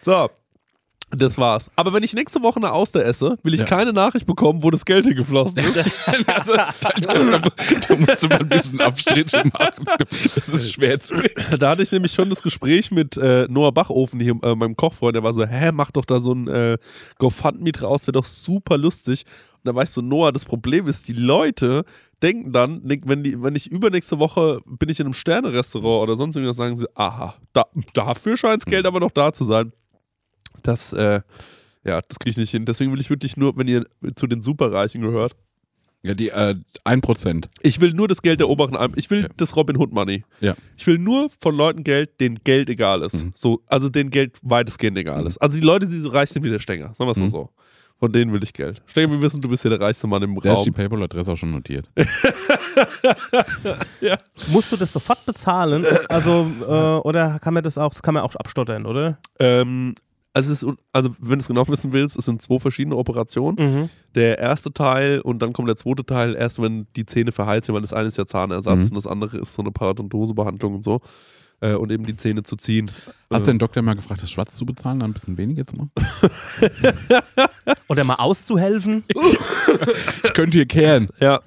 so. 0.05 0.29
Das 1.11 1.39
war's. 1.39 1.71
Aber 1.75 1.93
wenn 1.93 2.03
ich 2.05 2.15
nächste 2.15 2.41
Woche 2.43 2.57
eine 2.59 2.73
Auster 2.73 3.05
esse, 3.05 3.37
will 3.43 3.55
ich 3.55 3.61
Ja. 3.61 3.67
keine 3.67 3.93
Nachricht 3.93 4.27
bekommen, 4.27 4.63
wo 4.63 4.71
das 4.71 4.85
Geld 4.85 5.07
hingeflossen 5.07 5.59
ist. 5.65 5.91
da, 6.27 7.97
musst 7.97 8.23
du 8.23 8.29
mal 8.29 8.41
ein 8.41 8.49
bisschen 8.49 8.81
Abstriche 8.81 9.43
machen. 9.53 9.85
Das 10.35 10.49
ist 10.49 10.73
schwer 10.73 11.01
zu 11.01 11.15
Da 11.59 11.71
hatte 11.71 11.83
ich 11.83 11.91
nämlich 11.91 12.13
schon 12.13 12.31
das 12.31 12.43
Gespräch 12.43 12.91
mit 12.91 13.17
äh, 13.17 13.47
Noah 13.49 13.73
Bachofen, 13.73 14.21
hier, 14.21 14.39
äh, 14.43 14.55
meinem 14.55 14.77
Kochfreund, 14.77 15.17
der 15.17 15.23
war 15.23 15.33
so, 15.33 15.45
hä, 15.45 15.73
mach 15.73 15.91
doch 15.91 16.05
da 16.05 16.21
so 16.21 16.33
ein 16.33 16.47
äh, 16.49 16.79
GoFundMe 17.19 17.73
draus, 17.73 18.07
wäre 18.07 18.13
doch 18.13 18.25
super 18.25 18.79
lustig. 18.79 19.25
Und 19.63 19.69
da 19.69 19.75
weißt 19.75 19.97
du, 19.97 20.03
Noah, 20.03 20.33
das 20.33 20.45
Problem 20.45 20.87
ist, 20.87 21.09
die 21.09 21.13
Leute 21.13 21.85
denken 22.23 22.53
dann, 22.53 22.81
wenn, 22.85 23.23
die, 23.25 23.43
wenn 23.43 23.57
ich 23.57 23.71
übernächste 23.71 24.19
Woche 24.19 24.61
bin 24.67 24.89
ich 24.89 25.01
in 25.01 25.07
einem 25.07 25.15
Sterne-Restaurant 25.15 26.03
oder 26.05 26.17
sonst 26.17 26.37
irgendwas, 26.37 26.57
sagen 26.57 26.77
sie, 26.77 26.87
aha, 26.95 27.35
da, 27.53 27.65
dafür 27.95 28.37
scheint 28.37 28.63
das 28.63 28.67
Geld 28.71 28.87
aber 28.87 29.01
noch 29.01 29.11
da 29.11 29.33
zu 29.33 29.45
sein. 29.45 29.73
Das, 30.63 30.93
äh, 30.93 31.21
ja, 31.85 32.01
das 32.07 32.19
kriege 32.19 32.31
ich 32.31 32.37
nicht 32.37 32.51
hin. 32.51 32.65
Deswegen 32.67 32.93
will 32.93 33.01
ich 33.01 33.11
wirklich 33.11 33.37
nur, 33.37 33.57
wenn 33.57 33.69
ihr 33.69 33.85
zu 34.17 34.27
den 34.27 34.43
Superreichen 34.43 35.01
gehört, 35.03 35.37
Ja, 36.03 36.15
die 36.15 36.31
äh, 36.31 36.55
1%. 36.85 37.47
ich 37.63 37.81
will 37.81 37.93
nur 37.93 38.09
das 38.09 38.23
Geld 38.23 38.41
der 38.41 38.49
oberen, 38.49 38.77
Ein- 38.77 38.93
ich 38.97 39.11
will 39.11 39.23
Ja. 39.23 39.29
das 39.37 39.55
Robin 39.57 39.77
Hood 39.77 39.93
Money. 39.93 40.25
Ja. 40.41 40.55
Ich 40.77 40.87
will 40.87 40.99
nur 40.99 41.29
von 41.41 41.55
Leuten 41.55 41.85
Geld, 41.85 42.21
denen 42.21 42.39
Geld 42.45 42.71
egal 42.71 43.03
ist. 43.03 43.25
Mhm. 43.25 43.33
So, 43.37 43.63
also 43.67 43.89
denen 43.91 44.11
Geld 44.11 44.39
weitestgehend 44.43 44.97
egal 44.99 45.27
ist. 45.27 45.39
Also 45.39 45.57
die 45.59 45.65
Leute, 45.65 45.87
die 45.87 45.99
so 45.99 46.09
reich 46.09 46.31
sind 46.31 46.43
wie 46.45 46.51
der 46.51 46.59
Stenger, 46.59 46.95
sagen 46.95 47.07
wir 47.07 47.11
es 47.13 47.17
mal 47.19 47.27
Mhm. 47.27 47.31
so. 47.31 47.51
Von 47.99 48.13
denen 48.15 48.33
will 48.33 48.43
ich 48.43 48.55
Geld. 48.55 48.81
Stenger, 48.87 49.11
wir 49.13 49.21
wissen, 49.21 49.43
du 49.43 49.49
bist 49.51 49.61
hier 49.61 49.71
der 49.71 49.81
reichste 49.81 50.07
Mann 50.07 50.23
im 50.23 50.35
Da 50.41 50.55
ist 50.55 50.63
die 50.65 50.71
Raum. 50.71 50.75
PayPal-Adresse 50.75 51.33
auch 51.33 51.37
schon 51.37 51.51
notiert. 51.51 51.87
Musst 54.53 54.73
du 54.73 54.77
das 54.77 54.93
sofort 54.93 55.25
bezahlen? 55.27 55.85
Also, 56.09 56.51
äh, 56.63 56.65
oder 57.07 57.39
kann 57.41 57.55
man 57.55 57.63
das 57.63 57.79
auch, 57.79 57.93
das 57.93 58.03
kann 58.03 58.15
man 58.15 58.23
auch 58.23 58.35
abstottern, 58.37 58.87
oder? 58.87 59.19
Ähm, 59.39 59.95
also, 60.33 60.53
es 60.53 60.63
ist, 60.63 60.75
also, 60.93 61.11
wenn 61.19 61.39
du 61.39 61.43
es 61.43 61.49
genau 61.49 61.67
wissen 61.69 61.93
willst, 61.93 62.17
es 62.17 62.25
sind 62.25 62.41
zwei 62.43 62.59
verschiedene 62.59 62.97
Operationen. 62.97 63.57
Mhm. 63.59 63.89
Der 64.15 64.39
erste 64.39 64.73
Teil 64.73 65.21
und 65.21 65.41
dann 65.41 65.53
kommt 65.53 65.69
der 65.69 65.77
zweite 65.77 66.05
Teil 66.05 66.35
erst, 66.37 66.61
wenn 66.63 66.87
die 66.97 67.05
Zähne 67.07 67.33
verheilt 67.33 67.65
sind, 67.65 67.75
weil 67.75 67.83
das 67.83 67.93
eine 67.93 68.09
ist 68.09 68.17
ja 68.19 68.27
Zahnersatz 68.27 68.77
Mhm. 68.87 68.91
und 68.91 68.95
das 68.95 69.07
andere 69.07 69.39
ist 69.39 69.55
so 69.55 69.63
eine 69.63 69.71
Parodontosebehandlung 69.73 70.75
und 70.77 70.85
so. 70.85 71.01
Äh, 71.63 71.75
und 71.75 71.93
eben 71.93 72.07
die 72.07 72.17
Zähne 72.17 72.43
zu 72.43 72.57
ziehen. 72.57 72.91
Hast 73.31 73.43
Äh, 73.43 73.45
du 73.45 73.53
den 73.53 73.59
Doktor 73.59 73.83
mal 73.83 73.95
gefragt, 73.95 74.23
das 74.23 74.31
schwarz 74.31 74.55
zu 74.57 74.65
bezahlen, 74.65 75.01
dann 75.01 75.11
ein 75.11 75.13
bisschen 75.13 75.37
weniger 75.37 75.67
zu 75.67 75.75
machen? 75.77 75.91
Oder 77.89 78.05
mal 78.05 78.15
auszuhelfen? 78.15 79.05
Ich 80.25 80.33
könnte 80.35 80.57
hier 80.59 80.67
kehren. 80.67 81.09
Ja. 81.21 81.41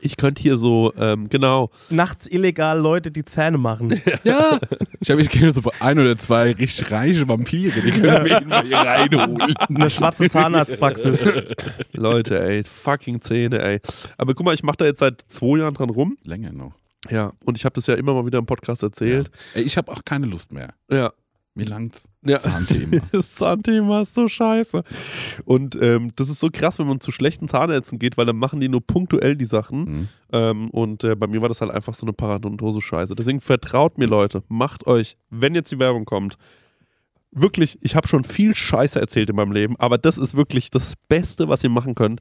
Ich 0.00 0.16
könnte 0.16 0.42
hier 0.42 0.58
so, 0.58 0.92
ähm, 0.98 1.28
genau. 1.28 1.70
Nachts 1.90 2.26
illegal 2.26 2.78
Leute 2.78 3.10
die 3.10 3.24
Zähne 3.24 3.58
machen. 3.58 4.00
Ja. 4.24 4.58
Ich 5.00 5.10
habe 5.10 5.20
ich 5.20 5.28
kenne 5.28 5.52
so 5.52 5.62
ein 5.78 5.98
oder 5.98 6.16
zwei 6.18 6.52
richtig 6.52 6.90
reiche 6.90 7.28
Vampire, 7.28 7.80
die 7.80 7.90
können 7.92 8.24
wir 8.24 8.40
ihn 8.40 8.48
mal 8.48 8.64
hier 8.64 8.76
reinholen. 8.78 9.54
Eine 9.68 9.90
schwarze 9.90 10.28
Zahnarztpraxis. 10.28 11.24
Leute, 11.92 12.40
ey, 12.40 12.64
fucking 12.64 13.20
Zähne, 13.20 13.60
ey. 13.62 13.80
Aber 14.18 14.34
guck 14.34 14.46
mal, 14.46 14.54
ich 14.54 14.62
mache 14.62 14.78
da 14.78 14.84
jetzt 14.86 14.98
seit 15.00 15.22
zwei 15.28 15.58
Jahren 15.58 15.74
dran 15.74 15.90
rum. 15.90 16.16
Länger 16.24 16.52
noch. 16.52 16.72
Ja. 17.10 17.32
Und 17.44 17.56
ich 17.56 17.64
habe 17.64 17.74
das 17.74 17.86
ja 17.86 17.94
immer 17.94 18.14
mal 18.14 18.26
wieder 18.26 18.38
im 18.38 18.46
Podcast 18.46 18.82
erzählt. 18.82 19.30
Ey, 19.54 19.62
ich 19.62 19.76
habe 19.76 19.92
auch 19.92 20.04
keine 20.04 20.26
Lust 20.26 20.52
mehr. 20.52 20.74
Ja. 20.90 21.12
Mir 21.56 21.64
langt's. 21.64 22.04
Ja. 22.22 22.38
Zahnthema. 22.38 23.00
Das 23.12 23.34
Zahnthema 23.34 24.02
ist 24.02 24.14
so 24.14 24.28
scheiße. 24.28 24.84
Und 25.46 25.78
ähm, 25.80 26.12
das 26.14 26.28
ist 26.28 26.38
so 26.38 26.50
krass, 26.52 26.78
wenn 26.78 26.86
man 26.86 27.00
zu 27.00 27.10
schlechten 27.10 27.48
Zahnärzten 27.48 27.98
geht, 27.98 28.18
weil 28.18 28.26
dann 28.26 28.36
machen 28.36 28.60
die 28.60 28.68
nur 28.68 28.86
punktuell 28.86 29.36
die 29.36 29.46
Sachen. 29.46 29.78
Mhm. 29.80 30.08
Ähm, 30.32 30.70
und 30.70 31.02
äh, 31.02 31.16
bei 31.16 31.26
mir 31.26 31.40
war 31.40 31.48
das 31.48 31.62
halt 31.62 31.70
einfach 31.70 31.94
so 31.94 32.04
eine 32.04 32.12
Paradontose-Scheiße. 32.12 33.14
Deswegen 33.14 33.40
vertraut 33.40 33.96
mir, 33.96 34.06
Leute. 34.06 34.42
Macht 34.48 34.86
euch, 34.86 35.16
wenn 35.30 35.54
jetzt 35.54 35.72
die 35.72 35.78
Werbung 35.78 36.04
kommt, 36.04 36.36
wirklich, 37.30 37.78
ich 37.80 37.96
habe 37.96 38.06
schon 38.06 38.24
viel 38.24 38.54
Scheiße 38.54 39.00
erzählt 39.00 39.30
in 39.30 39.36
meinem 39.36 39.52
Leben, 39.52 39.76
aber 39.78 39.96
das 39.96 40.18
ist 40.18 40.36
wirklich 40.36 40.70
das 40.70 40.92
Beste, 41.08 41.48
was 41.48 41.64
ihr 41.64 41.70
machen 41.70 41.94
könnt. 41.94 42.20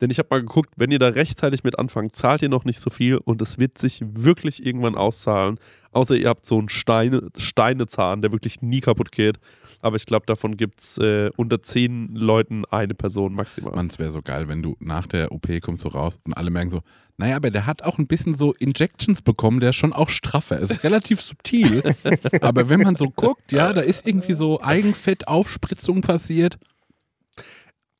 Denn 0.00 0.10
ich 0.10 0.18
habe 0.18 0.28
mal 0.30 0.40
geguckt, 0.40 0.70
wenn 0.76 0.90
ihr 0.90 0.98
da 0.98 1.08
rechtzeitig 1.08 1.64
mit 1.64 1.78
anfangt, 1.78 2.16
zahlt 2.16 2.42
ihr 2.42 2.48
noch 2.48 2.64
nicht 2.64 2.80
so 2.80 2.90
viel 2.90 3.16
und 3.16 3.40
es 3.40 3.58
wird 3.58 3.78
sich 3.78 4.02
wirklich 4.02 4.64
irgendwann 4.64 4.94
auszahlen. 4.94 5.58
Außer 5.92 6.14
ihr 6.14 6.28
habt 6.28 6.44
so 6.44 6.58
einen 6.58 6.68
Steine, 6.68 7.30
Steinezahn, 7.36 8.20
der 8.20 8.32
wirklich 8.32 8.60
nie 8.60 8.80
kaputt 8.80 9.12
geht. 9.12 9.38
Aber 9.80 9.96
ich 9.96 10.06
glaube, 10.06 10.26
davon 10.26 10.56
gibt 10.56 10.80
es 10.80 10.98
äh, 10.98 11.30
unter 11.36 11.62
zehn 11.62 12.14
Leuten 12.14 12.64
eine 12.66 12.94
Person 12.94 13.34
maximal. 13.34 13.74
Mann, 13.74 13.86
es 13.86 13.98
wäre 13.98 14.10
so 14.10 14.20
geil, 14.20 14.48
wenn 14.48 14.62
du 14.62 14.76
nach 14.80 15.06
der 15.06 15.32
OP 15.32 15.48
kommst 15.62 15.82
so 15.82 15.88
raus 15.88 16.18
und 16.24 16.34
alle 16.34 16.50
merken 16.50 16.70
so, 16.70 16.82
naja, 17.18 17.36
aber 17.36 17.50
der 17.50 17.64
hat 17.64 17.82
auch 17.82 17.98
ein 17.98 18.06
bisschen 18.06 18.34
so 18.34 18.52
Injections 18.52 19.22
bekommen, 19.22 19.60
der 19.60 19.70
ist 19.70 19.76
schon 19.76 19.94
auch 19.94 20.10
straffer. 20.10 20.60
Es 20.60 20.70
ist 20.70 20.84
relativ 20.84 21.22
subtil, 21.22 21.82
aber 22.42 22.68
wenn 22.68 22.80
man 22.80 22.96
so 22.96 23.08
guckt, 23.08 23.52
ja, 23.52 23.72
da 23.72 23.80
ist 23.80 24.06
irgendwie 24.06 24.34
so 24.34 24.60
Eigenfettaufspritzung 24.60 26.02
passiert. 26.02 26.58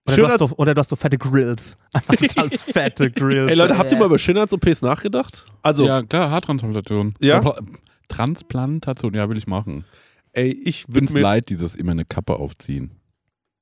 Oder, 0.06 0.16
du 0.16 0.26
hast 0.28 0.38
so, 0.38 0.50
oder 0.56 0.74
du 0.74 0.80
hast 0.80 0.88
so 0.90 0.96
fette 0.96 1.18
Grills. 1.18 1.76
Einfach 1.92 2.14
total 2.16 2.50
fette 2.58 3.10
Grills. 3.10 3.50
Ey 3.50 3.56
Leute, 3.56 3.76
habt 3.78 3.90
ihr 3.90 3.98
mal 3.98 4.06
über 4.06 4.18
Schönheits-OPs 4.18 4.82
nachgedacht? 4.82 5.44
Also, 5.62 5.86
Ja, 5.86 6.02
klar, 6.02 6.30
Haartransplantation. 6.30 7.14
Ja? 7.20 7.40
Tra- 7.40 7.60
Transplantation, 8.08 9.14
ja, 9.14 9.28
will 9.28 9.36
ich 9.36 9.46
machen. 9.46 9.84
ey, 10.32 10.52
ich 10.64 10.86
würde 10.88 11.12
mir, 11.12 11.20
leid, 11.20 11.48
dieses 11.48 11.74
immer 11.74 11.92
eine 11.92 12.04
Kappe 12.04 12.36
aufziehen. 12.36 12.90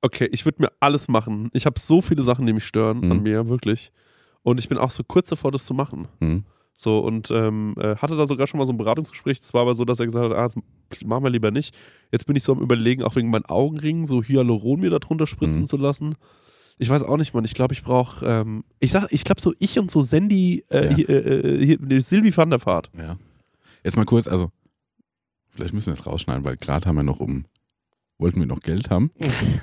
okay, 0.01 0.27
ich 0.31 0.45
würde 0.45 0.61
mir 0.63 0.71
alles 0.79 1.07
machen. 1.07 1.49
Ich 1.53 1.65
habe 1.65 1.79
so 1.79 2.01
viele 2.01 2.23
Sachen, 2.23 2.45
die 2.45 2.53
mich 2.53 2.65
stören 2.65 2.99
Mhm. 3.01 3.11
an 3.11 3.23
mir, 3.23 3.47
wirklich. 3.47 3.91
Und 4.43 4.59
ich 4.59 4.69
bin 4.69 4.77
auch 4.77 4.91
so 4.91 5.03
kurz 5.03 5.29
davor, 5.29 5.51
das 5.51 5.65
zu 5.65 5.73
machen. 5.73 6.07
Hm. 6.19 6.43
So, 6.77 6.99
und 6.99 7.31
ähm, 7.31 7.73
äh, 7.77 7.95
hatte 7.95 8.17
da 8.17 8.27
sogar 8.27 8.47
schon 8.47 8.57
mal 8.57 8.65
so 8.65 8.73
ein 8.73 8.77
Beratungsgespräch. 8.77 9.39
Das 9.39 9.53
war 9.53 9.61
aber 9.61 9.75
so, 9.75 9.85
dass 9.85 9.99
er 9.99 10.05
gesagt 10.07 10.25
hat, 10.31 10.37
ah, 10.37 10.43
das 10.43 10.55
machen 11.05 11.23
wir 11.23 11.29
lieber 11.29 11.49
nicht. 11.51 11.73
Jetzt 12.11 12.25
bin 12.27 12.35
ich 12.35 12.43
so 12.43 12.51
am 12.51 12.59
überlegen, 12.59 13.01
auch 13.03 13.15
wegen 13.15 13.29
meinen 13.29 13.45
Augenringen, 13.45 14.05
so 14.07 14.21
Hyaluron 14.21 14.81
mir 14.81 14.89
da 14.89 14.99
drunter 14.99 15.25
spritzen 15.27 15.61
Mhm. 15.61 15.67
zu 15.67 15.77
lassen. 15.77 16.15
Ich 16.77 16.89
weiß 16.89 17.03
auch 17.03 17.15
nicht, 17.15 17.33
Mann. 17.33 17.45
Ich 17.45 17.53
glaube, 17.53 17.73
ich 17.73 17.83
brauche, 17.83 18.25
ähm, 18.25 18.65
ich 18.81 18.91
sag, 18.91 19.07
ich 19.11 19.23
glaube 19.23 19.39
so 19.39 19.53
ich 19.59 19.79
und 19.79 19.89
so 19.89 20.01
Sandy, 20.01 20.65
äh, 20.69 20.91
Ja. 21.01 21.07
äh, 21.07 21.77
nee, 21.79 21.99
Sylvie 21.99 22.35
van 22.35 22.49
der 22.49 22.65
Vaart. 22.65 22.91
Ja. 22.97 23.17
Jetzt 23.85 23.95
mal 23.95 24.03
kurz, 24.05 24.27
also, 24.27 24.51
vielleicht 25.51 25.73
müssen 25.73 25.87
wir 25.87 25.93
es 25.93 26.05
rausschneiden, 26.05 26.43
weil 26.43 26.57
gerade 26.57 26.85
haben 26.87 26.97
wir 26.97 27.03
noch 27.03 27.21
um, 27.21 27.45
wollten 28.17 28.39
wir 28.39 28.47
noch 28.47 28.61
Geld 28.61 28.89
haben. 28.89 29.11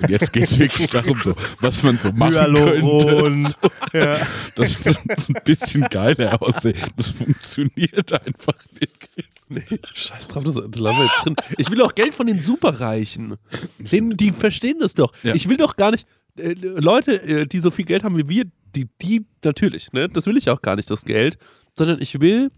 Und 0.01 0.09
jetzt 0.09 0.31
geht 0.31 0.43
es 0.43 0.59
wirklich 0.59 0.87
darum, 0.87 1.19
so, 1.21 1.35
was 1.61 1.81
man 1.83 1.97
so 1.97 2.11
machen 2.11 2.33
Hyaluron. 2.33 3.43
könnte. 3.43 3.71
Ja. 3.93 4.27
Das 4.55 4.73
so 4.73 4.89
ein 4.89 5.41
bisschen 5.43 5.81
geiler 5.89 6.41
aussehen. 6.41 6.77
Das 6.95 7.09
funktioniert 7.11 8.13
einfach 8.13 8.53
nicht. 8.79 9.09
Nee, 9.49 9.79
scheiß 9.93 10.27
drauf, 10.29 10.43
das, 10.43 10.55
das 10.55 10.79
lassen 10.79 10.97
wir 10.97 11.05
jetzt 11.05 11.25
drin. 11.25 11.35
Ich 11.57 11.69
will 11.69 11.81
auch 11.81 11.95
Geld 11.95 12.13
von 12.13 12.27
den 12.27 12.41
Superreichen. 12.41 13.35
Den, 13.79 14.15
die 14.15 14.31
verstehen 14.31 14.77
das 14.79 14.93
doch. 14.93 15.13
Ja. 15.23 15.35
Ich 15.35 15.49
will 15.49 15.57
doch 15.57 15.75
gar 15.75 15.91
nicht, 15.91 16.07
äh, 16.37 16.53
Leute, 16.53 17.21
äh, 17.23 17.45
die 17.45 17.59
so 17.59 17.71
viel 17.71 17.85
Geld 17.85 18.03
haben 18.03 18.17
wie 18.17 18.29
wir, 18.29 18.45
die, 18.75 18.87
die 19.01 19.25
natürlich, 19.43 19.91
ne? 19.91 20.09
Das 20.09 20.25
will 20.25 20.37
ich 20.37 20.49
auch 20.49 20.61
gar 20.61 20.75
nicht, 20.75 20.89
das 20.89 21.05
Geld. 21.05 21.37
Sondern 21.77 22.01
ich 22.01 22.19
will, 22.21 22.51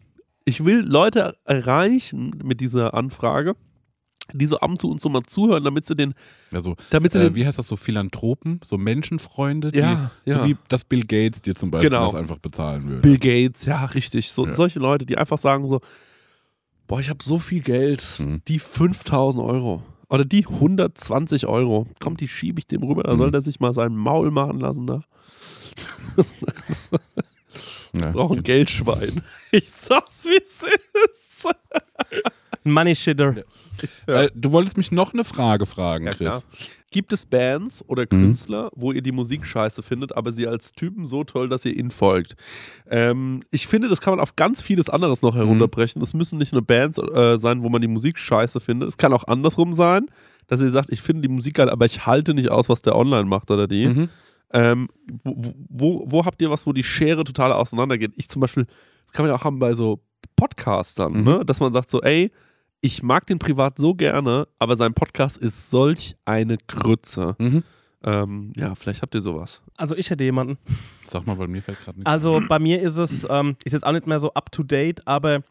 ich 0.46 0.64
will 0.64 0.80
Leute 0.86 1.36
erreichen 1.46 2.39
mit 2.43 2.62
dieser 2.62 2.93
Anfrage, 2.93 3.56
die 4.34 4.46
so 4.48 4.60
ab 4.60 4.70
und 4.70 4.80
zu 4.80 4.90
uns 4.90 5.02
so 5.04 5.10
mal 5.10 5.24
zuhören, 5.24 5.64
damit 5.64 5.86
sie 5.86 5.96
den, 5.96 6.14
Also, 6.52 6.76
damit 6.90 7.12
sie 7.12 7.20
äh, 7.20 7.24
den, 7.26 7.36
wie 7.36 7.46
heißt 7.46 7.60
das 7.60 7.68
so, 7.68 7.76
Philanthropen, 7.78 8.60
so 8.64 8.78
Menschenfreunde, 8.78 9.72
die, 9.72 9.80
ja, 9.80 10.12
ja. 10.26 10.40
so 10.44 10.50
wie 10.50 10.58
das 10.68 10.84
Bill 10.84 11.06
Gates 11.06 11.42
dir 11.42 11.56
zum 11.56 11.72
Beispiel 11.72 11.90
Genau. 11.90 12.06
das 12.06 12.16
einfach 12.16 12.40
bezahlen 12.40 12.88
würde. 12.88 13.02
Bill 13.02 13.18
Gates, 13.20 13.66
ja, 13.66 13.86
richtig. 13.86 14.32
So, 14.32 14.46
Ja. 14.48 14.54
Solche 14.54 14.80
Leute, 14.80 15.06
die 15.06 15.18
einfach 15.18 15.38
sagen 15.38 15.68
so, 15.70 15.82
boah, 16.88 17.00
ich 17.00 17.10
habe 17.10 17.24
so 17.24 17.40
viel 17.40 17.62
Geld, 17.62 18.04
Mhm. 18.20 18.42
die 18.48 18.60
5000 18.60 19.44
Euro 19.44 19.84
oder 20.10 20.24
die 20.26 20.46
120 20.48 21.48
Euro, 21.48 21.88
kommt, 22.00 22.20
die 22.22 22.28
schiebe 22.28 22.60
ich 22.60 22.68
dem 22.68 22.84
rüber, 22.84 23.04
da 23.04 23.14
Mhm. 23.14 23.18
soll 23.18 23.32
der 23.32 23.42
sich 23.42 23.60
mal 23.60 23.74
sein 23.74 23.96
Maul 23.96 24.32
machen 24.32 24.60
lassen 24.60 24.88
da. 24.88 25.02
Ja. 27.94 28.12
Braucht 28.12 28.38
ein 28.38 28.44
Geldschwein. 28.44 29.24
Ich 29.52 29.72
sag's, 29.72 30.26
wie 30.26 30.36
es 30.42 30.62
ist. 30.64 31.48
Ein 32.66 32.72
Money 32.72 32.95
Shitter. 32.95 33.36
Ja. 34.07 34.24
Äh, 34.24 34.32
du 34.34 34.51
wolltest 34.51 34.76
mich 34.78 34.91
noch 34.91 35.13
eine 35.13 35.24
Frage 35.24 35.66
fragen, 35.66 36.05
Chris. 36.07 36.43
Gibt 36.91 37.11
es 37.13 37.26
Bands 37.26 37.84
oder 37.88 38.03
Mhm. 38.03 38.09
Künstler, 38.09 38.72
wo 38.74 38.91
ihr 38.91 39.01
die 39.01 39.11
Musik 39.11 39.45
scheiße 39.45 39.84
findet, 39.84 40.16
aber 40.16 40.32
sie 40.32 40.47
als 40.47 40.72
Typen 40.72 41.05
so 41.05 41.24
toll, 41.24 41.49
dass 41.49 41.66
ihr 41.66 41.76
ihnen 41.78 41.91
folgt? 41.91 42.36
Ähm, 42.89 43.41
ich 43.51 43.68
finde, 43.68 43.89
das 43.89 44.01
kann 44.01 44.13
man 44.13 44.20
auf 44.22 44.36
ganz 44.36 44.61
vieles 44.61 44.89
anderes 44.89 45.22
noch 45.22 45.36
herunterbrechen. 45.36 45.99
Das 45.99 46.13
müssen 46.13 46.38
nicht 46.39 46.53
nur 46.53 46.61
Bands 46.66 46.97
äh, 46.97 47.38
sein, 47.38 47.63
wo 47.63 47.70
man 47.70 47.82
die 47.82 47.88
Musik 47.88 48.18
scheiße 48.18 48.59
findet. 48.59 48.88
Es 48.89 48.97
kann 48.97 49.13
auch 49.13 49.26
andersrum 49.28 49.74
sein, 49.74 50.05
dass 50.47 50.61
ihr 50.61 50.70
sagt, 50.70 50.89
ich 50.91 51.01
finde 51.01 51.24
die 51.28 51.34
Musik 51.34 51.55
geil, 51.55 51.70
aber 51.70 51.86
ich 51.86 52.05
halte 52.05 52.34
nicht 52.34 52.49
aus, 52.49 52.70
was 52.70 52.82
der 52.82 52.95
online 52.95 53.26
macht 53.26 53.51
oder 53.51 53.68
die. 53.68 53.88
Mhm. 53.88 54.09
Ähm, 54.53 54.88
wo, 55.24 55.53
wo, 55.70 56.03
wo 56.07 56.26
habt 56.26 56.41
ihr 56.41 56.49
was, 56.49 56.66
wo 56.66 56.72
die 56.72 56.84
Schere 56.84 57.26
total 57.26 57.51
auseinandergeht? 57.51 58.13
Ich 58.16 58.30
zum 58.30 58.39
Beispiel, 58.39 58.66
das 59.05 59.11
kann 59.13 59.26
man 59.26 59.32
ja 59.32 59.36
auch 59.39 59.43
haben 59.43 59.59
bei 59.59 59.74
so 59.74 59.99
Podcastern, 60.38 61.13
Mhm. 61.13 61.24
ne? 61.24 61.45
dass 61.45 61.59
man 61.59 61.74
sagt 61.74 61.89
so, 61.89 62.01
ey, 62.01 62.32
ich 62.86 63.02
mag 63.02 63.26
den 63.26 63.40
privat 63.40 63.80
so 63.80 63.96
gerne, 63.96 64.48
aber 64.60 64.76
sein 64.76 64.94
Podcast 64.94 65.38
ist 65.38 65.72
solch 65.72 66.16
eine 66.24 66.58
Grütze. 66.68 67.36
Mhm. 67.40 67.64
Ähm, 68.04 68.54
ja, 68.56 68.76
vielleicht 68.76 69.02
habt 69.02 69.16
ihr 69.16 69.22
sowas. 69.22 69.64
Also 69.76 69.96
ich 69.96 70.12
hätte 70.12 70.24
jemanden. 70.24 70.60
Sag 71.10 71.26
mal, 71.26 71.36
bei 71.36 71.48
mir 71.48 71.64
fällt 71.64 71.80
gerade 71.84 71.98
nichts. 71.98 72.06
Also 72.06 72.44
bei 72.48 72.60
mir 72.60 72.80
ist 72.80 72.98
es, 72.98 73.26
ähm, 73.28 73.56
ist 73.64 73.74
jetzt 73.74 73.88
auch 73.88 73.92
nicht 73.92 74.06
mehr 74.06 74.20
so 74.20 74.32
up 74.36 74.52
to 74.52 74.62
date, 74.62 75.02
aber 75.08 75.42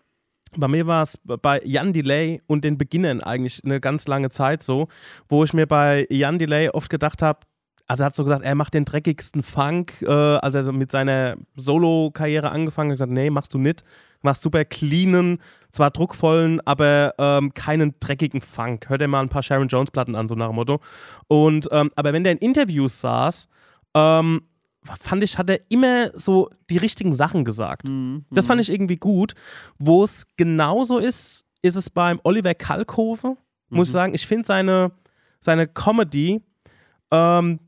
bei 0.56 0.68
mir 0.68 0.86
war 0.86 1.02
es 1.02 1.18
bei 1.24 1.60
Jan 1.64 1.92
Delay 1.92 2.40
und 2.46 2.62
den 2.62 2.78
Beginnern 2.78 3.20
eigentlich 3.20 3.64
eine 3.64 3.80
ganz 3.80 4.06
lange 4.06 4.30
Zeit 4.30 4.62
so, 4.62 4.86
wo 5.28 5.42
ich 5.42 5.52
mir 5.52 5.66
bei 5.66 6.06
Jan 6.10 6.38
Delay 6.38 6.68
oft 6.68 6.88
gedacht 6.88 7.20
habe, 7.20 7.40
also 7.86 8.04
er 8.04 8.06
hat 8.06 8.16
so 8.16 8.22
gesagt, 8.22 8.44
er 8.44 8.54
macht 8.54 8.74
den 8.74 8.84
dreckigsten 8.84 9.42
Funk, 9.42 10.02
äh, 10.02 10.08
als 10.08 10.54
er 10.54 10.70
mit 10.72 10.90
seiner 10.92 11.36
Solo-Karriere 11.56 12.50
angefangen 12.50 12.90
hat, 12.90 12.98
gesagt, 12.98 13.12
nee, 13.12 13.30
machst 13.30 13.52
du 13.52 13.58
nicht. 13.58 13.82
Du 13.82 14.28
machst 14.28 14.42
super 14.42 14.64
cleanen, 14.64 15.38
zwar 15.74 15.90
druckvollen, 15.90 16.60
aber 16.66 17.14
ähm, 17.18 17.52
keinen 17.54 17.94
dreckigen 18.00 18.40
Funk. 18.40 18.88
Hört 18.88 19.00
dir 19.00 19.08
mal 19.08 19.20
ein 19.20 19.28
paar 19.28 19.42
Sharon 19.42 19.68
Jones-Platten 19.68 20.14
an, 20.14 20.28
so 20.28 20.34
nach 20.34 20.46
dem 20.48 20.54
Motto. 20.56 20.80
Und, 21.26 21.68
ähm, 21.72 21.90
aber 21.96 22.12
wenn 22.12 22.24
der 22.24 22.32
in 22.32 22.38
Interviews 22.38 23.00
saß, 23.00 23.48
ähm, 23.94 24.42
fand 25.00 25.22
ich, 25.22 25.38
hat 25.38 25.50
er 25.50 25.60
immer 25.70 26.10
so 26.18 26.50
die 26.70 26.76
richtigen 26.78 27.14
Sachen 27.14 27.44
gesagt. 27.44 27.88
Mhm. 27.88 28.24
Das 28.30 28.46
fand 28.46 28.60
ich 28.60 28.70
irgendwie 28.70 28.96
gut. 28.96 29.34
Wo 29.78 30.04
es 30.04 30.26
genauso 30.36 30.98
ist, 30.98 31.44
ist 31.62 31.76
es 31.76 31.90
beim 31.90 32.20
Oliver 32.24 32.54
Kalkofe. 32.54 33.36
Muss 33.70 33.88
ich 33.88 33.92
sagen, 33.92 34.14
ich 34.14 34.26
finde 34.26 34.46
seine, 34.46 34.92
seine 35.40 35.66
Comedy, 35.66 36.42
ähm, 37.10 37.58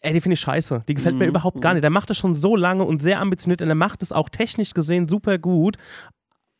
ey, 0.00 0.12
die 0.12 0.20
finde 0.20 0.34
ich 0.34 0.40
scheiße. 0.40 0.84
Die 0.88 0.94
gefällt 0.94 1.16
mir 1.16 1.24
Mhm. 1.24 1.30
überhaupt 1.30 1.60
gar 1.60 1.74
nicht. 1.74 1.82
Der 1.82 1.90
macht 1.90 2.08
das 2.10 2.16
schon 2.16 2.34
so 2.34 2.54
lange 2.56 2.84
und 2.84 3.02
sehr 3.02 3.20
ambitioniert 3.20 3.60
und 3.60 3.68
er 3.68 3.74
macht 3.74 4.02
es 4.02 4.12
auch 4.12 4.28
technisch 4.28 4.72
gesehen 4.72 5.08
super 5.08 5.38
gut. 5.38 5.76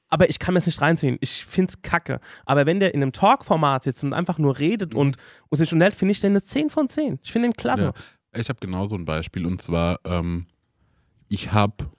Aber 0.09 0.29
ich 0.31 0.39
kann 0.39 0.55
mir 0.55 0.59
es 0.59 0.67
nicht 0.67 0.81
reinziehen. 0.81 1.17
Ich 1.21 1.45
finde 1.45 1.71
es 1.71 1.83
kacke. 1.83 2.21
Aber 2.45 2.65
wenn 2.67 2.79
der 2.81 2.95
in 2.95 3.03
einem 3.03 3.13
Talk-Format 3.13 3.85
sitzt 3.85 4.05
und 4.05 4.13
einfach 4.13 4.39
nur 4.39 4.59
redet 4.59 4.93
Mhm. 4.95 5.01
und, 5.01 5.17
und 5.49 5.59
sich 5.59 5.73
unterhält, 5.73 5.97
finde 5.97 6.13
ich 6.13 6.21
den 6.21 6.33
eine 6.33 6.43
10 6.45 6.71
von 6.71 6.89
10. 6.89 7.19
Ich 7.23 7.33
finde 7.33 7.49
den 7.49 7.55
klasse. 7.55 7.93
Ja. 8.33 8.41
Ich 8.41 8.49
habe 8.49 8.59
genau 8.61 8.87
so 8.87 8.95
ein 8.97 9.05
Beispiel 9.05 9.47
und 9.47 9.63
zwar, 9.63 9.99
ähm, 10.05 10.47
ich 11.29 11.53
habe 11.53 11.91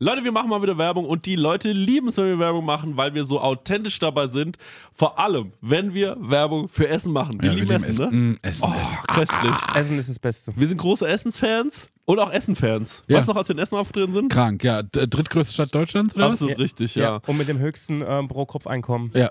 Leute, 0.00 0.24
wir 0.24 0.32
machen 0.32 0.50
mal 0.50 0.60
wieder 0.60 0.76
Werbung 0.76 1.04
und 1.06 1.24
die 1.24 1.36
Leute 1.36 1.70
lieben 1.70 2.08
es, 2.08 2.16
wenn 2.16 2.24
wir 2.26 2.38
Werbung 2.40 2.64
machen, 2.64 2.96
weil 2.96 3.14
wir 3.14 3.24
so 3.24 3.40
authentisch 3.40 3.98
dabei 4.00 4.26
sind. 4.26 4.58
Vor 4.92 5.18
allem, 5.20 5.52
wenn 5.60 5.94
wir 5.94 6.16
Werbung 6.18 6.68
für 6.68 6.88
Essen 6.88 7.12
machen. 7.12 7.40
Wir 7.40 7.50
Ja, 7.50 7.54
lieben 7.54 7.68
wir 7.68 7.76
Essen, 7.76 7.92
lieben 7.96 8.10
ne? 8.10 8.16
Mm, 8.32 8.38
Essen, 8.42 8.62
Oh, 8.64 8.72
Essen. 8.74 8.96
köstlich. 9.06 9.56
Essen 9.74 9.98
ist 9.98 10.08
das 10.10 10.18
Beste. 10.18 10.52
Wir 10.56 10.66
sind 10.68 10.78
große 10.78 11.06
Essensfans 11.06 11.88
und 12.04 12.18
auch 12.18 12.32
Essenfans. 12.32 13.02
Ja. 13.06 13.18
Weißt 13.18 13.28
du 13.28 13.32
noch, 13.32 13.38
als 13.38 13.48
wir 13.48 13.54
in 13.54 13.60
Essen 13.60 13.76
aufgetreten 13.76 14.12
sind? 14.12 14.32
Krank, 14.32 14.62
ja. 14.64 14.82
Drittgrößte 14.82 15.52
Stadt 15.52 15.74
Deutschlands, 15.74 16.14
oder 16.14 16.26
was? 16.26 16.32
Absolut 16.34 16.58
richtig, 16.58 16.94
ja. 16.94 17.20
Und 17.26 17.38
mit 17.38 17.48
dem 17.48 17.58
höchsten 17.58 18.02
ähm, 18.06 18.28
Pro-Kopf-Einkommen. 18.28 19.10
Ja. 19.14 19.30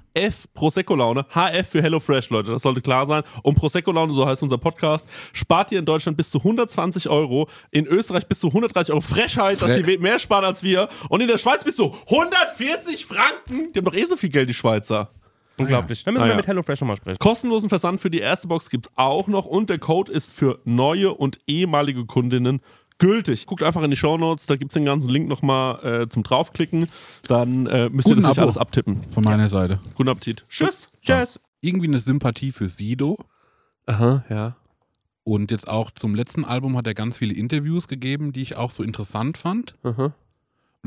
Prosecco 0.53 0.95
Laune. 0.95 1.25
HF 1.33 1.67
für 1.69 1.81
HelloFresh, 1.81 2.29
Leute. 2.29 2.51
Das 2.51 2.61
sollte 2.61 2.81
klar 2.81 3.05
sein. 3.05 3.23
Und 3.43 3.55
Prosecco 3.55 3.91
Laune, 3.91 4.13
so 4.13 4.25
heißt 4.27 4.43
unser 4.43 4.57
Podcast, 4.57 5.07
spart 5.33 5.71
ihr 5.71 5.79
in 5.79 5.85
Deutschland 5.85 6.17
bis 6.17 6.29
zu 6.29 6.39
120 6.39 7.09
Euro. 7.09 7.47
In 7.71 7.85
Österreich 7.87 8.27
bis 8.27 8.39
zu 8.39 8.47
130 8.47 8.91
Euro. 8.93 9.01
Frechheit, 9.01 9.61
dass 9.61 9.71
Fre- 9.71 9.81
die 9.83 9.97
mehr 9.97 10.19
sparen 10.19 10.45
als 10.45 10.63
wir. 10.63 10.89
Und 11.09 11.21
in 11.21 11.27
der 11.27 11.37
Schweiz 11.37 11.63
bis 11.63 11.75
zu 11.75 11.95
140 12.09 13.05
Franken. 13.05 13.71
Die 13.73 13.79
haben 13.79 13.85
doch 13.85 13.93
eh 13.95 14.05
so 14.05 14.15
viel 14.17 14.29
Geld, 14.29 14.49
die 14.49 14.53
Schweizer. 14.53 15.09
Unglaublich. 15.57 16.03
Dann 16.03 16.13
müssen 16.13 16.23
Ah, 16.23 16.27
wir 16.27 16.31
ja. 16.31 16.37
mit 16.37 16.47
HelloFresh 16.47 16.81
nochmal 16.81 16.97
sprechen. 16.97 17.19
Kostenlosen 17.19 17.69
Versand 17.69 18.01
für 18.01 18.09
die 18.09 18.19
erste 18.19 18.47
Box 18.47 18.69
gibt's 18.69 18.89
auch 18.95 19.27
noch 19.27 19.45
und 19.45 19.69
der 19.69 19.77
Code 19.79 20.11
ist 20.11 20.33
für 20.33 20.59
neue 20.65 21.13
und 21.13 21.39
ehemalige 21.45 22.05
Kundinnen 22.05 22.61
gültig. 23.01 23.45
Guckt 23.45 23.63
einfach 23.63 23.81
in 23.81 23.91
die 23.91 23.97
Shownotes, 23.97 24.45
da 24.45 24.55
gibt's 24.55 24.75
den 24.75 24.85
ganzen 24.85 25.09
Link 25.09 25.27
nochmal 25.27 26.03
äh, 26.03 26.09
zum 26.09 26.23
draufklicken. 26.23 26.87
Dann 27.27 27.67
äh, 27.67 27.89
müsst 27.89 28.07
ihr 28.07 28.11
Guten 28.11 28.21
das 28.21 28.29
nicht 28.31 28.37
Abo. 28.37 28.41
alles 28.43 28.57
abtippen. 28.57 29.01
Von 29.09 29.23
meiner 29.23 29.49
Seite. 29.49 29.79
Guten 29.95 30.09
Appetit. 30.09 30.45
Tschüss. 30.47 30.89
Tschüss. 31.01 31.39
Irgendwie 31.61 31.87
eine 31.87 31.99
Sympathie 31.99 32.51
für 32.51 32.69
Sido. 32.69 33.17
Aha, 33.87 34.23
ja. 34.29 34.55
Und 35.23 35.51
jetzt 35.51 35.67
auch 35.67 35.91
zum 35.91 36.15
letzten 36.15 36.45
Album 36.45 36.77
hat 36.77 36.87
er 36.87 36.93
ganz 36.93 37.17
viele 37.17 37.33
Interviews 37.33 37.87
gegeben, 37.87 38.33
die 38.33 38.41
ich 38.41 38.55
auch 38.55 38.71
so 38.71 38.83
interessant 38.83 39.37
fand. 39.37 39.75
Aha. 39.83 40.05
Und 40.05 40.13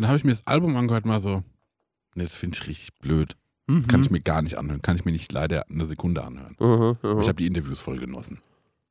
dann 0.02 0.08
habe 0.08 0.16
ich 0.18 0.24
mir 0.24 0.32
das 0.32 0.46
Album 0.46 0.76
angehört, 0.76 1.04
mal 1.04 1.20
so, 1.20 1.42
nee, 2.14 2.24
das 2.24 2.34
finde 2.34 2.58
ich 2.60 2.66
richtig 2.66 2.94
blöd. 2.98 3.36
Mhm. 3.66 3.86
Kann 3.86 4.02
ich 4.02 4.10
mir 4.10 4.20
gar 4.20 4.42
nicht 4.42 4.58
anhören. 4.58 4.82
Kann 4.82 4.96
ich 4.96 5.04
mir 5.04 5.12
nicht 5.12 5.32
leider 5.32 5.68
eine 5.70 5.86
Sekunde 5.86 6.24
anhören. 6.24 6.56
Aha, 6.58 6.96
aha. 7.02 7.20
ich 7.20 7.28
habe 7.28 7.36
die 7.36 7.46
Interviews 7.46 7.80
voll 7.80 7.98
genossen. 7.98 8.40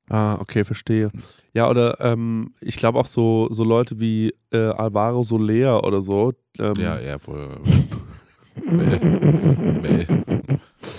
Ah, 0.10 0.36
okay, 0.39 0.64
verstehe. 0.64 1.12
Ja, 1.54 1.70
oder 1.70 1.99
ähm, 2.01 2.54
ich 2.62 2.76
glaube 2.78 2.99
auch 2.99 3.06
so, 3.06 3.47
so 3.51 3.64
Leute 3.64 3.99
wie 3.99 4.34
äh, 4.51 4.58
Alvaro 4.58 5.24
Soler 5.24 5.84
oder 5.86 6.01
so. 6.01 6.34
Ähm, 6.60 6.74
Ja, 6.78 6.99
ja, 6.99 7.20
voll. 7.20 7.60
Bäh. 8.56 8.99
Bäh. 9.82 10.06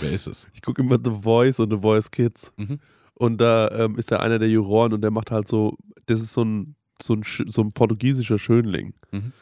Wer 0.01 0.13
ist 0.13 0.27
es? 0.27 0.47
Ich 0.53 0.63
gucke 0.63 0.83
immer 0.83 0.99
The 1.03 1.13
Voice 1.23 1.61
und 1.61 1.71
The 1.71 1.79
Voice 1.81 2.11
Kids. 2.11 2.53
Mhm. 2.57 2.79
Und 3.15 3.41
da 3.41 3.71
ähm, 3.71 3.97
ist 3.97 4.11
er 4.11 4.21
einer 4.23 4.39
der 4.39 4.49
Juroren 4.49 4.93
und 4.93 5.03
der 5.03 5.11
macht 5.11 5.31
halt 5.31 5.47
so, 5.49 5.77
das 6.07 6.21
ist 6.21 6.33
so 6.33 6.43
ein, 6.43 6.75
so 7.01 7.15
ein, 7.15 7.23
so 7.25 7.63
ein 7.63 7.73
portugiesischer 7.73 8.39
Schönling. 8.39 8.95
Mhm. 9.13 9.33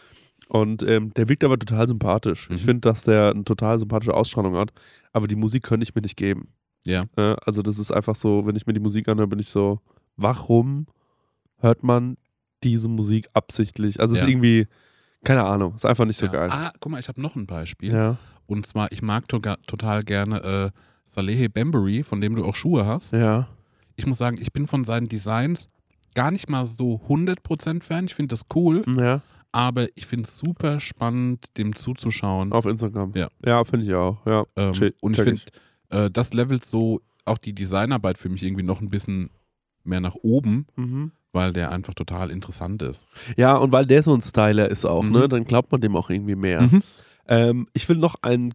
Und 0.48 0.82
ähm, 0.82 1.14
der 1.14 1.28
wirkt 1.28 1.44
aber 1.44 1.58
total 1.58 1.88
sympathisch. 1.88 2.48
Ich 2.50 2.62
Mhm. 2.62 2.66
finde, 2.66 2.80
dass 2.88 3.04
der 3.04 3.30
eine 3.30 3.44
total 3.44 3.78
sympathische 3.78 4.12
Ausstrahlung 4.14 4.56
hat. 4.56 4.72
Aber 5.12 5.26
die 5.28 5.36
Musik 5.36 5.62
könnte 5.62 5.84
ich 5.84 5.94
mir 5.94 6.02
nicht 6.02 6.16
geben. 6.16 6.48
Ja. 6.86 7.04
Äh, 7.16 7.36
also 7.44 7.62
das 7.62 7.78
ist 7.78 7.90
einfach 7.90 8.14
so, 8.16 8.46
wenn 8.46 8.56
ich 8.56 8.66
mir 8.66 8.72
die 8.72 8.80
Musik 8.80 9.08
anhöre, 9.08 9.28
bin 9.28 9.38
ich 9.38 9.48
so, 9.48 9.80
warum 10.16 10.86
hört 11.58 11.82
man 11.82 12.16
diese 12.64 12.88
Musik 12.88 13.28
absichtlich? 13.34 14.00
Also 14.00 14.14
es 14.14 14.20
Ja. 14.20 14.26
ist 14.26 14.30
irgendwie, 14.32 14.66
keine 15.24 15.44
Ahnung, 15.44 15.74
ist 15.76 15.86
einfach 15.86 16.04
nicht 16.04 16.16
so 16.18 16.26
ja. 16.26 16.32
geil. 16.32 16.48
Ah, 16.50 16.72
guck 16.80 16.92
mal, 16.92 16.98
ich 17.00 17.08
habe 17.08 17.20
noch 17.20 17.36
ein 17.36 17.46
Beispiel. 17.46 17.92
Ja, 17.92 18.16
Und 18.46 18.66
zwar, 18.66 18.90
ich 18.92 19.02
mag 19.02 19.28
toga- 19.28 19.58
total 19.66 20.02
gerne 20.02 20.42
äh, 20.42 20.78
Salehe 21.06 21.48
Bembury, 21.48 22.02
von 22.02 22.20
dem 22.20 22.34
du 22.34 22.44
auch 22.44 22.54
Schuhe 22.54 22.86
hast. 22.86 23.12
ja. 23.12 23.48
Ich 23.94 24.06
muss 24.06 24.16
sagen, 24.18 24.38
ich 24.40 24.52
bin 24.54 24.66
von 24.66 24.84
seinen 24.84 25.06
Designs 25.06 25.68
gar 26.14 26.30
nicht 26.30 26.48
mal 26.48 26.64
so 26.64 27.00
100% 27.08 27.82
Fan. 27.82 28.06
Ich 28.06 28.14
finde 28.14 28.32
das 28.32 28.42
cool, 28.54 28.82
Ja, 28.98 29.20
aber 29.52 29.86
ich 29.96 30.06
finde 30.06 30.24
es 30.24 30.38
super 30.38 30.80
spannend, 30.80 31.46
dem 31.58 31.76
zuzuschauen. 31.76 32.52
auf 32.52 32.64
Instagram. 32.64 33.12
Ja. 33.14 33.28
Ja, 33.44 33.62
finde 33.64 33.84
ich 33.86 33.94
auch. 33.94 34.24
Ja. 34.26 34.44
Ähm, 34.56 34.72
check- 34.72 34.94
und 35.02 35.16
ich 35.18 35.22
finde, 35.22 35.42
äh, 35.92 36.10
das 36.10 36.32
levelt 36.32 36.64
so 36.66 37.00
auch 37.24 37.38
die 37.38 37.54
Designarbeit 37.54 38.18
für 38.18 38.28
mich 38.28 38.42
irgendwie 38.42 38.64
noch 38.64 38.80
ein 38.80 38.88
bisschen 38.90 39.30
mehr 39.84 40.00
nach 40.00 40.16
oben, 40.16 40.66
Mhm. 40.76 41.12
weil 41.32 41.52
der 41.52 41.70
einfach 41.72 41.94
total 41.94 42.30
interessant 42.30 42.82
ist. 42.82 43.06
Ja, 43.36 43.56
und 43.56 43.72
weil 43.72 43.86
der 43.86 44.02
so 44.02 44.12
ein 44.14 44.20
Styler 44.20 44.68
ist 44.70 44.84
auch, 44.84 45.02
Mhm. 45.04 45.12
ne, 45.12 45.28
dann 45.28 45.44
glaubt 45.44 45.70
man 45.72 45.80
dem 45.80 45.94
auch 45.96 46.10
irgendwie 46.10 46.34
mehr. 46.36 46.62
Mhm. 46.62 46.82
Ähm, 47.28 47.68
ich 47.72 47.88
will 47.88 47.96
noch 47.98 48.16
ein, 48.22 48.54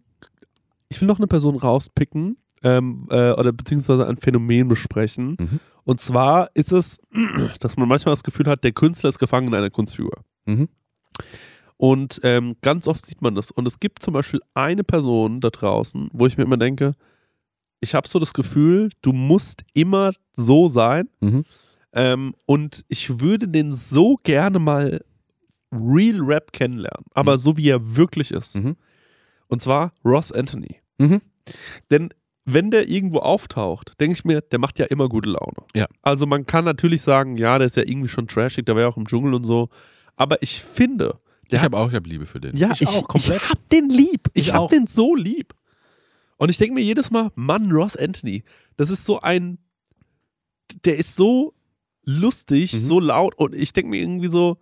ich 0.90 1.00
will 1.00 1.08
noch 1.08 1.18
eine 1.18 1.26
Person 1.26 1.56
rauspicken 1.56 2.36
ähm, 2.62 3.06
äh, 3.10 3.32
oder 3.32 3.52
beziehungsweise 3.52 4.06
ein 4.06 4.16
Phänomen 4.18 4.68
besprechen. 4.68 5.36
Mhm. 5.38 5.60
Und 5.84 6.00
zwar 6.00 6.50
ist 6.54 6.72
es, 6.72 7.00
dass 7.60 7.76
man 7.76 7.88
manchmal 7.88 8.12
das 8.12 8.24
Gefühl 8.24 8.46
hat, 8.46 8.64
der 8.64 8.72
Künstler 8.72 9.08
ist 9.08 9.18
gefangen 9.18 9.48
in 9.48 9.54
einer 9.54 9.70
Kunstfigur. 9.70 10.24
Mhm. 10.46 10.68
Und 11.76 12.20
ähm, 12.24 12.56
ganz 12.60 12.88
oft 12.88 13.06
sieht 13.06 13.22
man 13.22 13.34
das. 13.34 13.50
Und 13.50 13.66
es 13.66 13.78
gibt 13.80 14.02
zum 14.02 14.14
Beispiel 14.14 14.40
eine 14.54 14.82
Person 14.84 15.40
da 15.40 15.50
draußen, 15.50 16.08
wo 16.12 16.26
ich 16.26 16.36
mir 16.36 16.44
immer 16.44 16.56
denke, 16.56 16.94
ich 17.80 17.94
habe 17.94 18.08
so 18.08 18.18
das 18.18 18.32
Gefühl, 18.34 18.90
du 19.02 19.12
musst 19.12 19.64
immer 19.74 20.12
so 20.34 20.68
sein. 20.68 21.08
Mhm. 21.20 21.44
Ähm, 21.92 22.34
und 22.46 22.84
ich 22.88 23.20
würde 23.20 23.48
den 23.48 23.74
so 23.74 24.16
gerne 24.22 24.58
mal 24.58 25.00
Real 25.72 26.20
Rap 26.20 26.52
kennenlernen, 26.52 27.04
aber 27.14 27.34
Mhm. 27.34 27.38
so 27.38 27.56
wie 27.56 27.68
er 27.68 27.96
wirklich 27.96 28.30
ist. 28.30 28.56
Mhm. 28.56 28.76
Und 29.48 29.62
zwar 29.62 29.92
Ross 30.04 30.32
Anthony. 30.32 30.76
Mhm. 30.98 31.20
Denn 31.90 32.10
wenn 32.44 32.70
der 32.70 32.88
irgendwo 32.88 33.18
auftaucht, 33.18 33.92
denke 34.00 34.14
ich 34.14 34.24
mir, 34.24 34.40
der 34.40 34.58
macht 34.58 34.78
ja 34.78 34.86
immer 34.86 35.08
gute 35.08 35.28
Laune. 35.30 35.66
Ja. 35.74 35.86
Also 36.02 36.26
man 36.26 36.46
kann 36.46 36.64
natürlich 36.64 37.02
sagen, 37.02 37.36
ja, 37.36 37.58
der 37.58 37.66
ist 37.66 37.76
ja 37.76 37.82
irgendwie 37.82 38.08
schon 38.08 38.26
trashig, 38.28 38.64
der 38.66 38.74
war 38.74 38.82
ja 38.82 38.88
auch 38.88 38.96
im 38.96 39.06
Dschungel 39.06 39.34
und 39.34 39.44
so. 39.44 39.68
Aber 40.16 40.42
ich 40.42 40.62
finde, 40.62 41.18
der 41.50 41.58
Ich 41.58 41.64
habe 41.64 41.76
auch, 41.76 41.88
ich 41.88 41.94
habe 41.94 42.08
Liebe 42.08 42.24
für 42.26 42.40
den. 42.40 42.56
ja, 42.56 42.70
Ich 42.72 42.82
ich, 42.82 42.88
auch, 42.88 43.06
komplett. 43.08 43.42
ich 43.42 43.48
hab 43.50 43.68
den 43.70 43.88
lieb. 43.90 44.28
Ich, 44.34 44.48
Ich 44.48 44.52
hab 44.54 44.60
auch. 44.62 44.70
den 44.70 44.86
so 44.86 45.14
lieb. 45.14 45.54
Und 46.38 46.48
ich 46.50 46.56
denke 46.58 46.74
mir 46.74 46.82
jedes 46.82 47.10
Mal, 47.10 47.30
Mann, 47.34 47.70
Ross 47.70 47.96
Anthony, 47.96 48.42
das 48.76 48.90
ist 48.90 49.04
so 49.04 49.20
ein, 49.20 49.58
der 50.84 50.96
ist 50.98 51.14
so 51.16 51.54
lustig, 52.04 52.72
Mhm. 52.72 52.78
so 52.78 53.00
laut 53.00 53.34
und 53.36 53.54
ich 53.54 53.72
denke 53.72 53.90
mir 53.90 54.00
irgendwie 54.00 54.28
so, 54.28 54.58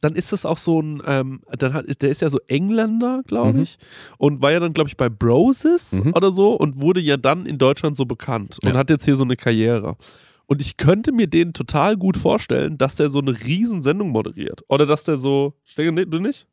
dann 0.00 0.14
ist 0.14 0.32
das 0.32 0.46
auch 0.46 0.56
so 0.56 0.80
ein, 0.80 1.02
ähm, 1.04 1.42
dann 1.58 1.74
hat, 1.74 1.84
der 2.00 2.08
ist 2.08 2.22
ja 2.22 2.30
so 2.30 2.38
Engländer, 2.48 3.22
glaube 3.26 3.58
Mhm. 3.58 3.62
ich, 3.64 3.76
und 4.16 4.40
war 4.40 4.50
ja 4.50 4.60
dann, 4.60 4.72
glaube 4.72 4.88
ich, 4.88 4.96
bei 4.96 5.10
Broses 5.10 6.02
Mhm. 6.04 6.14
oder 6.14 6.32
so 6.32 6.54
und 6.54 6.80
wurde 6.80 7.00
ja 7.00 7.16
dann 7.18 7.44
in 7.44 7.58
Deutschland 7.58 7.96
so 7.98 8.06
bekannt 8.06 8.58
und 8.62 8.70
Ja. 8.70 8.78
hat 8.78 8.88
jetzt 8.88 9.04
hier 9.04 9.16
so 9.16 9.24
eine 9.24 9.36
Karriere. 9.36 9.96
Und 10.46 10.60
ich 10.62 10.76
könnte 10.78 11.12
mir 11.12 11.26
den 11.26 11.52
total 11.52 11.96
gut 11.96 12.16
vorstellen, 12.16 12.76
dass 12.78 12.96
der 12.96 13.08
so 13.10 13.18
eine 13.20 13.38
Riesensendung 13.44 14.08
moderiert. 14.08 14.62
Oder 14.68 14.86
dass 14.86 15.04
der 15.04 15.16
so, 15.16 15.54
Stege, 15.64 15.92
nee, 15.92 16.06
du 16.06 16.18
nicht? 16.18 16.46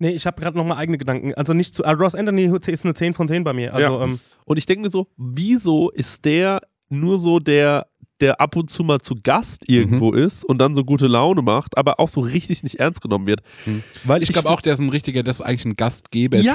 Nee, 0.00 0.10
ich 0.10 0.26
habe 0.26 0.40
gerade 0.40 0.56
noch 0.56 0.64
mal 0.64 0.76
eigene 0.76 0.98
Gedanken. 0.98 1.34
Also 1.34 1.54
nicht 1.54 1.74
zu. 1.74 1.84
ah, 1.84 1.92
Ross 1.92 2.14
Anthony 2.14 2.44
ist 2.66 2.84
eine 2.84 2.94
10 2.94 3.14
von 3.14 3.26
10 3.28 3.42
bei 3.44 3.52
mir. 3.52 3.74
Also, 3.74 3.98
Ja. 3.98 4.04
ähm, 4.04 4.20
Und 4.44 4.56
ich 4.56 4.66
denke 4.66 4.82
mir 4.82 4.90
so, 4.90 5.08
wieso 5.16 5.90
ist 5.90 6.24
der 6.24 6.60
nur 6.88 7.18
so 7.18 7.38
der, 7.40 7.86
der 8.20 8.40
ab 8.40 8.56
und 8.56 8.70
zu 8.70 8.82
mal 8.84 9.00
zu 9.00 9.14
Gast 9.22 9.68
irgendwo 9.68 10.12
ist 10.12 10.44
und 10.44 10.58
dann 10.58 10.74
so 10.74 10.84
gute 10.84 11.06
Laune 11.06 11.42
macht, 11.42 11.76
aber 11.76 12.00
auch 12.00 12.08
so 12.08 12.20
richtig 12.20 12.62
nicht 12.62 12.76
ernst 12.76 13.00
genommen 13.00 13.26
wird? 13.26 13.42
Mhm. 13.66 13.82
Weil 14.04 14.22
Ich 14.22 14.28
glaube 14.30 14.48
auch, 14.50 14.60
der 14.60 14.72
ist 14.74 14.78
ein 14.80 14.88
richtiger, 14.88 15.22
der 15.22 15.30
ist 15.32 15.40
eigentlich 15.40 15.64
ein 15.64 15.76
Gastgeber-Typ. 15.76 16.44
Ja, 16.46 16.54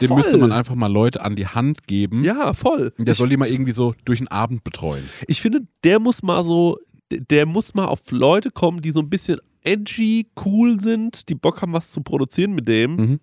Dem 0.00 0.08
voll. 0.08 0.16
müsste 0.18 0.36
man 0.38 0.52
einfach 0.52 0.74
mal 0.74 0.92
Leute 0.92 1.22
an 1.22 1.34
die 1.36 1.46
Hand 1.46 1.86
geben. 1.86 2.22
Ja, 2.22 2.52
voll. 2.54 2.92
Und 2.98 3.06
der 3.06 3.12
ich, 3.12 3.18
soll 3.18 3.28
die 3.30 3.36
mal 3.38 3.48
irgendwie 3.48 3.72
so 3.72 3.94
durch 4.04 4.18
den 4.18 4.28
Abend 4.28 4.64
betreuen. 4.64 5.04
ich 5.26 5.40
finde, 5.40 5.62
der 5.84 5.98
muss 5.98 6.22
mal 6.22 6.44
so, 6.44 6.78
der 7.10 7.46
muss 7.46 7.74
mal 7.74 7.86
auf 7.86 8.00
Leute 8.10 8.50
kommen, 8.50 8.80
die 8.82 8.90
so 8.90 9.00
ein 9.00 9.08
bisschen 9.10 9.38
edgy, 9.64 10.26
cool 10.44 10.80
sind, 10.80 11.28
die 11.28 11.34
Bock 11.34 11.62
haben, 11.62 11.72
was 11.72 11.90
zu 11.90 12.02
produzieren 12.02 12.52
mit 12.52 12.68
dem. 12.68 12.96
Mhm. 12.96 13.20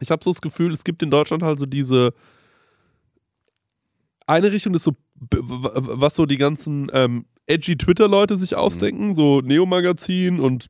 Ich 0.00 0.10
habe 0.10 0.22
so 0.24 0.30
das 0.30 0.40
Gefühl, 0.40 0.72
es 0.72 0.84
gibt 0.84 1.02
in 1.02 1.10
Deutschland 1.10 1.42
halt 1.42 1.58
so 1.58 1.66
diese 1.66 2.12
eine 4.26 4.52
Richtung 4.52 4.74
ist 4.74 4.84
so, 4.84 4.92
was 5.30 6.16
so 6.16 6.26
die 6.26 6.36
ganzen 6.36 6.90
ähm, 6.92 7.26
edgy 7.46 7.76
Twitter-Leute 7.76 8.36
sich 8.36 8.56
ausdenken, 8.56 9.14
so 9.14 9.40
Neo-Magazin 9.40 10.40
und 10.40 10.66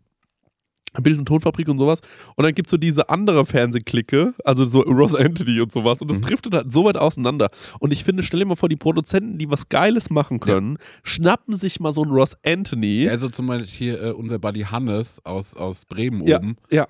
Bild- 1.03 1.19
und 1.19 1.27
Tonfabrik 1.27 1.69
und 1.69 1.79
sowas. 1.79 2.01
Und 2.37 2.45
dann 2.45 2.55
gibt 2.55 2.69
es 2.69 2.71
so 2.73 2.77
diese 2.77 3.09
andere 3.09 3.45
Fernsehklicke, 3.47 4.35
also 4.45 4.65
so 4.67 4.81
Ross 4.83 5.15
Anthony 5.15 5.61
und 5.61 5.73
sowas. 5.73 6.01
Und 6.01 6.11
das 6.11 6.19
Mhm. 6.19 6.23
driftet 6.27 6.55
halt 6.55 6.73
so 6.73 6.85
weit 6.85 6.97
auseinander. 6.97 7.51
Und 7.81 7.93
ich 7.93 8.05
finde, 8.05 8.23
stell 8.23 8.41
dir 8.41 8.47
mal 8.47 8.57
vor, 8.57 8.69
die 8.69 8.77
Produzenten, 8.77 9.39
die 9.39 9.51
was 9.51 9.69
Geiles 9.69 10.11
machen 10.11 10.41
können, 10.41 10.79
schnappen 11.03 11.57
sich 11.57 11.81
mal 11.81 11.93
so 11.93 12.03
einen 12.03 12.13
Ross 12.13 12.37
Anthony. 12.45 13.05
Ja, 13.05 13.11
also 13.13 13.29
zum 13.29 13.47
Beispiel 13.47 13.67
hier 13.69 14.03
äh, 14.03 14.11
unser 14.13 14.39
Buddy 14.39 14.61
Hannes 14.63 15.21
aus, 15.25 15.55
aus 15.55 15.85
Bremen 15.85 16.27
Ja, 16.27 16.39
oben. 16.39 16.57
ja. 16.71 16.87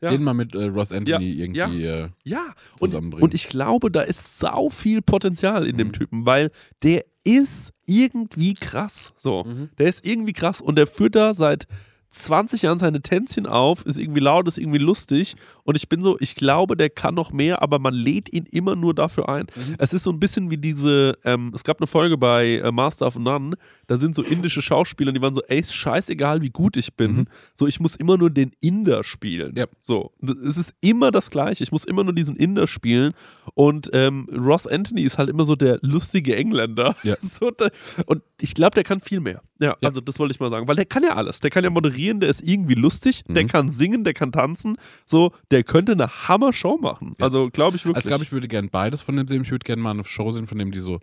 Ja. 0.00 0.10
Den 0.10 0.24
mal 0.24 0.34
mit 0.34 0.52
äh, 0.56 0.64
Ross 0.64 0.90
Anthony 0.90 1.30
irgendwie. 1.30 1.84
Äh, 1.84 2.08
Ja, 2.24 2.46
und, 2.80 2.90
zusammenbringen. 2.90 3.22
und 3.22 3.34
ich 3.34 3.48
glaube, 3.48 3.88
da 3.88 4.00
ist 4.00 4.40
sau 4.40 4.68
viel 4.68 5.00
Potenzial 5.00 5.64
in 5.64 5.76
dem 5.76 5.88
Mhm. 5.88 5.92
Typen, 5.92 6.26
weil 6.26 6.50
der 6.82 7.04
ist 7.22 7.72
irgendwie 7.86 8.54
krass. 8.54 9.12
So, 9.16 9.44
Mhm. 9.44 9.68
der 9.78 9.86
ist 9.86 10.04
irgendwie 10.04 10.32
krass 10.32 10.60
und 10.60 10.76
der 10.76 10.88
führt 10.88 11.14
da 11.14 11.34
seit 11.34 11.68
20 12.12 12.62
Jahren 12.62 12.78
seine 12.78 13.00
Tänzchen 13.00 13.46
auf, 13.46 13.84
ist 13.86 13.98
irgendwie 13.98 14.20
laut, 14.20 14.46
ist 14.46 14.58
irgendwie 14.58 14.78
lustig 14.78 15.34
und 15.64 15.76
ich 15.76 15.88
bin 15.88 16.02
so, 16.02 16.16
ich 16.20 16.34
glaube, 16.34 16.76
der 16.76 16.90
kann 16.90 17.14
noch 17.14 17.32
mehr, 17.32 17.62
aber 17.62 17.78
man 17.78 17.94
lädt 17.94 18.32
ihn 18.32 18.44
immer 18.50 18.76
nur 18.76 18.94
dafür 18.94 19.28
ein. 19.28 19.46
Mhm. 19.54 19.76
Es 19.78 19.92
ist 19.92 20.04
so 20.04 20.10
ein 20.10 20.20
bisschen 20.20 20.50
wie 20.50 20.58
diese, 20.58 21.18
ähm, 21.24 21.52
es 21.54 21.64
gab 21.64 21.80
eine 21.80 21.86
Folge 21.86 22.18
bei 22.18 22.56
äh, 22.56 22.70
Master 22.70 23.06
of 23.06 23.18
None, 23.18 23.56
da 23.92 23.98
sind 23.98 24.14
so 24.14 24.22
indische 24.22 24.62
Schauspieler, 24.62 25.12
die 25.12 25.20
waren 25.20 25.34
so, 25.34 25.42
ey, 25.48 25.60
ist 25.60 25.74
scheißegal, 25.74 26.40
wie 26.40 26.48
gut 26.50 26.76
ich 26.78 26.94
bin, 26.94 27.12
Mhm. 27.12 27.24
so, 27.54 27.66
ich 27.66 27.78
muss 27.78 27.94
immer 27.94 28.16
nur 28.16 28.30
den 28.30 28.52
Inder 28.60 29.04
spielen. 29.04 29.54
Ja. 29.56 29.66
So, 29.80 30.12
es 30.46 30.56
ist 30.56 30.72
immer 30.80 31.10
das 31.10 31.30
Gleiche, 31.30 31.62
ich 31.62 31.72
muss 31.72 31.84
immer 31.84 32.02
nur 32.04 32.14
diesen 32.14 32.36
Inder 32.36 32.66
spielen 32.66 33.12
und 33.54 33.90
ähm, 33.92 34.28
Ross 34.34 34.66
Anthony 34.66 35.02
ist 35.02 35.18
halt 35.18 35.28
immer 35.28 35.44
so 35.44 35.56
der 35.56 35.78
lustige 35.82 36.36
Engländer. 36.36 36.96
Ja. 37.02 37.16
So, 37.22 37.50
da, 37.50 37.68
und 38.06 38.22
ich 38.40 38.54
glaube, 38.54 38.74
der 38.74 38.84
kann 38.84 39.00
viel 39.00 39.20
mehr. 39.20 39.42
Ja, 39.60 39.76
Ja. 39.80 39.88
also 39.88 40.00
das 40.00 40.18
wollte 40.18 40.32
ich 40.32 40.40
mal 40.40 40.50
sagen, 40.50 40.66
weil 40.68 40.76
der 40.76 40.84
kann 40.86 41.02
ja 41.02 41.14
alles. 41.16 41.40
Der 41.40 41.50
kann 41.50 41.62
ja 41.64 41.70
moderieren, 41.70 42.20
der 42.20 42.28
ist 42.30 42.42
irgendwie 42.42 42.74
lustig, 42.74 43.22
der 43.28 43.44
Mhm. 43.44 43.48
kann 43.48 43.70
singen, 43.70 44.04
der 44.04 44.14
kann 44.14 44.32
tanzen. 44.32 44.76
So, 45.06 45.32
der 45.50 45.64
könnte 45.64 45.92
eine 45.92 46.08
Hammer-Show 46.08 46.78
machen. 46.78 47.14
Ja. 47.18 47.24
Also 47.24 47.50
glaube 47.50 47.76
ich 47.76 47.84
wirklich. 47.84 47.96
Also, 48.04 48.08
glaube 48.08 48.24
ich, 48.24 48.32
würde 48.32 48.48
gerne 48.48 48.68
beides 48.68 49.02
von 49.02 49.16
dem 49.16 49.28
sehen. 49.28 49.42
Ich 49.42 49.50
würde 49.50 49.64
gerne 49.64 49.82
mal 49.82 49.90
eine 49.90 50.04
Show 50.04 50.30
sehen, 50.30 50.46
von 50.46 50.56
dem 50.58 50.70
die 50.72 50.80
so 50.80 51.00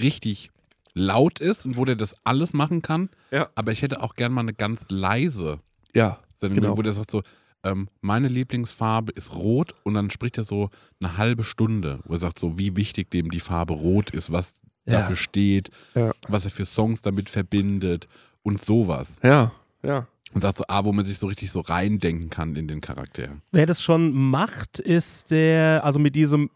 richtig 0.00 0.50
laut 0.98 1.40
ist 1.40 1.64
und 1.66 1.76
wo 1.76 1.84
der 1.84 1.96
das 1.96 2.14
alles 2.24 2.52
machen 2.52 2.82
kann. 2.82 3.08
Ja. 3.30 3.48
Aber 3.54 3.72
ich 3.72 3.82
hätte 3.82 4.02
auch 4.02 4.14
gerne 4.14 4.34
mal 4.34 4.40
eine 4.42 4.54
ganz 4.54 4.84
leise 4.88 5.60
ja, 5.94 6.18
Sendung, 6.36 6.62
Genau. 6.62 6.76
wo 6.76 6.82
der 6.82 6.92
sagt 6.92 7.10
so, 7.10 7.22
ähm, 7.64 7.88
meine 8.00 8.28
Lieblingsfarbe 8.28 9.12
ist 9.12 9.34
rot 9.34 9.74
und 9.84 9.94
dann 9.94 10.10
spricht 10.10 10.38
er 10.38 10.44
so 10.44 10.70
eine 11.00 11.16
halbe 11.16 11.42
Stunde, 11.44 12.00
wo 12.04 12.12
er 12.14 12.18
sagt 12.18 12.38
so, 12.38 12.58
wie 12.58 12.76
wichtig 12.76 13.10
dem 13.10 13.30
die 13.30 13.40
Farbe 13.40 13.74
rot 13.74 14.10
ist, 14.10 14.30
was 14.30 14.54
Ja. 14.86 15.00
dafür 15.00 15.16
steht, 15.16 15.70
Ja. 15.94 16.12
was 16.28 16.44
er 16.44 16.50
für 16.50 16.64
Songs 16.64 17.02
damit 17.02 17.28
verbindet 17.30 18.06
und 18.42 18.62
sowas. 18.64 19.18
ja, 19.22 19.52
ja. 19.82 20.06
Und 20.34 20.42
sagt 20.42 20.58
so, 20.58 20.64
ah, 20.68 20.84
wo 20.84 20.92
man 20.92 21.06
sich 21.06 21.18
so 21.18 21.26
richtig 21.26 21.50
so 21.50 21.60
reindenken 21.60 22.28
kann 22.28 22.54
in 22.54 22.68
den 22.68 22.82
Charakter. 22.82 23.38
wer 23.50 23.64
das 23.64 23.82
schon 23.82 24.12
macht, 24.12 24.78
ist 24.78 25.30
der, 25.30 25.82
also 25.84 25.98
mit 25.98 26.14
diesem, 26.16 26.50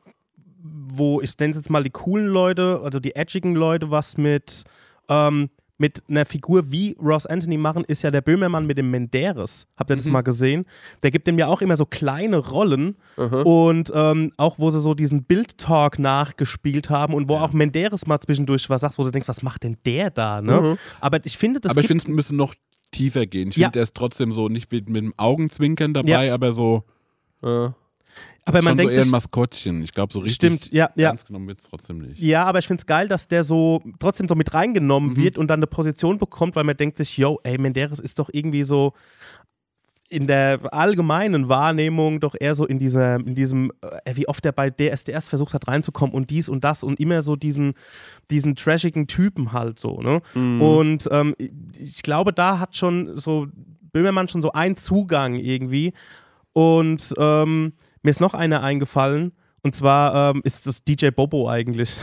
wo 0.62 1.20
ich 1.20 1.36
nenne 1.38 1.50
es 1.50 1.56
jetzt 1.56 1.70
mal 1.70 1.82
die 1.82 1.90
coolen 1.90 2.26
Leute, 2.28 2.80
also 2.84 3.00
die 3.00 3.14
edgigen 3.16 3.54
Leute, 3.54 3.90
was 3.90 4.16
mit, 4.16 4.64
ähm, 5.08 5.50
mit 5.78 6.04
einer 6.08 6.24
Figur 6.24 6.70
wie 6.70 6.96
Ross 7.02 7.26
Anthony 7.26 7.56
machen, 7.56 7.82
ist 7.84 8.02
ja 8.02 8.12
der 8.12 8.20
Böhmermann 8.20 8.66
mit 8.66 8.78
dem 8.78 8.90
Menderes. 8.92 9.66
Habt 9.76 9.90
ihr 9.90 9.96
das 9.96 10.06
Mhm. 10.06 10.12
mal 10.12 10.20
gesehen? 10.20 10.64
Der 11.02 11.10
gibt 11.10 11.26
dem 11.26 11.38
ja 11.38 11.48
auch 11.48 11.60
immer 11.60 11.76
so 11.76 11.84
kleine 11.86 12.36
Rollen 12.36 12.96
Aha. 13.16 13.42
und 13.42 13.90
ähm, 13.92 14.30
auch 14.36 14.60
wo 14.60 14.70
sie 14.70 14.78
so 14.80 14.94
diesen 14.94 15.24
Bild-Talk 15.24 15.98
nachgespielt 15.98 16.88
haben 16.90 17.14
und 17.14 17.28
wo 17.28 17.34
Ja. 17.34 17.40
auch 17.42 17.52
Menderes 17.52 18.06
mal 18.06 18.20
zwischendurch 18.20 18.70
was 18.70 18.82
sagt, 18.82 18.96
wo 18.98 19.02
du 19.04 19.10
denkst, 19.10 19.26
was 19.28 19.42
macht 19.42 19.64
denn 19.64 19.76
der 19.84 20.10
da? 20.10 20.40
Ne? 20.40 20.60
Mhm. 20.60 20.78
Aber 21.00 21.18
ich 21.24 21.36
finde, 21.36 21.58
das 21.58 21.70
aber 21.72 21.80
ich 21.80 21.88
finde, 21.88 22.02
es 22.04 22.08
müsste 22.08 22.36
noch 22.36 22.54
tiefer 22.92 23.26
gehen. 23.26 23.48
Ich 23.48 23.56
Ja. 23.56 23.66
finde, 23.68 23.78
der 23.78 23.82
ist 23.82 23.96
trotzdem 23.96 24.30
so 24.30 24.48
nicht 24.48 24.70
mit, 24.70 24.88
mit 24.88 25.02
dem 25.02 25.14
Augenzwinkern 25.16 25.94
dabei, 25.94 26.32
aber 26.32 26.52
so, 26.52 26.84
Äh, 27.42 27.70
Aber 28.44 28.58
man 28.62 28.70
Schon 28.70 28.76
denkt 28.78 28.94
so 28.94 29.00
eher 29.00 29.06
ein 29.06 29.10
Maskottchen. 29.10 29.82
Ich 29.82 29.92
glaube, 29.92 30.12
so 30.12 30.18
richtig 30.18 30.34
stimmt, 30.34 30.72
ja, 30.72 30.90
ja. 30.96 31.10
ernst 31.10 31.26
genommen 31.26 31.46
wird 31.46 31.60
es 31.60 31.68
trotzdem 31.68 31.98
nicht. 31.98 32.18
Ja, 32.18 32.44
aber 32.44 32.58
ich 32.58 32.66
find's 32.66 32.86
geil, 32.86 33.06
dass 33.06 33.28
der 33.28 33.44
so 33.44 33.80
trotzdem 34.00 34.26
so 34.28 34.34
mit 34.34 34.52
reingenommen 34.52 35.10
Mhm. 35.10 35.16
wird 35.16 35.38
und 35.38 35.48
dann 35.48 35.60
eine 35.60 35.68
Position 35.68 36.18
bekommt, 36.18 36.56
weil 36.56 36.64
man 36.64 36.76
denkt 36.76 36.96
sich, 36.96 37.16
yo, 37.16 37.38
ey, 37.44 37.56
Menderes 37.58 38.00
ist 38.00 38.18
doch 38.18 38.30
irgendwie 38.32 38.64
so 38.64 38.94
in 40.08 40.26
der 40.26 40.60
allgemeinen 40.74 41.48
Wahrnehmung 41.48 42.20
doch 42.20 42.34
eher 42.38 42.54
so 42.54 42.66
in, 42.66 42.78
dieser, 42.78 43.16
in 43.16 43.34
diesem, 43.34 43.72
äh, 44.04 44.14
wie 44.14 44.28
oft 44.28 44.44
er 44.44 44.52
bei 44.52 44.68
DSDS 44.68 45.28
versucht 45.28 45.54
hat 45.54 45.68
reinzukommen 45.68 46.14
und 46.14 46.28
dies 46.28 46.50
und 46.50 46.64
das 46.64 46.82
und 46.82 47.00
immer 47.00 47.22
so 47.22 47.34
diesen, 47.34 47.72
diesen 48.30 48.54
trashigen 48.54 49.06
Typen 49.06 49.52
halt 49.52 49.78
so, 49.78 50.02
ne? 50.02 50.20
Und 50.34 51.08
ähm, 51.10 51.34
ich 51.78 52.02
glaube, 52.02 52.34
da 52.34 52.58
hat 52.58 52.76
schon 52.76 53.18
so 53.18 53.46
Böhmermann 53.92 54.28
schon 54.28 54.42
so 54.42 54.52
einen 54.52 54.76
Zugang 54.76 55.34
irgendwie 55.36 55.94
und 56.52 57.14
ähm, 57.16 57.72
mir 58.02 58.10
ist 58.10 58.20
noch 58.20 58.34
einer 58.34 58.62
eingefallen 58.62 59.32
und 59.62 59.74
zwar 59.76 60.30
ähm, 60.34 60.40
ist 60.44 60.66
das 60.66 60.82
DJ 60.84 61.08
Bobo 61.10 61.48
eigentlich. 61.48 61.94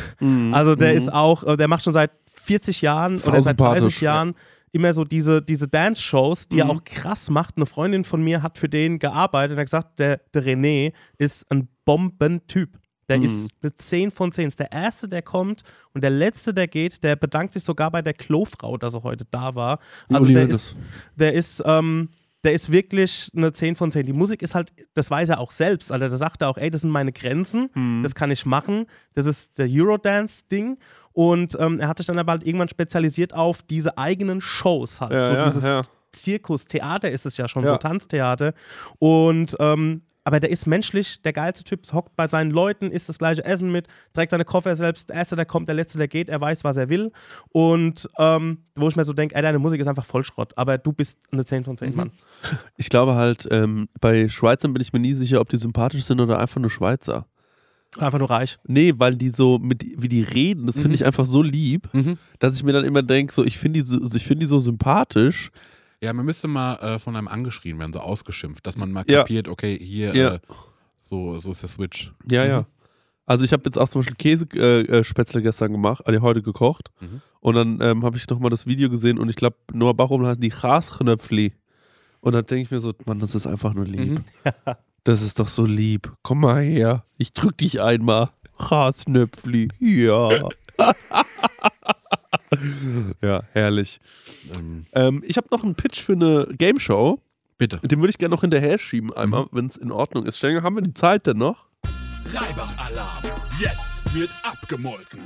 Also 0.51 0.75
der 0.75 0.93
ist 0.93 1.11
auch, 1.11 1.43
äh, 1.43 1.57
der 1.57 1.67
macht 1.67 1.83
schon 1.83 1.93
seit 1.93 2.11
40 2.33 2.81
Jahren 2.81 3.17
Sau 3.17 3.31
oder 3.31 3.41
seit 3.41 3.59
30 3.59 3.73
sympathisch, 3.81 4.01
ja. 4.01 4.13
Jahren 4.15 4.35
immer 4.71 4.93
so 4.93 5.03
diese, 5.03 5.41
diese 5.41 5.67
Dance-Shows, 5.67 6.47
die 6.47 6.59
er 6.59 6.65
Mhm. 6.65 6.71
auch 6.71 6.83
krass 6.83 7.29
macht. 7.29 7.57
Eine 7.57 7.65
Freundin 7.65 8.03
von 8.03 8.23
mir 8.23 8.43
hat 8.43 8.57
für 8.57 8.69
den 8.69 8.99
gearbeitet 8.99 9.53
und 9.53 9.57
hat 9.59 9.65
gesagt, 9.65 9.99
der, 9.99 10.17
der 10.33 10.43
René 10.43 10.93
ist 11.17 11.49
ein 11.51 11.67
Bombentyp. 11.85 12.77
Der 13.09 13.17
Mhm. 13.17 13.23
ist 13.23 13.51
eine 13.63 13.75
10 13.75 14.11
von 14.11 14.31
10. 14.31 14.47
Ist 14.47 14.59
der 14.59 14.71
Erste, 14.71 15.09
der 15.09 15.23
kommt 15.23 15.63
und 15.93 16.01
der 16.03 16.11
Letzte, 16.11 16.53
der 16.53 16.67
geht, 16.67 17.03
der 17.03 17.15
bedankt 17.15 17.53
sich 17.53 17.63
sogar 17.63 17.89
bei 17.89 18.03
der 18.03 18.13
Klofrau, 18.13 18.77
dass 18.77 18.93
er 18.93 19.01
heute 19.03 19.25
da 19.31 19.55
war. 19.55 19.79
Also 20.07 20.27
der 20.27 20.47
ist, 20.47 20.75
der 21.15 21.33
ist, 21.33 21.63
ähm, 21.65 22.09
der 22.43 22.53
ist 22.53 22.71
wirklich 22.71 23.29
eine 23.35 23.51
10 23.51 23.75
von 23.75 23.91
10. 23.91 24.05
Die 24.05 24.13
Musik 24.13 24.41
ist 24.41 24.55
halt, 24.55 24.71
das 24.93 25.11
weiß 25.11 25.29
er 25.29 25.39
auch 25.39 25.51
selbst. 25.51 25.91
Also 25.91 26.07
da 26.07 26.15
sagt 26.17 26.41
er 26.41 26.49
auch, 26.49 26.57
ey, 26.57 26.69
das 26.69 26.81
sind 26.81 26.89
meine 26.91 27.11
Grenzen, 27.11 27.69
Mhm. 27.73 28.01
das 28.03 28.15
kann 28.15 28.31
ich 28.31 28.45
machen. 28.45 28.85
Das 29.13 29.25
ist 29.25 29.57
der 29.57 29.67
Eurodance-Ding. 29.69 30.77
Und 31.11 31.57
ähm, 31.59 31.79
er 31.79 31.87
hat 31.89 31.97
sich 31.97 32.07
dann 32.07 32.17
aber 32.19 32.31
halt 32.33 32.45
irgendwann 32.45 32.69
spezialisiert 32.69 33.33
auf 33.33 33.61
diese 33.63 33.97
eigenen 33.97 34.39
Shows 34.41 35.01
halt. 35.01 35.11
Ja, 35.13 35.27
so 35.27 35.33
ja, 35.33 35.43
dieses 35.45 35.63
ja. 35.63 35.81
Zirkus, 36.11 36.65
Theater 36.65 37.11
ist 37.11 37.25
es 37.25 37.35
ja 37.37 37.47
schon, 37.47 37.67
so 37.67 37.75
Tanztheater. 37.77 38.53
Und 38.99 39.55
ähm, 39.59 40.03
aber 40.23 40.39
der 40.39 40.49
ist 40.51 40.67
menschlich 40.67 41.21
der 41.21 41.33
geilste 41.33 41.63
Typ, 41.63 41.81
hockt 41.93 42.15
bei 42.15 42.27
seinen 42.27 42.51
Leuten, 42.51 42.91
isst 42.91 43.09
das 43.09 43.17
gleiche 43.17 43.43
Essen 43.45 43.71
mit, 43.71 43.87
trägt 44.13 44.31
seine 44.31 44.45
Koffer 44.45 44.75
selbst, 44.75 45.09
der 45.09 45.15
Erste, 45.15 45.35
der 45.35 45.45
kommt, 45.45 45.67
der 45.69 45.75
Letzte, 45.75 45.97
der 45.97 46.07
geht, 46.07 46.29
er 46.29 46.39
weiß, 46.39 46.63
was 46.63 46.77
er 46.77 46.89
will. 46.89 47.11
Und 47.51 48.07
ähm, 48.19 48.59
wo 48.75 48.87
ich 48.87 48.95
mir 48.95 49.05
so 49.05 49.13
denke, 49.13 49.35
ey, 49.35 49.41
deine 49.41 49.59
Musik 49.59 49.79
ist 49.81 49.87
einfach 49.87 50.05
Vollschrott, 50.05 50.57
aber 50.57 50.77
du 50.77 50.91
bist 50.93 51.17
eine 51.31 51.45
10 51.45 51.63
von 51.63 51.73
Mhm. 51.73 51.77
10, 51.77 51.95
Mann. 51.95 52.11
Ich 52.77 52.89
glaube 52.89 53.15
halt, 53.15 53.47
ähm, 53.51 53.89
bei 54.01 54.29
Schweizern 54.29 54.73
bin 54.73 54.81
ich 54.81 54.93
mir 54.93 54.99
nie 54.99 55.13
sicher, 55.13 55.41
ob 55.41 55.49
die 55.49 55.57
sympathisch 55.57 56.03
sind 56.03 56.19
oder 56.19 56.39
einfach 56.39 56.59
nur 56.61 56.69
Schweizer. 56.69 57.25
Einfach 57.97 58.19
nur 58.19 58.29
reich. 58.29 58.59
Nee, 58.67 58.93
weil 58.97 59.15
die 59.15 59.29
so, 59.29 59.57
mit, 59.57 59.83
wie 59.97 60.07
die 60.09 60.21
reden, 60.21 60.67
das 60.67 60.79
finde 60.79 60.93
ich 60.95 61.05
einfach 61.05 61.25
so 61.25 61.41
lieb, 61.41 61.89
Mhm. 61.91 62.19
dass 62.37 62.53
ich 62.55 62.63
mir 62.63 62.71
dann 62.73 62.85
immer 62.85 63.01
denke, 63.01 63.33
so, 63.33 63.43
ich 63.43 63.57
finde 63.57 63.81
die, 63.81 63.87
so, 63.89 63.99
ich 64.15 64.25
find 64.27 64.41
die 64.41 64.45
so 64.45 64.59
sympathisch. 64.59 65.49
Ja, 66.01 66.13
man 66.13 66.25
müsste 66.25 66.47
mal 66.47 66.75
äh, 66.75 66.99
von 66.99 67.15
einem 67.15 67.27
angeschrien 67.27 67.77
werden, 67.79 67.91
so 67.93 67.99
ausgeschimpft, 67.99 68.65
dass 68.65 68.77
man 68.77 68.91
mal 68.91 69.03
Ja. 69.07 69.19
kapiert, 69.21 69.47
okay, 69.47 69.77
hier, 69.77 70.15
Ja. 70.15 70.33
äh, 70.35 70.39
so, 70.97 71.37
so 71.39 71.51
ist 71.51 71.61
der 71.61 71.69
Switch. 71.69 72.13
Ja, 72.29 72.43
Mhm. 72.45 72.49
ja. 72.49 72.65
Also 73.25 73.45
ich 73.45 73.53
habe 73.53 73.63
jetzt 73.65 73.77
auch 73.77 73.89
zum 73.89 74.01
Beispiel 74.01 74.15
Käsespätzle 74.15 74.87
äh, 74.87 75.03
Spätzle 75.03 75.41
gestern 75.43 75.71
gemacht, 75.71 76.01
also 76.07 76.21
heute 76.21 76.41
gekocht. 76.41 76.89
Mhm. 76.99 77.21
Und 77.41 77.55
dann 77.55 77.79
ähm, 77.81 78.03
habe 78.03 78.17
ich 78.17 78.27
nochmal 78.27 78.49
das 78.49 78.65
Video 78.65 78.89
gesehen 78.89 79.19
und 79.19 79.29
ich 79.29 79.35
glaube, 79.35 79.57
Noah 79.71 79.93
Bachum 79.93 80.25
heißt 80.25 80.41
die 80.41 80.49
Grasknöpfli. 80.49 81.53
Und 82.21 82.33
dann 82.33 82.45
denke 82.45 82.63
ich 82.63 82.71
mir 82.71 82.79
so, 82.79 82.93
Mann, 83.05 83.19
das 83.19 83.35
ist 83.35 83.45
einfach 83.47 83.73
nur 83.73 83.85
lieb. 83.85 84.19
Mhm. 84.19 84.23
Das 85.05 85.21
ist 85.21 85.39
doch 85.39 85.47
so 85.47 85.65
lieb. 85.65 86.11
Komm 86.23 86.41
mal 86.41 86.61
her. 86.61 87.05
Ich 87.17 87.31
drück 87.31 87.57
dich 87.57 87.81
einmal. 87.81 88.29
Grasknöpfli. 88.57 89.69
Ja. 89.79 90.49
ja, 93.21 93.43
herrlich. 93.53 93.99
Ähm, 94.57 94.85
Ähm, 94.93 95.23
ich 95.25 95.37
habe 95.37 95.47
noch 95.51 95.63
einen 95.63 95.75
Pitch 95.75 96.01
für 96.01 96.13
eine 96.13 96.47
Game 96.57 96.79
Show. 96.79 97.21
bitte. 97.57 97.77
Den 97.79 97.99
würde 97.99 98.09
ich 98.09 98.17
gerne 98.17 98.33
noch 98.35 98.41
hinterher 98.41 98.77
schieben, 98.77 99.13
einmal, 99.13 99.47
wenn 99.51 99.67
es 99.67 99.77
in 99.77 99.91
Ordnung 99.91 100.25
ist. 100.25 100.37
Stenger, 100.37 100.63
haben 100.63 100.75
wir 100.75 100.81
die 100.83 100.93
Zeit 100.93 101.25
denn 101.27 101.37
noch? 101.37 101.67
Reibach-Alarm. 102.33 103.23
Jetzt 103.59 104.13
wird 104.15 104.29
abgemolken. 104.43 105.19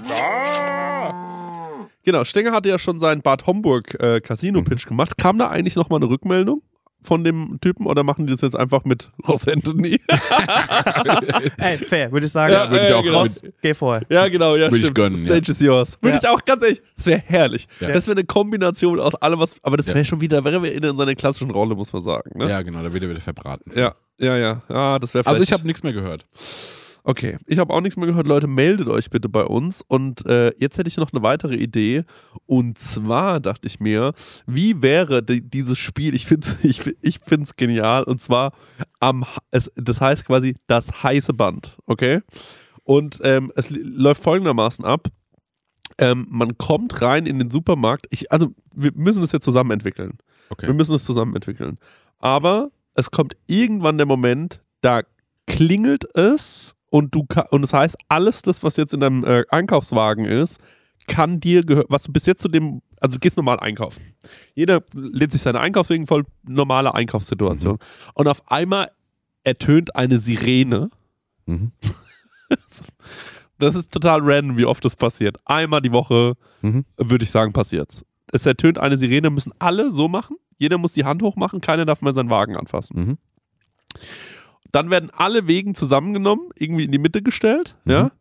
Genau, 2.04 2.24
Stenger 2.26 2.52
hatte 2.52 2.70
ja 2.70 2.80
schon 2.80 3.00
seinen 3.00 3.22
Bad 3.22 3.46
Homburg 3.48 3.94
äh, 4.02 4.20
Casino-Pitch 4.20 4.88
gemacht. 4.88 5.18
Kam 5.18 5.38
da 5.38 5.50
eigentlich 5.50 5.76
nochmal 5.76 6.00
eine 6.00 6.10
Rückmeldung 6.10 6.62
von 7.04 7.24
dem 7.24 7.58
Typen 7.62 7.86
oder 7.86 8.04
machen 8.04 8.26
die 8.28 8.32
das 8.32 8.42
jetzt 8.42 8.56
einfach 8.56 8.84
mit 8.86 9.12
Ross 9.28 9.48
Anthony? 9.48 10.00
Ey, 11.58 11.78
fair, 11.80 12.12
würde 12.12 12.26
ich 12.26 12.32
sagen. 12.32 12.54
Ja, 12.54 12.70
würde 12.70 12.86
ich 12.88 12.94
auch 12.94 13.04
genau. 13.04 13.20
Ross, 13.20 13.42
geh 13.62 13.74
vorher. 13.74 14.04
Ja, 14.10 14.28
genau, 14.28 14.56
ja, 14.56 14.66
Würde 14.68 14.78
ich 14.78 14.82
stimmt. 14.84 14.96
gönnen, 14.96 15.18
Stage 15.18 15.42
ja. 15.48 15.52
is 15.52 15.60
yours. 15.60 15.98
Würde 16.02 16.16
Ja. 16.18 16.22
ich 16.24 16.30
auch 16.30 16.44
ganz 16.46 16.64
ehrlich, 16.64 16.82
das 16.96 17.06
wäre 17.06 17.24
herrlich. 17.26 17.68
Ja. 17.80 17.92
Das 17.92 18.08
wäre 18.08 18.18
eine 18.18 18.26
Kombination 18.26 19.00
aus 19.00 19.16
allem, 19.16 19.40
was. 19.40 19.56
Aber 19.64 19.78
das 19.78 19.88
Ja. 19.88 19.96
wäre 19.96 20.06
schon 20.06 20.22
wieder, 20.22 20.44
wäre 20.44 20.62
wir 20.64 20.74
in 20.74 20.96
seiner 20.98 21.16
klassischen 21.16 21.52
Rolle, 21.52 21.76
muss 21.76 21.94
man 21.94 22.02
sagen. 22.02 22.38
Ne? 22.38 22.50
Ja, 22.50 22.62
genau, 22.62 22.84
da 22.84 22.92
wird 22.94 23.04
er 23.04 23.10
wieder 23.10 23.22
verbraten. 23.22 23.72
ja, 23.76 23.94
ja, 24.20 24.38
ja. 24.38 24.62
Ah, 24.70 25.00
das 25.00 25.14
wäre. 25.14 25.26
Also 25.26 25.42
ich 25.44 25.52
habe 25.52 25.66
nichts 25.66 25.84
mehr 25.84 25.94
gehört. 25.94 26.26
Okay, 27.06 27.38
ich 27.48 27.60
habe 27.60 27.74
auch 27.74 27.82
nichts 27.82 27.98
mehr 27.98 28.08
gehört. 28.08 28.28
Leute, 28.28 28.48
meldet 28.48 28.88
euch 28.88 29.10
bitte 29.10 29.28
bei 29.28 29.44
uns. 29.44 29.82
Und 29.82 30.26
äh, 30.26 30.54
jetzt 30.58 30.78
hätte 30.78 30.88
ich 30.88 30.96
noch 30.96 31.12
eine 31.12 31.22
weitere 31.22 31.56
Idee. 31.56 32.06
Und 32.46 32.78
zwar 32.78 33.42
dachte 33.42 33.68
ich 33.68 33.82
mir, 33.82 34.14
wie 34.48 34.82
wäre 34.82 35.22
die, 35.22 35.42
dieses 35.42 35.78
Spiel? 35.78 36.16
Ich 36.16 36.26
finde 36.26 36.48
es 36.48 36.64
ich, 36.64 36.96
ich 37.02 37.20
find's 37.20 37.58
genial. 37.58 38.04
Und 38.04 38.22
zwar, 38.22 38.54
am, 39.02 39.26
es, 39.52 39.70
das 39.76 40.00
heißt 40.00 40.26
quasi 40.26 40.56
das 40.68 41.04
heiße 41.04 41.34
Band. 41.34 41.78
Okay? 41.86 42.22
Und 42.84 43.20
ähm, 43.24 43.52
es 43.56 43.70
läuft 43.70 44.24
folgendermaßen 44.24 44.86
ab. 44.86 45.10
Ähm, 45.98 46.26
man 46.30 46.58
kommt 46.58 47.02
rein 47.02 47.26
in 47.26 47.38
den 47.38 47.50
Supermarkt. 47.50 48.08
Ich, 48.12 48.32
also, 48.32 48.54
wir 48.74 48.92
müssen 48.96 49.22
das 49.22 49.34
jetzt 49.34 49.46
zusammen 49.46 49.72
entwickeln. 49.72 50.18
Okay. 50.50 50.68
Wir 50.68 50.74
müssen 50.74 50.96
es 50.96 51.04
zusammen 51.04 51.36
entwickeln. 51.36 51.78
Aber 52.20 52.72
es 52.94 53.12
kommt 53.12 53.36
irgendwann 53.48 53.98
der 53.98 54.08
Moment, 54.08 54.62
da 54.82 55.02
klingelt 55.48 56.06
es 56.16 56.76
und 56.94 57.16
du 57.16 57.26
und 57.50 57.64
das 57.64 57.74
heißt, 57.74 57.98
alles 58.08 58.44
das, 58.44 58.62
was 58.62 58.78
jetzt 58.78 58.94
in 58.94 59.00
deinem 59.00 59.24
äh, 59.26 59.44
Einkaufswagen 59.50 60.26
ist, 60.26 60.60
kann 61.08 61.40
dir 61.40 61.64
gehören, 61.64 61.88
was 61.90 62.04
du 62.04 62.12
bis 62.14 62.28
jetzt 62.28 62.44
zu 62.44 62.50
dem, 62.50 62.84
also 63.02 63.16
du 63.16 63.20
gehst 63.20 63.36
normal 63.36 63.60
einkaufen. 63.60 64.14
Jeder 64.54 64.84
lädt 64.94 65.32
sich 65.32 65.42
seine 65.42 65.60
Einkaufswegen 65.60 66.06
voll, 66.06 66.24
normale 66.44 66.94
Einkaufssituation. 66.94 67.80
Und 68.14 68.28
auf 68.28 68.44
einmal 68.52 68.92
ertönt 69.44 69.96
eine 69.96 70.20
Sirene. 70.20 70.92
Mhm. 71.48 71.72
Das 73.60 73.76
ist 73.76 73.94
total 73.94 74.20
random, 74.22 74.58
wie 74.58 74.66
oft 74.66 74.84
das 74.84 74.96
passiert. 74.96 75.38
Einmal 75.46 75.82
die 75.82 75.92
Woche, 75.92 76.34
Mhm. 76.62 76.86
würde 76.98 77.24
ich 77.24 77.32
sagen, 77.32 77.54
passiert's. 77.54 78.06
Es 78.32 78.46
ertönt 78.46 78.78
eine 78.78 78.98
Sirene, 78.98 79.30
müssen 79.30 79.54
alle 79.58 79.90
so 79.92 80.08
machen. 80.08 80.38
Jeder 80.58 80.78
muss 80.78 80.92
die 80.92 81.06
Hand 81.06 81.22
hochmachen, 81.24 81.62
keiner 81.62 81.86
darf 81.86 82.02
mal 82.02 82.14
seinen 82.14 82.30
Wagen 82.30 82.56
anfassen. 82.58 83.00
Mhm. 83.00 83.18
Dann 84.74 84.90
werden 84.90 85.10
alle 85.16 85.48
Wegen 85.48 85.76
zusammengenommen, 85.76 86.50
irgendwie 86.56 86.84
in 86.84 86.92
die 86.92 86.98
Mitte 86.98 87.22
gestellt, 87.22 87.76
ja. 87.86 88.12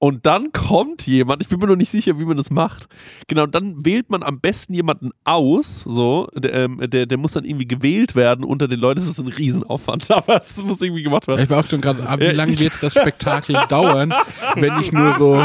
Und 0.00 0.26
dann 0.26 0.52
kommt 0.52 1.08
jemand, 1.08 1.42
ich 1.42 1.48
bin 1.48 1.58
mir 1.58 1.66
noch 1.66 1.74
nicht 1.74 1.90
sicher, 1.90 2.20
wie 2.20 2.24
man 2.24 2.36
das 2.36 2.50
macht. 2.50 2.86
Genau, 3.26 3.46
dann 3.46 3.84
wählt 3.84 4.10
man 4.10 4.22
am 4.22 4.40
besten 4.40 4.72
jemanden 4.72 5.10
aus, 5.24 5.80
so, 5.80 6.28
der, 6.36 6.54
ähm, 6.54 6.78
der, 6.88 7.06
der 7.06 7.18
muss 7.18 7.32
dann 7.32 7.44
irgendwie 7.44 7.66
gewählt 7.66 8.14
werden 8.14 8.44
unter 8.44 8.68
den 8.68 8.78
Leuten. 8.78 9.00
Das 9.00 9.08
ist 9.08 9.18
ein 9.18 9.26
Riesenaufwand, 9.26 10.08
aber 10.12 10.36
es 10.36 10.62
muss 10.62 10.80
irgendwie 10.80 11.02
gemacht 11.02 11.26
werden. 11.26 11.42
Ich 11.42 11.50
war 11.50 11.64
auch 11.64 11.68
schon 11.68 11.80
gerade, 11.80 12.08
ah, 12.08 12.16
wie 12.16 12.26
lange 12.26 12.56
wird 12.56 12.74
das 12.80 12.94
Spektakel 12.94 13.56
dauern, 13.68 14.14
wenn 14.54 14.78
ich 14.80 14.92
nur 14.92 15.16
so, 15.18 15.44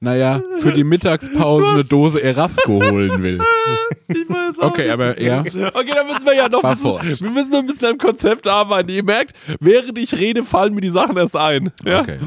naja, 0.00 0.42
für 0.60 0.72
die 0.72 0.84
Mittagspause 0.84 1.68
eine 1.68 1.84
Dose 1.84 2.22
Erasco 2.22 2.80
holen 2.80 3.22
will? 3.22 3.38
Ich 4.08 4.28
weiß 4.28 4.58
auch 4.60 4.70
Okay, 4.70 4.82
nicht. 4.84 4.92
aber 4.92 5.20
ja. 5.20 5.40
Okay, 5.40 5.92
dann 5.94 6.06
müssen 6.06 6.26
wir 6.26 6.34
ja 6.34 6.48
noch 6.48 6.62
ein 6.62 6.70
bisschen, 6.72 7.20
wir 7.20 7.30
müssen 7.30 7.50
noch 7.50 7.58
ein 7.60 7.66
bisschen 7.66 7.88
am 7.88 7.98
Konzept 7.98 8.46
arbeiten. 8.46 8.90
Ihr 8.90 9.02
merkt, 9.04 9.34
während 9.60 9.98
ich 9.98 10.14
rede, 10.14 10.44
fallen 10.44 10.74
mir 10.74 10.80
die 10.80 10.90
Sachen 10.90 11.16
erst 11.16 11.36
ein. 11.36 11.72
Ja? 11.84 12.00
Okay. 12.02 12.18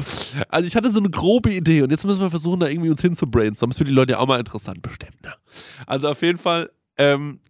Also 0.48 0.66
ich 0.66 0.74
hatte 0.76 0.92
so 0.92 0.98
eine 1.00 1.10
grobe 1.10 1.52
Idee 1.52 1.82
und 1.82 1.90
jetzt 1.90 2.04
müssen 2.04 2.20
wir 2.20 2.30
versuchen, 2.30 2.60
da 2.60 2.68
irgendwie 2.68 2.90
uns 2.90 3.00
hin 3.00 3.14
zu 3.14 3.26
brainstormen. 3.30 3.70
Das 3.70 3.76
ist 3.76 3.78
für 3.78 3.84
die 3.84 3.92
Leute 3.92 4.12
ja 4.12 4.18
auch 4.18 4.26
mal 4.26 4.38
interessant 4.40 4.82
bestimmt. 4.82 5.22
Ne? 5.22 5.32
Also 5.86 6.08
auf 6.08 6.20
jeden 6.22 6.38
Fall, 6.38 6.70
ähm, 6.96 7.40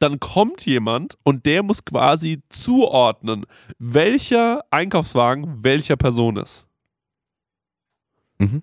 dann 0.00 0.20
kommt 0.20 0.64
jemand 0.64 1.16
und 1.24 1.44
der 1.46 1.62
muss 1.62 1.84
quasi 1.84 2.42
zuordnen, 2.50 3.46
welcher 3.78 4.60
Einkaufswagen 4.70 5.64
welcher 5.64 5.96
Person 5.96 6.36
ist. 6.36 6.66
Mhm. 8.38 8.62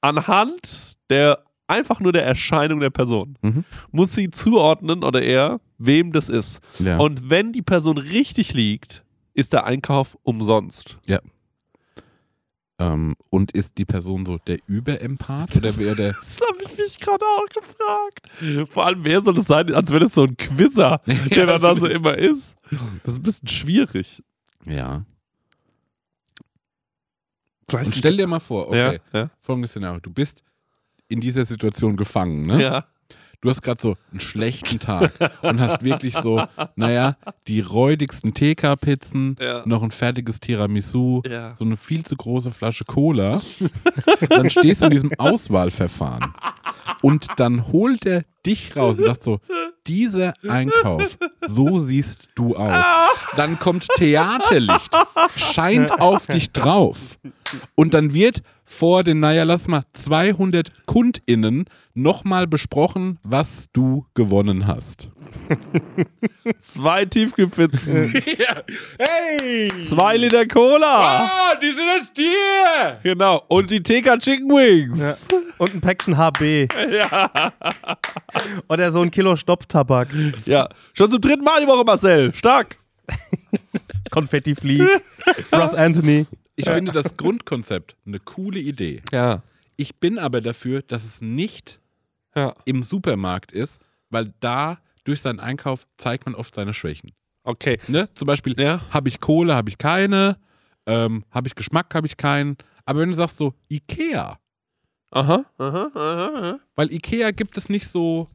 Anhand 0.00 0.96
der 1.10 1.42
einfach 1.68 2.00
nur 2.00 2.12
der 2.12 2.24
Erscheinung 2.26 2.80
der 2.80 2.90
Person 2.90 3.36
Mhm. 3.42 3.64
muss 3.92 4.12
sie 4.14 4.30
zuordnen 4.30 5.04
oder 5.04 5.22
er, 5.22 5.60
wem 5.78 6.12
das 6.12 6.28
ist. 6.28 6.60
Ja. 6.80 6.98
Und 6.98 7.30
wenn 7.30 7.52
die 7.52 7.62
Person 7.62 7.98
richtig 7.98 8.54
liegt, 8.54 9.04
ist 9.34 9.52
der 9.52 9.64
Einkauf 9.64 10.16
umsonst. 10.24 10.98
ähm, 12.80 13.16
und 13.30 13.50
ist 13.52 13.76
die 13.78 13.84
Person 13.84 14.24
so 14.24 14.38
der 14.38 14.58
Überempath 14.68 15.56
oder 15.56 15.76
wer 15.76 15.94
der? 15.96 16.12
Das 16.20 16.40
habe 16.40 16.62
ich 16.64 16.78
mich 16.78 16.98
gerade 16.98 17.24
auch 17.24 17.46
gefragt. 17.48 18.70
Vor 18.72 18.86
allem, 18.86 19.02
wer 19.04 19.20
soll 19.20 19.34
das 19.34 19.46
sein, 19.46 19.74
als 19.74 19.90
wenn 19.92 20.02
es 20.02 20.14
so 20.14 20.22
ein 20.24 20.36
Quizzer, 20.36 21.00
der 21.30 21.46
dann 21.46 21.60
da 21.60 21.74
so 21.74 21.86
immer 21.88 22.16
ist. 22.16 22.56
Das 23.02 23.14
ist 23.14 23.18
ein 23.18 23.22
bisschen 23.24 23.48
schwierig. 23.48 24.22
Ja. 24.64 25.04
Weiß 27.70 27.86
Und 27.88 27.94
stell 27.96 28.16
dir 28.16 28.26
mal 28.26 28.38
vor, 28.40 28.68
okay, 28.68 29.00
Ja, 29.12 29.20
ja. 29.20 29.30
folgendes 29.40 29.72
Szenario. 29.72 30.00
Du 30.00 30.10
bist 30.10 30.42
in 31.08 31.20
dieser 31.20 31.44
Situation 31.44 31.96
gefangen, 31.96 32.46
ne? 32.46 32.62
Ja. 32.62 32.84
Du 33.40 33.48
hast 33.50 33.62
gerade 33.62 33.80
so 33.80 33.96
einen 34.10 34.18
schlechten 34.18 34.80
Tag 34.80 35.12
und 35.42 35.60
hast 35.60 35.84
wirklich 35.84 36.12
so, 36.16 36.42
naja, 36.74 37.16
die 37.46 37.60
räudigsten 37.60 38.34
TK-Pizzen, 38.34 39.36
Ja. 39.40 39.62
noch 39.64 39.84
ein 39.84 39.92
fertiges 39.92 40.40
Tiramisu, 40.40 41.22
Ja. 41.24 41.54
so 41.54 41.64
eine 41.64 41.76
viel 41.76 42.04
zu 42.04 42.16
große 42.16 42.50
Flasche 42.50 42.84
Cola. 42.84 43.40
dann 44.28 44.50
stehst 44.50 44.80
du 44.82 44.86
in 44.86 44.90
diesem 44.90 45.12
Auswahlverfahren 45.18 46.34
und 47.00 47.28
dann 47.36 47.68
holt 47.68 48.06
er 48.06 48.24
dich 48.44 48.74
raus 48.76 48.96
und 48.98 49.04
sagt 49.04 49.22
so, 49.22 49.38
dieser 49.86 50.34
Einkauf, 50.48 51.16
so 51.46 51.78
siehst 51.78 52.28
du 52.34 52.56
aus. 52.56 52.84
Dann 53.36 53.58
kommt 53.60 53.86
Theaterlicht, 53.96 54.90
scheint 55.36 55.92
auf 56.00 56.26
dich 56.26 56.50
drauf 56.50 57.16
und 57.76 57.94
dann 57.94 58.12
wird 58.14 58.42
vor 58.68 59.02
den, 59.02 59.20
naja, 59.20 59.44
lass 59.44 59.66
mal 59.66 59.82
200 59.94 60.86
KundInnen 60.86 61.64
nochmal 61.94 62.46
besprochen, 62.46 63.18
was 63.22 63.68
du 63.72 64.06
gewonnen 64.14 64.66
hast. 64.66 65.08
Zwei 66.60 67.06
Tiefkühlpizzen. 67.06 68.22
Hey! 68.98 69.68
zwei 69.80 70.16
Liter 70.16 70.46
Cola. 70.46 71.26
Ah, 71.26 71.54
die 71.60 71.72
sind 71.72 71.86
jetzt 71.96 72.16
dir! 72.16 72.98
Genau. 73.02 73.42
Und 73.48 73.70
die 73.70 73.82
TK 73.82 74.18
Chicken 74.18 74.48
Wings. 74.48 75.26
Und 75.58 75.74
ein 75.74 75.80
Päckchen 75.80 76.16
HB. 76.16 76.68
Oder 78.68 78.92
so 78.92 79.00
ein 79.00 79.10
Kilo 79.10 79.36
Stopftabak. 79.36 80.08
Ja. 80.44 80.68
Schon 80.92 81.10
zum 81.10 81.20
dritten 81.20 81.44
Mal 81.44 81.60
die 81.62 81.66
Woche, 81.66 81.84
Marcel. 81.84 82.34
Stark. 82.34 82.76
Konfetti 84.10 84.54
fliegt. 84.54 84.84
Ross 85.52 85.74
Anthony. 85.74 86.26
Ich 86.58 86.68
finde 86.68 86.92
das 86.92 87.16
Grundkonzept 87.16 87.96
eine 88.06 88.18
coole 88.18 88.58
Idee. 88.58 89.02
Ja. 89.12 89.42
Ich 89.76 89.96
bin 89.96 90.18
aber 90.18 90.40
dafür, 90.40 90.82
dass 90.82 91.04
es 91.04 91.20
nicht 91.20 91.80
Ja. 92.34 92.52
im 92.64 92.82
Supermarkt 92.82 93.52
ist, 93.52 93.80
weil 94.10 94.32
da 94.40 94.78
durch 95.04 95.20
seinen 95.22 95.38
Einkauf 95.40 95.86
zeigt 95.98 96.26
man 96.26 96.34
oft 96.34 96.54
seine 96.54 96.74
Schwächen. 96.74 97.12
Okay. 97.44 97.78
Ne? 97.86 98.08
Zum 98.14 98.26
Beispiel, 98.26 98.60
Ja. 98.60 98.80
habe 98.90 99.08
ich 99.08 99.20
Kohle, 99.20 99.54
habe 99.54 99.70
ich 99.70 99.78
keine, 99.78 100.36
ähm, 100.86 101.24
habe 101.30 101.46
ich 101.48 101.54
Geschmack, 101.54 101.94
habe 101.94 102.06
ich 102.08 102.16
keinen. 102.16 102.56
Aber 102.84 103.00
wenn 103.00 103.08
du 103.10 103.14
sagst 103.14 103.36
so, 103.36 103.54
Ikea, 103.70 104.38
Aha. 105.10 105.44
Aha. 105.58 105.90
Aha. 105.94 106.30
aha. 106.34 106.58
weil 106.76 106.92
Ikea 106.92 107.30
gibt 107.30 107.56
es 107.56 107.68
nicht 107.68 107.88
so, 107.88 108.28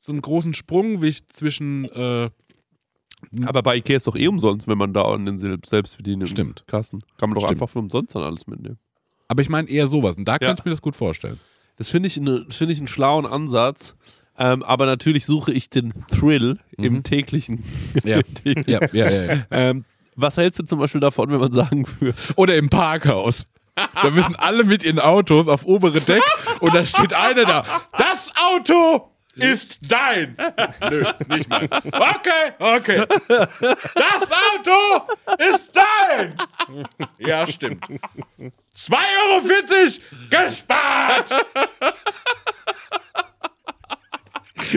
so 0.00 0.12
einen 0.12 0.22
großen 0.22 0.54
Sprung 0.54 1.02
wie 1.02 1.12
zwischen, 1.12 1.84
äh, 1.86 2.30
Aber 3.46 3.62
bei 3.62 3.76
Ikea 3.76 3.96
ist 3.96 4.06
doch 4.06 4.16
eh 4.16 4.28
umsonst, 4.28 4.68
wenn 4.68 4.78
man 4.78 4.92
da 4.92 5.02
an 5.02 5.26
den 5.26 5.38
Sel- 5.38 5.58
selbstbedienenden 5.64 6.28
Stimmt. 6.28 6.64
Kassen. 6.66 7.00
Kann 7.18 7.30
man 7.30 7.34
doch 7.34 7.42
Stimmt. 7.46 7.52
einfach 7.62 7.70
für 7.70 7.78
umsonst 7.80 8.14
dann 8.14 8.22
alles 8.22 8.46
mitnehmen. 8.46 8.78
aber 9.28 9.42
ich 9.42 9.48
meine 9.48 9.68
eher 9.68 9.86
sowas. 9.88 10.16
Und 10.16 10.26
da 10.26 10.32
Ja. 10.34 10.38
kann 10.38 10.56
ich 10.58 10.64
mir 10.64 10.70
das 10.70 10.82
gut 10.82 10.94
vorstellen. 10.96 11.40
Das 11.76 11.88
finde 11.88 12.06
ich, 12.06 12.16
ne, 12.20 12.46
finde 12.50 12.72
ich 12.72 12.78
einen 12.78 12.88
schlauen 12.88 13.26
Ansatz. 13.26 13.96
Ähm, 14.38 14.62
aber 14.64 14.86
natürlich 14.86 15.26
suche 15.26 15.52
ich 15.52 15.70
den 15.70 15.92
Thrill 16.10 16.58
im 16.76 17.02
täglichen. 17.04 17.62
Ja. 18.04 18.20
Ja, 18.66 18.80
ja, 18.92 19.10
ja. 19.10 19.22
ja. 19.34 19.42
Ähm, 19.50 19.84
was 20.16 20.36
hältst 20.36 20.58
du 20.60 20.64
zum 20.64 20.78
Beispiel 20.78 21.00
davon, 21.00 21.30
wenn 21.30 21.40
man 21.40 21.52
sagen 21.52 21.86
würde, 22.00 22.16
Oder 22.36 22.56
im 22.56 22.68
Parkhaus. 22.68 23.44
Da 24.00 24.10
müssen 24.10 24.36
alle 24.36 24.62
mit 24.64 24.84
ihren 24.84 25.00
Autos 25.00 25.48
auf 25.48 25.64
obere 25.66 26.00
Deck 26.00 26.22
und 26.60 26.72
da 26.72 26.84
steht 26.84 27.12
einer 27.12 27.42
da. 27.44 27.64
Das 27.98 28.30
Auto 28.36 29.10
ist 29.36 29.78
dein. 29.82 30.36
Nö, 30.90 31.04
nicht 31.28 31.48
meins. 31.48 31.70
Okay, 31.72 32.52
okay. 32.58 33.04
Das 33.28 34.22
Auto 34.30 35.12
ist 35.38 35.64
dein. 35.72 36.36
Ja, 37.18 37.46
stimmt. 37.46 37.84
2,40 38.76 39.00
Euro 39.28 39.40
gespart. 40.30 41.30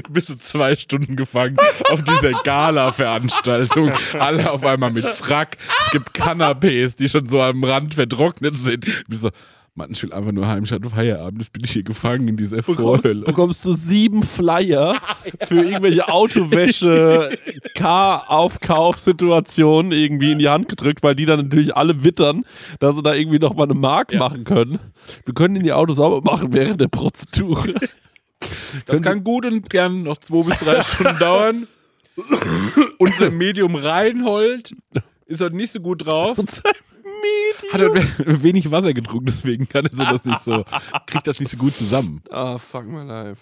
Bist 0.09 0.29
du 0.29 0.35
zwei 0.35 0.75
Stunden 0.75 1.15
gefangen 1.15 1.57
auf 1.89 2.03
dieser 2.03 2.31
Gala-Veranstaltung. 2.43 3.91
Alle 4.13 4.51
auf 4.51 4.63
einmal 4.65 4.91
mit 4.91 5.05
Frack. 5.05 5.57
Es 5.85 5.91
gibt 5.91 6.15
Canapés, 6.15 6.95
die 6.97 7.09
schon 7.09 7.27
so 7.27 7.41
am 7.41 7.63
Rand 7.63 7.93
vertrocknet 7.93 8.55
sind. 8.57 8.85
Bist 9.07 9.21
so, 9.21 9.31
Mann, 9.77 9.91
ich 9.91 10.01
will 10.01 10.11
einfach 10.11 10.31
nur 10.31 10.47
heim, 10.47 10.63
ich 10.63 10.71
hatte 10.71 10.89
Feierabend, 10.89 11.39
jetzt 11.39 11.53
bin 11.53 11.63
ich 11.63 11.69
hier 11.71 11.83
gefangen 11.83 12.27
in 12.27 12.35
dieser 12.35 12.57
bekommst, 12.57 13.03
Vorhölle. 13.03 13.23
bekommst 13.23 13.63
du 13.63 13.73
sieben 13.73 14.23
Flyer 14.23 14.97
für 15.47 15.63
irgendwelche 15.63 16.11
Autowäsche, 16.11 17.37
Car-Aufkaufsituationen 17.75 19.91
irgendwie 19.91 20.31
in 20.31 20.39
die 20.39 20.49
Hand 20.49 20.67
gedrückt, 20.67 21.03
weil 21.03 21.13
die 21.13 21.27
dann 21.27 21.41
natürlich 21.41 21.77
alle 21.77 22.03
wittern, 22.03 22.43
dass 22.79 22.95
sie 22.95 23.03
da 23.03 23.13
irgendwie 23.13 23.37
noch 23.37 23.55
mal 23.55 23.65
eine 23.65 23.75
Mark 23.75 24.15
machen 24.15 24.45
können. 24.45 24.79
Wir 25.25 25.35
können 25.35 25.55
ihnen 25.55 25.65
die 25.65 25.73
Autos 25.73 25.97
sauber 25.97 26.27
machen 26.27 26.53
während 26.53 26.81
der 26.81 26.87
Prozedur. 26.87 27.63
Das 28.87 28.99
kann 29.03 29.23
gut 29.23 29.45
und 29.45 29.69
gern 29.69 30.01
noch 30.01 30.17
zwei 30.17 30.41
bis 30.41 30.57
drei 30.57 30.81
Stunden 30.81 31.19
dauern. 31.19 31.67
Unser 32.97 33.29
Medium 33.29 33.75
Reinhold 33.75 34.73
ist 35.27 35.39
heute 35.39 35.55
nicht 35.55 35.71
so 35.71 35.81
gut 35.81 36.07
drauf. 36.07 36.35
Hat 37.73 37.81
er 37.81 37.93
wenig 38.43 38.71
Wasser 38.71 38.93
getrunken, 38.93 39.25
deswegen 39.27 39.67
kann 39.67 39.85
er 39.85 39.95
so 39.95 40.03
das 40.03 40.25
nicht 40.25 40.41
so, 40.41 40.63
kriegt 41.05 41.27
das 41.27 41.39
nicht 41.39 41.51
so 41.51 41.57
gut 41.57 41.73
zusammen. 41.75 42.21
Ah, 42.29 42.57
fuck 42.57 42.85
my 42.87 43.03
life. 43.03 43.41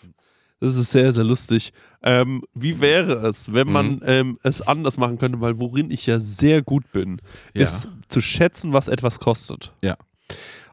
Das 0.62 0.76
ist 0.76 0.92
sehr, 0.92 1.12
sehr 1.14 1.26
lustig. 1.26 1.74
Ähm, 2.02 2.42
wie 2.54 2.80
wäre 2.80 3.28
es, 3.28 3.54
wenn 3.54 3.72
man 3.72 3.96
Mhm. 3.96 4.02
ähm, 4.06 4.40
es 4.44 4.62
anders 4.62 4.98
machen 4.98 5.18
könnte, 5.18 5.42
weil 5.42 5.60
worin 5.60 5.92
ich 5.92 6.06
ja 6.08 6.20
sehr 6.20 6.62
gut 6.62 6.92
bin, 6.92 7.22
Ja. 7.54 7.64
ist 7.64 7.88
zu 8.08 8.22
schätzen, 8.22 8.72
was 8.74 8.88
etwas 8.88 9.20
kostet. 9.20 9.74
Ja. 9.82 9.98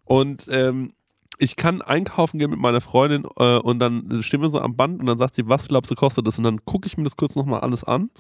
Und 0.04 0.46
ähm, 0.50 0.92
ich 1.38 1.56
kann 1.56 1.82
einkaufen 1.82 2.38
gehen 2.38 2.50
mit 2.50 2.60
meiner 2.60 2.80
Freundin 2.80 3.24
äh, 3.36 3.58
und 3.58 3.80
dann 3.80 4.22
stehen 4.22 4.40
wir 4.40 4.48
so 4.48 4.60
am 4.60 4.76
Band 4.76 5.00
und 5.00 5.06
dann 5.06 5.18
sagt 5.18 5.34
sie, 5.34 5.48
was 5.48 5.66
glaubst 5.66 5.90
du 5.90 5.94
kostet 5.96 6.26
das? 6.26 6.38
Und 6.38 6.44
dann 6.44 6.64
gucke 6.64 6.86
ich 6.86 6.96
mir 6.96 7.04
das 7.04 7.16
kurz 7.16 7.34
nochmal 7.34 7.60
alles 7.60 7.82
an, 7.82 8.10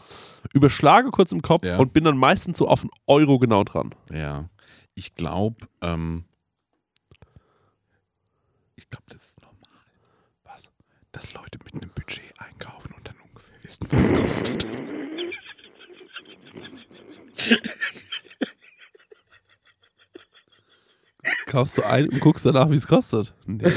überschlage 0.52 1.10
kurz 1.10 1.30
im 1.32 1.42
Kopf 1.42 1.64
Ja. 1.64 1.78
und 1.78 1.92
bin 1.92 2.04
dann 2.04 2.16
meistens 2.16 2.58
so 2.58 2.66
auf 2.68 2.80
einen 2.82 2.90
Euro 3.06 3.38
genau 3.38 3.62
dran. 3.62 3.94
Ja. 4.12 4.48
Ich 4.94 5.14
glaube, 5.14 5.68
ähm, 5.80 6.24
ich 8.76 8.88
glaube, 8.90 9.04
das 9.08 9.22
ist 9.22 9.40
normal. 9.42 9.80
Was? 10.44 10.68
Dass 11.12 11.32
Leute 11.34 11.58
mit 11.64 11.74
einem 11.74 11.90
Budget 11.94 12.38
einkaufen 12.38 12.92
und 12.94 13.06
dann 13.06 13.16
ungefähr 13.20 13.62
wissen, 13.62 13.86
was 13.90 14.00
es 14.00 14.20
kostet. 14.20 14.66
Kaufst 21.46 21.78
du 21.78 21.82
ein 21.82 22.08
und 22.08 22.20
guckst 22.20 22.44
danach, 22.46 22.70
wie 22.70 22.74
es 22.74 22.86
kostet? 22.86 23.34
Nee. 23.46 23.70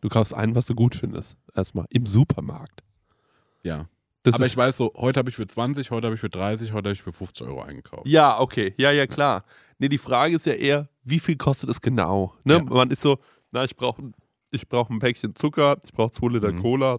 Du 0.00 0.08
kaufst 0.08 0.34
ein, 0.34 0.54
was 0.54 0.66
du 0.66 0.74
gut 0.74 0.94
findest. 0.94 1.36
Erstmal 1.54 1.86
im 1.90 2.06
Supermarkt. 2.06 2.82
Ja. 3.62 3.88
Das 4.22 4.34
Aber 4.34 4.46
ich 4.46 4.56
weiß 4.56 4.76
so, 4.76 4.92
heute 4.96 5.18
habe 5.18 5.30
ich 5.30 5.36
für 5.36 5.46
20, 5.46 5.90
heute 5.90 6.06
habe 6.06 6.14
ich 6.14 6.20
für 6.20 6.28
30, 6.28 6.72
heute 6.72 6.88
habe 6.88 6.92
ich 6.92 7.02
für 7.02 7.12
50 7.12 7.46
Euro 7.46 7.62
eingekauft. 7.62 8.06
ja, 8.06 8.38
okay. 8.38 8.74
Ja, 8.76 8.90
ja, 8.90 9.06
klar. 9.06 9.44
Nee, 9.78 9.88
die 9.88 9.98
Frage 9.98 10.34
ist 10.36 10.46
ja 10.46 10.54
eher, 10.54 10.88
wie 11.04 11.20
viel 11.20 11.36
kostet 11.36 11.70
es 11.70 11.80
genau? 11.80 12.34
Ne? 12.44 12.54
Ja. 12.54 12.62
Man 12.64 12.90
ist 12.90 13.00
so, 13.02 13.18
na, 13.52 13.64
ich 13.64 13.76
brauche 13.76 14.02
ich 14.50 14.68
brauch 14.68 14.88
ein 14.90 14.98
Päckchen 14.98 15.34
Zucker, 15.36 15.76
ich 15.84 15.92
brauche 15.92 16.10
zwei 16.12 16.28
Liter 16.28 16.52
Mhm. 16.52 16.60
Cola, 16.60 16.98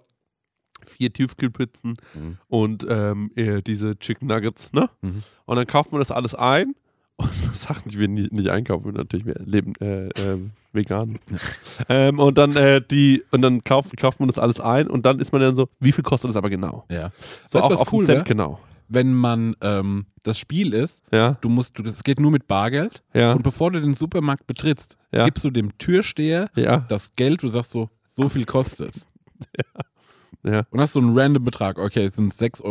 vier 0.85 1.11
Tiefkühlpizzen 1.11 1.95
Mhm. 2.13 2.37
und 2.47 2.85
ähm, 2.89 3.31
äh, 3.35 3.61
diese 3.61 3.97
Chicken 3.97 4.27
Nuggets, 4.27 4.71
ne? 4.71 4.89
Mhm. 5.01 5.23
Und 5.45 5.55
dann 5.57 5.67
kauft 5.67 5.91
man 5.91 5.99
das 5.99 6.11
alles 6.11 6.35
ein. 6.35 6.75
Und 7.19 7.33
Sachen, 7.53 7.89
die 7.89 7.99
wir 7.99 8.07
nie, 8.07 8.29
nicht 8.31 8.49
einkaufen, 8.49 8.93
natürlich, 8.93 9.25
wir 9.25 9.35
leben 9.43 9.73
äh, 9.81 10.07
äh, 10.07 10.39
vegan. 10.71 11.19
Ähm, 11.89 12.17
und 12.19 12.37
dann 12.37 12.55
äh, 12.55 12.81
die, 12.81 13.23
und 13.31 13.41
dann 13.41 13.61
kauft, 13.65 13.95
kauft 13.97 14.19
man 14.21 14.27
das 14.29 14.37
alles 14.39 14.59
ein 14.61 14.87
und 14.87 15.05
dann 15.05 15.19
ist 15.19 15.31
man 15.33 15.41
dann 15.41 15.53
so, 15.55 15.67
wie 15.81 15.91
viel 15.91 16.03
kostet 16.03 16.29
das 16.29 16.35
aber 16.37 16.49
genau? 16.49 16.85
Ja. 16.89 17.11
So 17.47 17.59
Weißt 17.59 17.65
auch 17.71 17.81
auf 17.81 17.91
cool 17.93 18.03
Cent 18.05 18.19
wär? 18.19 18.23
genau. 18.23 18.59
Wenn 18.89 19.13
man 19.13 19.55
ähm, 19.61 20.07
das 20.23 20.37
Spiel 20.39 20.73
ist, 20.73 21.01
Ja, 21.11 21.37
du 21.41 21.47
musst, 21.49 21.77
du, 21.77 21.83
das 21.83 22.03
geht 22.03 22.19
nur 22.19 22.31
mit 22.31 22.47
Bargeld 22.47 23.03
ja, 23.13 23.33
und 23.33 23.43
bevor 23.43 23.71
du 23.71 23.79
den 23.79 23.93
Supermarkt 23.93 24.47
betrittst, 24.47 24.97
Ja. 25.13 25.25
gibst 25.25 25.43
du 25.45 25.51
dem 25.51 25.77
Türsteher 25.77 26.49
das 26.89 27.15
Geld, 27.15 27.43
du 27.43 27.47
sagst 27.47 27.71
so, 27.71 27.89
so 28.07 28.27
viel 28.29 28.45
kostet 28.45 28.95
es. 28.95 29.07
ja, 30.43 30.63
Und 30.71 30.81
hast 30.81 30.93
so 30.93 30.99
einen 30.99 31.17
random 31.17 31.43
Betrag, 31.43 31.77
okay, 31.77 32.05
es 32.05 32.15
sind 32.15 32.33
6,55 32.33 32.63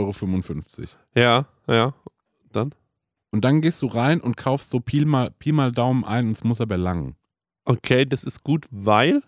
Euro. 0.81 0.89
ja, 1.15 1.47
ja. 1.67 1.95
Dann? 2.53 2.75
Und 3.31 3.45
dann 3.45 3.61
gehst 3.61 3.83
du 3.83 3.87
rein 3.87 4.21
und 4.21 4.37
kaufst 4.37 4.71
so 4.71 4.81
Pi 4.81 5.05
mal, 5.05 5.31
Pi 5.39 5.53
mal 5.53 5.71
Daumen 5.71 6.05
ein 6.05 6.27
und 6.27 6.33
es 6.33 6.45
muss 6.45 6.61
aber 6.61 6.79
lang. 6.79 7.15
Okay, 7.65 8.07
das 8.07 8.25
ist 8.25 8.43
gut, 8.43 8.67
weil. 8.71 9.23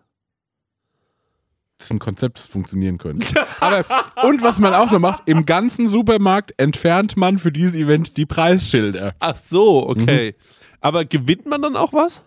Das 1.80 1.86
ist 1.86 1.92
ein 1.92 1.98
Konzept, 1.98 2.38
das 2.38 2.46
funktionieren 2.46 2.98
könnte. 2.98 3.26
Aber, 3.60 3.84
und 4.28 4.42
was 4.42 4.58
man 4.58 4.74
auch 4.74 4.90
noch 4.90 4.98
macht, 4.98 5.22
im 5.24 5.46
ganzen 5.46 5.88
Supermarkt 5.88 6.52
entfernt 6.58 7.16
man 7.16 7.38
für 7.38 7.50
dieses 7.50 7.74
Event 7.74 8.18
die 8.18 8.26
Preisschilder. 8.26 9.14
Ach 9.18 9.34
so, 9.36 9.88
okay. 9.88 10.34
Aber 10.82 11.06
gewinnt 11.06 11.46
man 11.46 11.62
dann 11.62 11.76
auch 11.76 11.94
was? 11.94 12.22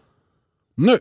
Nö. 0.76 0.98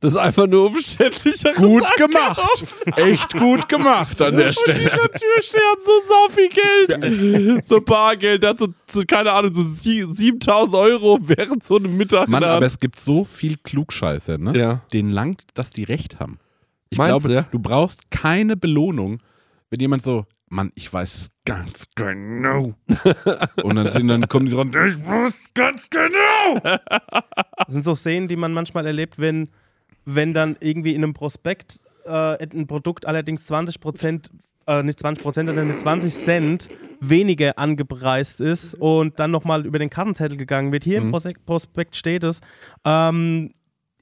Das 0.00 0.12
ist 0.14 0.18
einfach 0.18 0.46
nur 0.48 0.66
umständlicher. 0.66 1.52
Gut 1.52 1.84
gemacht. 1.96 2.64
Echt 2.96 3.34
gut 3.34 3.68
gemacht 3.68 4.20
an 4.20 4.36
der 4.36 4.50
Stelle. 4.52 4.80
Der 4.80 4.90
Türsteher 5.12 5.60
hat 5.70 5.82
so 5.84 5.92
sau 6.08 6.28
viel 6.30 6.48
Geld. 6.48 7.64
So 7.64 7.80
Bargeld, 7.80 8.42
der 8.42 8.50
hat 8.50 8.58
so, 8.58 8.68
so 8.90 9.02
keine 9.06 9.32
Ahnung, 9.32 9.54
so 9.54 9.62
sie- 9.62 10.04
7000 10.12 10.74
Euro 10.74 11.18
während 11.22 11.62
so 11.62 11.76
einem 11.76 11.96
Mittag. 11.96 12.26
Mann, 12.26 12.42
aber 12.42 12.66
es 12.66 12.78
gibt 12.80 12.98
so 12.98 13.24
viel 13.24 13.58
Klugscheißer, 13.58 14.38
ne? 14.38 14.58
Ja. 14.58 14.80
Denen 14.92 15.10
langt, 15.10 15.44
dass 15.54 15.70
die 15.70 15.84
recht 15.84 16.18
haben. 16.18 16.40
Ich 16.92 16.98
Meinst 16.98 17.08
glaube, 17.10 17.28
du, 17.28 17.34
ja? 17.34 17.46
du 17.50 17.58
brauchst 17.58 18.10
keine 18.10 18.54
Belohnung, 18.54 19.22
wenn 19.70 19.80
jemand 19.80 20.02
so, 20.04 20.26
Mann, 20.50 20.72
ich 20.74 20.92
weiß 20.92 21.30
ganz 21.46 21.86
genau. 21.94 22.74
Und 23.62 23.76
dann, 23.76 23.90
sind, 23.92 24.08
dann 24.08 24.28
kommen 24.28 24.44
die 24.44 24.50
so 24.52 24.58
ran, 24.58 24.68
ich 24.68 25.06
wusste 25.06 25.50
ganz 25.54 25.88
genau. 25.88 26.60
Das 26.60 27.68
sind 27.68 27.82
so 27.82 27.94
Szenen, 27.94 28.28
die 28.28 28.36
man 28.36 28.52
manchmal 28.52 28.84
erlebt, 28.86 29.18
wenn, 29.18 29.48
wenn 30.04 30.34
dann 30.34 30.56
irgendwie 30.60 30.94
in 30.94 31.02
einem 31.02 31.14
Prospekt 31.14 31.80
äh, 32.04 32.46
ein 32.46 32.66
Produkt 32.66 33.06
allerdings 33.06 33.46
20 33.46 33.80
Prozent, 33.80 34.30
äh, 34.66 34.82
nicht 34.82 35.00
20 35.00 35.24
Prozent, 35.24 35.48
sondern 35.48 35.68
mit 35.68 35.80
20 35.80 36.12
Cent 36.12 36.68
weniger 37.00 37.58
angepreist 37.58 38.42
ist 38.42 38.74
und 38.74 39.18
dann 39.18 39.30
nochmal 39.30 39.64
über 39.64 39.78
den 39.78 39.88
Kartenzettel 39.88 40.36
gegangen 40.36 40.72
wird. 40.72 40.84
Hier 40.84 40.98
im 40.98 41.10
Prosek- 41.10 41.46
Prospekt 41.46 41.96
steht 41.96 42.24
es. 42.24 42.42
Ähm, 42.84 43.50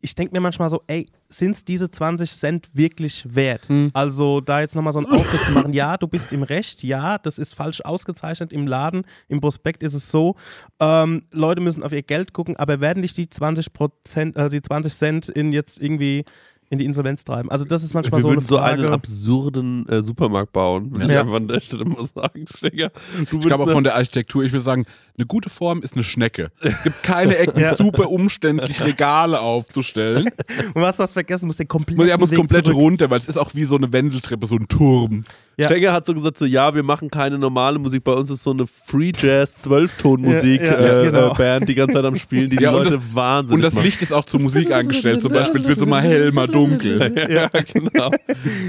ich 0.01 0.14
denke 0.14 0.34
mir 0.34 0.40
manchmal 0.40 0.70
so, 0.70 0.82
ey, 0.86 1.09
sind 1.28 1.53
es 1.53 1.64
diese 1.64 1.90
20 1.90 2.32
Cent 2.32 2.68
wirklich 2.72 3.24
wert? 3.34 3.68
Also 3.92 4.40
da 4.40 4.61
jetzt 4.61 4.74
nochmal 4.74 4.92
so 4.92 4.98
einen 4.98 5.09
Aufriss 5.09 5.44
zu 5.44 5.53
machen, 5.53 5.72
ja, 5.72 5.96
du 5.96 6.09
bist 6.09 6.32
im 6.32 6.42
Recht, 6.42 6.82
ja, 6.82 7.18
das 7.18 7.38
ist 7.38 7.55
falsch 7.55 7.82
ausgezeichnet 7.82 8.53
im 8.53 8.66
Laden, 8.66 9.03
im 9.28 9.40
Prospekt 9.40 9.82
ist 9.82 9.94
es 9.94 10.11
so, 10.11 10.36
ähm, 10.80 11.24
Leute 11.30 11.61
müssen 11.61 11.82
auf 11.82 11.92
ihr 11.92 12.03
Geld 12.03 12.32
gucken, 12.32 12.57
aber 12.57 12.80
werden 12.80 13.01
nicht 13.01 13.16
die 13.16 13.28
20 13.28 13.72
Prozent, 13.72 14.36
äh, 14.36 14.48
die 14.48 14.62
20 14.62 14.94
Cent 14.94 15.28
in 15.28 15.53
jetzt 15.53 15.80
irgendwie 15.80 16.24
in 16.70 16.78
die 16.78 16.84
Insolvenz 16.86 17.24
treiben? 17.24 17.50
Also 17.50 17.64
das 17.64 17.82
ist 17.84 17.92
manchmal 17.94 18.20
Wir 18.20 18.22
so 18.22 18.28
würden 18.30 18.38
eine 18.38 18.46
so 18.46 18.56
Frage. 18.58 18.82
einen 18.84 18.92
absurden 18.92 19.88
äh, 19.88 20.02
Supermarkt 20.02 20.52
bauen, 20.52 20.92
würde 20.92 21.04
ich 21.06 21.10
Ja. 21.10 21.20
einfach 21.20 21.34
an 21.34 21.48
der 21.48 21.60
Stelle 21.60 21.84
mal 21.84 22.04
sagen. 22.04 22.46
Stecker. 22.56 22.90
Du 23.30 23.38
Ich 23.38 23.46
glaube 23.46 23.64
auch 23.64 23.70
von 23.70 23.84
der 23.84 23.96
Architektur, 23.96 24.42
ich 24.44 24.52
würde 24.52 24.64
sagen, 24.64 24.86
eine 25.18 25.26
gute 25.26 25.50
Form 25.50 25.82
ist 25.82 25.94
eine 25.94 26.04
Schnecke. 26.04 26.50
Es 26.62 26.82
gibt 26.82 27.02
keine 27.02 27.36
Ecken, 27.36 27.60
Ja. 27.60 27.74
super 27.74 28.08
umständlich 28.10 28.80
Regale 28.82 29.40
aufzustellen. 29.40 30.30
und 30.74 30.80
was 30.82 30.96
du 30.96 31.02
hast 31.02 31.12
vergessen, 31.12 31.46
musst 31.46 31.58
den 31.60 31.68
kompletten 31.68 32.08
er 32.08 32.16
muss 32.18 32.30
Weg 32.30 32.38
komplett 32.38 32.64
zurück. 32.64 32.78
runter, 32.78 33.10
weil 33.10 33.18
es 33.18 33.28
ist 33.28 33.36
auch 33.36 33.50
wie 33.54 33.64
so 33.64 33.76
eine 33.76 33.92
Wendeltreppe, 33.92 34.46
so 34.46 34.54
ein 34.56 34.66
Turm. 34.68 35.22
Ja. 35.58 35.66
Stenger 35.66 35.92
hat 35.92 36.06
so 36.06 36.14
gesagt, 36.14 36.38
so 36.38 36.46
ja, 36.46 36.74
wir 36.74 36.82
machen 36.82 37.10
keine 37.10 37.36
normale 37.38 37.78
Musik, 37.78 38.02
bei 38.04 38.12
uns 38.12 38.30
ist 38.30 38.42
so 38.44 38.52
eine 38.52 38.66
Free 38.66 39.12
Jazz 39.14 39.58
Zwölftonmusik 39.58 40.62
Ja, 40.62 40.80
ja, 40.80 41.00
äh, 41.02 41.06
genau. 41.06 41.32
äh, 41.32 41.34
Band 41.34 41.68
die 41.68 41.74
ganze 41.74 41.96
Zeit 41.96 42.04
am 42.04 42.16
Spielen, 42.16 42.48
die 42.48 42.56
die 42.56 42.64
Leute 42.64 43.00
wahnsinnig 43.12 43.56
Und 43.56 43.62
das 43.62 43.74
macht. 43.74 43.84
Licht 43.84 44.00
ist 44.02 44.12
auch 44.12 44.24
zur 44.24 44.40
Musik 44.40 44.72
eingestellt. 44.72 45.20
Zum 45.20 45.32
Beispiel 45.32 45.60
es 45.60 45.66
wird 45.68 45.78
so 45.80 45.86
mal 45.86 46.00
hell, 46.02 46.30
mal 46.32 46.46
dunkel. 46.46 46.59
ja, 47.28 47.48
genau. 47.48 48.11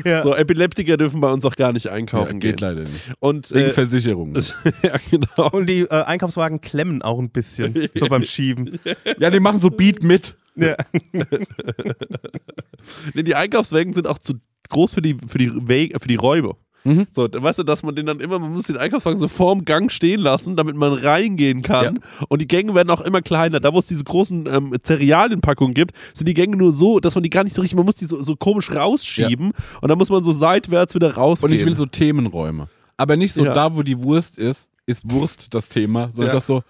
Ja. 0.05 0.23
So 0.23 0.35
Epileptiker 0.35 0.97
dürfen 0.97 1.21
bei 1.21 1.31
uns 1.31 1.45
auch 1.45 1.55
gar 1.55 1.73
nicht 1.73 1.87
einkaufen 1.87 2.25
Ja, 2.35 2.39
gehen. 2.39 2.39
geht 2.39 2.61
leider 2.61 2.81
nicht. 2.81 2.91
Und 3.19 3.51
Wegen 3.51 3.69
äh, 3.69 3.71
Versicherung. 3.73 4.35
ja, 4.83 4.97
genau. 5.09 5.49
Und 5.51 5.67
die 5.69 5.81
äh, 5.81 5.89
Einkaufswagen 6.03 6.61
klemmen 6.61 7.01
auch 7.01 7.19
ein 7.19 7.29
bisschen, 7.29 7.89
so 7.95 8.07
beim 8.07 8.23
Schieben. 8.23 8.79
Ja, 9.19 9.29
die 9.29 9.39
machen 9.39 9.61
so 9.61 9.69
Beat 9.69 10.03
mit. 10.03 10.35
Ja. 10.55 10.75
Nee, 13.13 13.23
die 13.23 13.35
Einkaufswagen 13.35 13.93
sind 13.93 14.07
auch 14.07 14.19
zu 14.19 14.33
groß 14.69 14.95
für 14.95 15.01
die, 15.01 15.17
für 15.27 15.37
die, 15.37 15.51
Wege, 15.67 15.99
für 15.99 16.07
die 16.07 16.15
Räume. 16.15 16.55
Mhm. 16.83 17.05
So, 17.11 17.27
weißt 17.31 17.59
du, 17.59 17.63
dass 17.63 17.83
man 17.83 17.95
den 17.95 18.07
dann 18.07 18.19
immer, 18.19 18.39
man 18.39 18.53
muss 18.53 18.65
den 18.65 18.77
Einkaufswagen 18.77 19.19
so 19.19 19.27
vorm 19.27 19.65
Gang 19.65 19.91
stehen 19.91 20.19
lassen, 20.19 20.55
damit 20.55 20.75
man 20.75 20.93
reingehen 20.93 21.61
kann. 21.61 21.99
Und 22.27 22.41
die 22.41 22.47
Gänge 22.47 22.73
werden 22.73 22.89
auch 22.89 23.01
immer 23.01 23.21
kleiner. 23.21 23.59
Da, 23.59 23.71
wo 23.73 23.79
es 23.79 23.85
diese 23.85 24.03
großen 24.03 24.47
ähm, 24.51 24.75
Cerealienpackungen 24.83 25.73
gibt, 25.73 25.95
sind 26.13 26.27
die 26.27 26.33
Gänge 26.33 26.57
nur 26.57 26.73
so, 26.73 26.99
dass 26.99 27.13
man 27.15 27.23
die 27.23 27.29
gar 27.29 27.43
nicht 27.43 27.55
so 27.55 27.61
richtig, 27.61 27.75
man 27.77 27.85
muss 27.85 27.95
die 27.95 28.05
so, 28.05 28.21
so 28.23 28.35
komisch 28.35 28.71
rausschieben. 28.71 29.51
Und 29.81 29.87
dann 29.89 29.97
muss 29.97 30.09
man 30.09 30.23
so 30.23 30.31
seitwärts 30.31 30.95
wieder 30.95 31.07
Und 31.09 31.17
rausgehen. 31.17 31.53
ich 31.53 31.65
will 31.65 31.77
so 31.77 31.85
Themenräume. 31.85 32.67
Aber 32.97 33.15
nicht 33.15 33.33
so 33.33 33.43
Ja. 33.45 33.53
da, 33.53 33.75
wo 33.75 33.83
die 33.83 34.01
Wurst 34.01 34.37
ist, 34.37 34.69
ist 34.85 35.09
Wurst 35.09 35.53
das 35.53 35.69
Thema, 35.69 36.05
sondern 36.11 36.27
Ja. 36.27 36.33
das 36.33 36.47
so, 36.47 36.63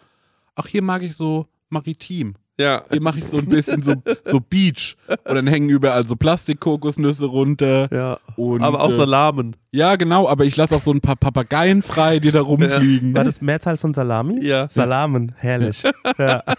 ach, 0.56 0.68
hier 0.68 0.82
mag 0.82 1.02
ich 1.04 1.16
so 1.16 1.48
maritim. 1.70 2.36
Ja. 2.62 2.84
Hier 2.90 3.02
mache 3.02 3.20
ich 3.20 3.26
so 3.26 3.38
ein 3.38 3.48
bisschen 3.48 3.82
so, 3.84 3.94
so 4.26 4.40
Beach. 4.40 4.96
Und 5.26 5.36
dann 5.36 5.48
hängen 5.48 5.70
überall 5.70 6.06
so 6.08 6.16
Plastikkokosnüsse 6.16 7.26
runter. 7.26 7.90
ja. 7.92 8.18
Und, 8.38 8.62
Aber 8.62 8.82
auch 8.82 8.90
äh, 8.92 8.96
Salamen. 8.96 9.56
Ja, 9.72 9.96
genau, 9.96 10.28
aber 10.30 10.46
ich 10.46 10.56
lasse 10.58 10.76
auch 10.76 10.82
so 10.82 10.92
ein 10.92 11.02
paar 11.02 11.16
Papageien 11.16 11.82
frei, 11.82 12.20
die 12.20 12.32
da 12.32 12.42
rumfliegen. 12.42 13.14
War 13.14 13.24
das 13.24 13.42
Mehrzahl 13.42 13.78
von 13.78 13.94
Salamis? 13.94 14.46
Ja. 14.46 14.68
Salamen, 14.70 15.34
herrlich. 15.38 15.84
ja. 16.18 16.44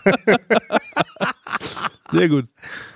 Sehr 2.10 2.28
gut. 2.28 2.46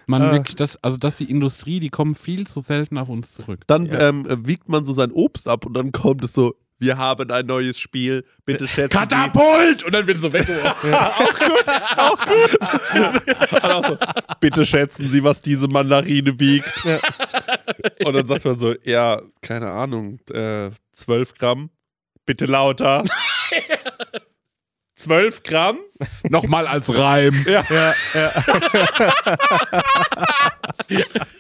Man 0.07 0.21
Ah. 0.23 0.33
wirklich, 0.33 0.57
das, 0.57 0.79
also 0.83 0.99
dass 0.99 1.17
die 1.17 1.31
Industrie, 1.31 1.81
die 1.81 1.89
kommen 1.89 2.15
viel 2.15 2.47
zu 2.47 2.61
selten 2.61 2.99
auf 2.99 3.09
uns 3.09 3.33
zurück. 3.33 3.61
Dann 3.67 3.87
Ja. 3.87 4.09
ähm, 4.09 4.27
wiegt 4.47 4.69
man 4.69 4.85
so 4.85 4.93
sein 4.93 5.11
Obst 5.11 5.49
ab 5.49 5.65
und 5.67 5.75
dann 5.75 5.91
kommt 5.93 6.23
es 6.25 6.33
so, 6.35 6.55
wir 6.79 6.99
haben 6.99 7.31
ein 7.31 7.47
neues 7.47 7.79
Spiel, 7.79 8.25
bitte 8.45 8.69
schätzen 8.69 8.93
Sie. 8.93 8.99
Katapult! 8.99 9.83
Und 9.85 9.95
dann 9.95 10.07
wird 10.07 10.17
es 10.17 10.23
so 10.23 10.33
weggeworfen. 10.33 10.93
Und 13.51 13.65
auch 13.65 13.85
so, 13.89 13.99
bitte 14.41 14.67
schätzen 14.67 15.11
Sie, 15.11 15.25
was 15.25 15.43
diese 15.43 15.69
Mandarine 15.69 16.39
wiegt. 16.39 16.73
Und 18.05 18.13
dann 18.13 18.27
sagt 18.27 18.45
man 18.45 18.59
so, 18.59 18.75
ja, 18.83 19.23
keine 19.41 19.71
Ahnung, 19.71 20.21
äh, 20.31 20.71
12 20.93 21.35
Gramm. 21.35 21.71
Bitte 22.25 22.47
lauter. 22.47 23.05
12 25.07 25.43
Gramm? 25.45 25.79
Nochmal 26.29 26.67
als 26.67 26.93
Reim. 26.95 27.33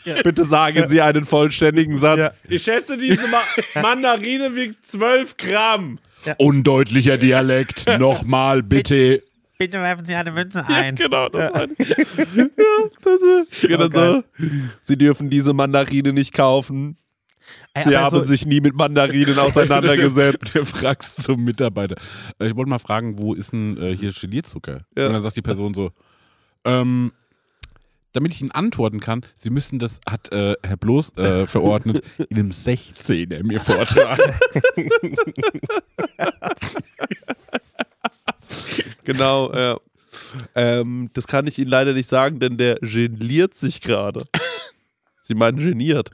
Ja. 0.04 0.22
Bitte 0.24 0.44
sagen 0.44 0.88
Sie 0.88 1.00
einen 1.00 1.24
vollständigen 1.24 1.98
Satz. 1.98 2.18
Ja. 2.18 2.32
Ich 2.48 2.64
schätze, 2.64 2.96
diese 2.96 3.28
Ma 3.28 3.42
Mandarine 3.80 4.56
wiegt 4.56 4.84
12 4.84 5.36
Gramm. 5.36 6.00
Undeutlicher 6.38 7.16
Dialekt. 7.16 7.86
Nochmal 7.98 8.62
bitte. 8.64 9.22
Bitte 9.58 9.80
werfen 9.80 10.04
Sie 10.04 10.14
eine 10.14 10.32
Münze 10.32 10.66
ein. 10.66 10.96
Genau, 10.96 11.28
das 11.28 11.50
ja. 11.54 11.60
ja, 11.60 12.46
das 13.04 13.22
ist. 13.22 13.62
Ja, 13.70 13.76
dann 13.76 13.92
so, 13.92 14.22
Sie 14.82 14.98
dürfen 14.98 15.30
diese 15.30 15.52
Mandarine 15.52 16.12
nicht 16.12 16.32
kaufen. 16.32 16.96
Ey, 17.74 17.84
Sie 17.84 17.96
haben 17.96 18.10
so, 18.10 18.24
sich 18.24 18.46
nie 18.46 18.60
mit 18.60 18.74
Mandarinen 18.74 19.38
auseinandergesetzt. 19.38 20.54
Du 20.54 20.64
fragst 20.64 21.22
zum 21.22 21.44
Mitarbeiter. 21.44 21.96
Ich 22.38 22.56
wollte 22.56 22.70
mal 22.70 22.78
fragen, 22.78 23.18
wo 23.18 23.34
ist 23.34 23.52
denn 23.52 23.76
äh, 23.76 23.96
hier 23.96 24.12
Gelierzucker? 24.12 24.86
Ja. 24.96 25.06
Und 25.06 25.12
dann 25.12 25.22
sagt 25.22 25.36
die 25.36 25.42
Person 25.42 25.74
so, 25.74 25.92
ähm, 26.64 27.12
damit 28.16 28.32
ich 28.32 28.40
Ihnen 28.40 28.50
antworten 28.50 29.00
kann, 29.00 29.26
Sie 29.34 29.50
müssen 29.50 29.78
das, 29.78 30.00
hat 30.08 30.32
äh, 30.32 30.54
Herr 30.62 30.78
Bloß 30.78 31.18
äh, 31.18 31.46
verordnet, 31.52 32.02
in 32.30 32.38
einem 32.38 32.50
16er 32.50 33.44
mir 33.44 33.60
vortragen. 33.60 34.24
genau, 39.04 39.52
ja. 39.52 39.76
Ähm, 40.54 41.10
das 41.12 41.26
kann 41.26 41.46
ich 41.46 41.58
Ihnen 41.58 41.68
leider 41.68 41.92
nicht 41.92 42.08
sagen, 42.08 42.40
denn 42.40 42.56
der 42.56 42.76
geniert 42.76 43.54
sich 43.54 43.82
gerade. 43.82 44.24
Sie 45.20 45.34
meinen 45.34 45.58
geniert. 45.58 46.10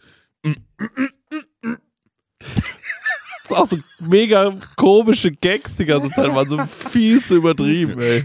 Das 3.45 3.51
ist 3.51 3.57
auch 3.57 3.66
so 3.66 3.76
mega 3.99 4.55
komische 4.76 5.32
Gags 5.32 5.76
die 5.76 5.84
ganze 5.84 6.11
Zeit, 6.11 6.32
waren 6.34 6.49
so 6.49 6.59
viel 6.90 7.20
zu 7.22 7.34
übertrieben, 7.34 8.01
ey. 8.01 8.24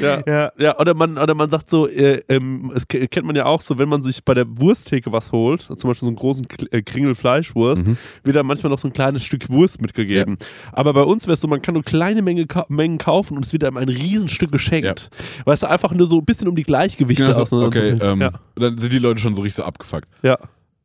Ja. 0.00 0.22
ja. 0.26 0.52
Ja, 0.56 0.78
oder 0.78 0.94
man, 0.94 1.18
oder 1.18 1.34
man 1.34 1.50
sagt 1.50 1.68
so, 1.68 1.88
äh, 1.88 2.22
ähm, 2.28 2.72
es 2.74 2.86
ke- 2.86 3.06
kennt 3.08 3.26
man 3.26 3.34
ja 3.36 3.46
auch 3.46 3.60
so, 3.60 3.76
wenn 3.76 3.88
man 3.88 4.02
sich 4.02 4.24
bei 4.24 4.34
der 4.34 4.46
Wursttheke 4.48 5.10
was 5.12 5.32
holt, 5.32 5.62
zum 5.62 5.76
Beispiel 5.90 5.94
so 5.94 6.06
einen 6.06 6.16
großen 6.16 6.46
äh, 6.70 6.82
Kringel 6.82 7.14
Fleischwurst, 7.16 7.84
wird 8.22 8.36
da 8.36 8.42
manchmal 8.44 8.70
noch 8.70 8.78
so 8.78 8.88
ein 8.88 8.92
kleines 8.92 9.24
Stück 9.24 9.48
Wurst 9.50 9.80
mitgegeben. 9.82 10.38
Aber 10.72 10.92
bei 10.94 11.02
uns 11.02 11.24
wäre 11.26 11.34
es 11.34 11.40
so, 11.40 11.48
man 11.48 11.60
kann 11.60 11.74
nur 11.74 11.82
kleine 11.82 12.22
Menge 12.22 12.46
ka 12.46 12.66
Mengen 12.68 12.98
kaufen 12.98 13.36
und 13.36 13.44
es 13.44 13.52
wird 13.52 13.64
einem 13.64 13.76
ein 13.78 13.88
Riesenstück 13.88 14.52
geschenkt. 14.52 15.10
Weißt 15.44 15.64
du, 15.64 15.68
einfach 15.70 15.92
nur 15.92 16.06
so 16.06 16.18
ein 16.18 16.24
bisschen 16.24 16.46
um 16.48 16.54
die 16.56 16.62
Gleichgewichte 16.64 17.26
Genau 17.26 17.44
so, 17.44 17.62
okay, 17.62 17.96
bringen. 17.96 18.00
ähm, 18.02 18.20
ja. 18.20 18.30
dann 18.56 18.78
sind 18.78 18.92
die 18.92 18.98
Leute 19.00 19.20
schon 19.20 19.34
so 19.34 19.42
richtig 19.42 19.56
so 19.56 19.64
abgefuckt. 19.64 20.08
ja. 20.22 20.38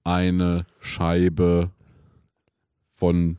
Eine 0.06 0.66
Scheibe 0.80 1.70
von 3.00 3.38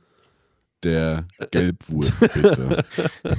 der 0.82 1.26
Gelbwurst, 1.50 2.20
bitte. 2.32 2.84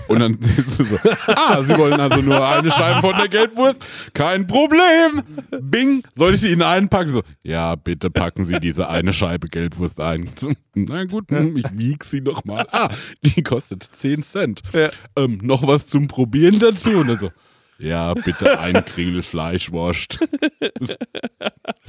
Und 0.07 0.19
dann 0.19 0.37
so, 0.41 0.97
ah, 1.27 1.61
Sie 1.63 1.77
wollen 1.77 1.99
also 1.99 2.21
nur 2.21 2.47
eine 2.47 2.71
Scheibe 2.71 3.01
von 3.01 3.17
der 3.17 3.27
Gelbwurst? 3.29 3.83
Kein 4.13 4.45
Problem. 4.47 5.23
Bing, 5.59 6.03
soll 6.15 6.35
ich 6.35 6.41
die 6.41 6.51
Ihnen 6.51 6.61
einpacken? 6.61 7.13
So, 7.13 7.23
ja, 7.43 7.75
bitte 7.75 8.09
packen 8.11 8.45
Sie 8.45 8.59
diese 8.59 8.89
eine 8.89 9.13
Scheibe 9.13 9.47
Gelbwurst 9.47 9.99
ein. 9.99 10.29
Na 10.75 11.05
gut, 11.05 11.25
ich 11.31 11.77
wieg 11.77 12.03
sie 12.03 12.21
noch 12.21 12.45
mal. 12.45 12.67
Ah, 12.71 12.89
die 13.23 13.41
kostet 13.41 13.89
10 13.93 14.23
Cent. 14.23 14.61
Ja. 14.73 14.89
Ähm, 15.15 15.39
noch 15.41 15.65
was 15.65 15.87
zum 15.87 16.07
Probieren 16.07 16.59
dazu? 16.59 16.91
Und 16.91 17.07
dann 17.07 17.17
so, 17.17 17.31
ja, 17.81 18.13
bitte 18.13 18.59
ein 18.59 18.73
Kringel 18.85 19.23
Fleischwurst. 19.23 20.19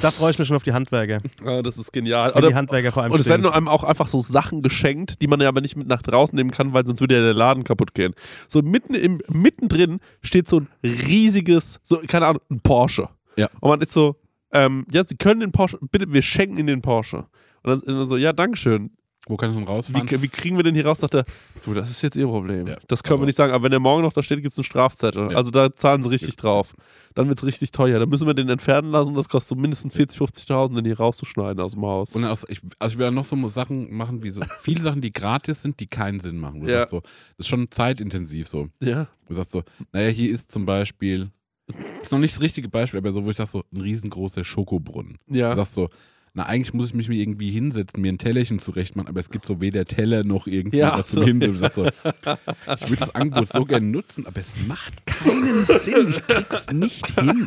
Da 0.01 0.11
freue 0.11 0.31
ich 0.31 0.39
mich 0.39 0.49
schon 0.49 0.57
auf 0.57 0.63
die 0.63 0.73
Handwerker. 0.73 1.21
Ah, 1.45 1.63
das 1.63 1.79
ist 1.79 1.93
genial. 1.93 2.33
Oder, 2.33 2.49
die 2.49 2.55
Handwerker 2.55 2.93
vor 2.93 3.03
allem 3.03 3.13
und 3.13 3.19
es 3.19 3.27
stehen. 3.27 3.43
werden 3.43 3.53
einem 3.53 3.69
auch 3.69 3.85
einfach 3.85 4.09
so 4.09 4.21
Sachen 4.21 4.63
geschenkt, 4.63 5.21
die 5.23 5.27
man 5.27 5.41
ja 5.41 5.49
aber 5.49 5.61
nicht 5.61 5.77
mit 5.77 5.87
nach 5.87 6.03
draußen 6.03 6.35
nehmen 6.37 6.51
kann, 6.51 6.73
weil 6.73 6.87
sonst 6.87 7.01
würde 7.01 7.17
ja 7.17 7.21
der 7.21 7.35
Laden 7.35 7.65
kaputt 7.65 7.95
gehen. 7.95 8.15
So 8.49 8.63
mitten 8.63 8.95
im, 8.95 9.21
mittendrin 9.29 10.01
steht 10.23 10.49
so 10.49 10.61
ein 10.61 10.69
riesiges, 10.83 11.79
so, 11.83 11.99
keine 12.07 12.27
Ahnung, 12.27 12.43
ein 12.51 12.61
Porsche. 12.61 13.09
Ja. 13.37 13.49
Und 13.61 13.71
man 13.71 13.81
ist 13.81 13.93
so, 13.93 14.17
ähm, 14.53 14.87
ja, 14.91 15.05
Sie 15.05 15.17
können 15.17 15.41
den 15.41 15.53
Porsche, 15.53 15.79
bitte, 15.91 16.13
wir 16.13 16.23
schenken 16.23 16.59
Ihnen 16.59 16.69
den 16.69 16.83
Porsche. 16.83 17.27
Und 17.63 17.87
dann 17.87 18.07
so, 18.07 18.17
ja, 18.17 18.33
Dankeschön. 18.33 18.91
Wo 19.29 19.37
kann 19.37 19.51
ich 19.51 19.57
denn 19.57 19.67
rausfahren? 19.67 20.11
Wie, 20.11 20.23
wie 20.23 20.29
kriegen 20.29 20.57
wir 20.57 20.65
den 20.65 20.75
hier 20.75 20.85
raus? 20.85 20.99
Sagt 20.99 21.15
er, 21.15 21.25
du, 21.65 21.75
das 21.75 21.91
ist 21.91 22.03
jetzt 22.03 22.17
Ihr 22.17 22.27
Problem. 22.27 22.67
Ja, 22.67 22.77
das 22.89 23.05
können 23.05 23.19
wir 23.19 23.23
also- 23.23 23.27
nicht 23.27 23.37
sagen, 23.37 23.53
aber 23.53 23.65
wenn 23.65 23.71
der 23.71 23.79
morgen 23.79 24.03
noch 24.03 24.13
da 24.13 24.21
steht, 24.21 24.43
gibt 24.43 24.53
es 24.53 24.59
einen 24.59 24.65
Strafzettel. 24.65 25.31
Ja. 25.31 25.37
Also 25.37 25.53
da 25.53 25.75
zahlen 25.77 26.03
sie 26.03 26.11
richtig 26.11 26.35
drauf. 26.35 26.75
Dann 27.15 27.29
wird 27.29 27.39
es 27.39 27.45
richtig 27.45 27.71
teuer. 27.71 28.01
Dann 28.01 28.09
müssen 28.09 28.27
wir 28.27 28.35
den 28.35 28.49
entfernen 28.49 28.91
lassen 28.91 29.11
und 29.11 29.15
das 29.15 29.29
kostet 29.29 29.51
so 29.57 29.61
mindestens 29.63 29.95
40.000, 29.95 30.49
50.000, 30.49 30.75
den 30.75 30.85
hier 30.87 30.97
rauszuschneiden 30.99 31.61
aus 31.61 31.73
dem 31.75 31.83
Haus. 31.87 32.17
Und 32.17 32.25
aus, 32.25 32.45
ich, 32.49 32.61
also 32.81 32.95
ich 32.95 32.99
will 32.99 33.13
noch 33.13 33.25
so 33.25 33.37
Sachen 33.47 33.95
machen, 33.95 34.25
wie 34.25 34.31
so 34.31 34.41
viele 34.61 34.83
Sachen, 34.83 35.01
die 35.01 35.13
gratis 35.13 35.63
sind, 35.63 35.79
die 35.79 35.87
keinen 35.87 36.19
Sinn 36.19 36.39
machen. 36.39 36.67
Ja. 36.67 36.89
so, 36.89 37.01
das 37.01 37.47
ist 37.47 37.49
schon 37.49 37.71
zeitintensiv 37.71 38.49
so. 38.49 38.69
ja. 38.81 39.07
Du 39.29 39.35
sagst 39.35 39.53
so, 39.53 39.63
naja, 39.93 40.09
hier 40.09 40.31
ist 40.31 40.51
zum 40.51 40.67
Beispiel, 40.67 41.31
das 41.69 41.77
ist 42.03 42.13
noch 42.13 42.19
nicht 42.19 42.35
das 42.35 42.43
richtige 42.43 42.69
Beispiel, 42.69 42.99
aber 42.99 43.13
so, 43.13 43.25
wo 43.25 43.31
ich 43.31 43.37
sag 43.37 43.49
so, 43.49 43.63
ein 43.73 43.81
riesengroßer 43.81 44.43
Schokobrunnen. 44.45 45.17
Ja. 45.29 45.51
Du 45.51 45.57
sagst 45.57 45.75
so, 45.75 45.89
na, 46.35 46.47
eigentlich 46.47 46.73
muss 46.73 46.87
ich 46.87 46.95
mich 46.95 47.09
mir 47.09 47.17
irgendwie 47.21 47.51
hinsetzen, 47.51 48.01
mir 48.01 48.11
ein 48.11 48.19
Tellerchen 48.19 48.59
zurecht 48.59 48.97
machen, 48.97 49.09
aber 49.09 49.21
es 49.21 49.31
gibt 49.31 49.45
so 49.45 49.61
weder 49.61 49.85
Teller 49.85 50.25
noch 50.25 50.47
irgendwie 50.47 50.79
Ja, 50.79 50.99
was 50.99 51.09
zum 51.09 51.25
Hinsetzen. 51.25 51.71
So, 51.71 51.85
ich 51.85 52.89
würde 52.89 52.97
das 53.01 53.15
Angebot 53.15 53.53
so 53.53 53.65
gerne 53.67 53.87
nutzen, 53.87 54.27
aber 54.27 54.41
es 54.41 54.67
macht 54.67 55.05
keinen 55.05 55.67
Sinn. 55.67 56.09
Ich 56.09 56.27
krieg's 56.27 56.67
nicht 56.73 57.21
hin. 57.21 57.47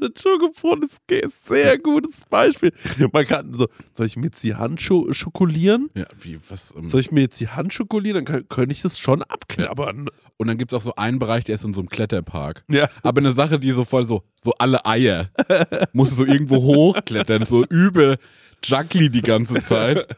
Das 0.00 0.22
Schokobrunnen 0.22 0.88
ist 0.88 1.00
ein 1.10 1.30
sehr 1.44 1.78
gutes 1.78 2.24
Beispiel. 2.28 2.72
Man 3.12 3.24
kann 3.24 3.54
so, 3.54 3.68
soll 3.92 4.06
ich 4.06 4.16
mir 4.16 4.26
jetzt 4.26 4.42
die 4.42 4.54
Hand 4.54 4.80
scho 4.80 5.12
schokolieren? 5.12 5.90
Ja, 5.94 6.06
wie, 6.20 6.38
was, 6.48 6.72
ähm, 6.76 6.88
Soll 6.88 7.00
ich 7.00 7.10
mir 7.10 7.20
jetzt 7.20 7.40
die 7.40 7.48
Hand 7.48 7.72
schokolieren? 7.72 8.16
Dann 8.16 8.24
kann, 8.24 8.48
könnte 8.48 8.72
ich 8.72 8.82
das 8.82 8.98
schon 8.98 9.22
abknabbern. 9.22 10.08
und 10.36 10.46
dann 10.46 10.58
gibt 10.58 10.72
es 10.72 10.76
auch 10.76 10.82
so 10.82 10.94
einen 10.94 11.18
Bereich, 11.18 11.44
der 11.44 11.54
ist 11.56 11.64
in 11.64 11.74
so 11.74 11.80
einem 11.80 11.88
Kletterpark. 11.88 12.64
Ja. 12.68 12.88
Aber 13.02 13.20
eine 13.20 13.32
Sache, 13.32 13.58
die 13.58 13.70
so 13.72 13.84
voll 13.84 14.06
so, 14.06 14.22
so 14.42 14.52
alle 14.58 14.84
Eier. 14.86 15.30
Musst 15.92 16.12
du 16.12 16.16
so 16.16 16.26
irgendwo 16.26 16.56
hochklettern, 16.56 17.44
so 17.44 17.64
übel 17.64 18.18
juggly 18.64 19.10
die 19.10 19.22
ganze 19.22 19.62
Zeit. 19.62 20.06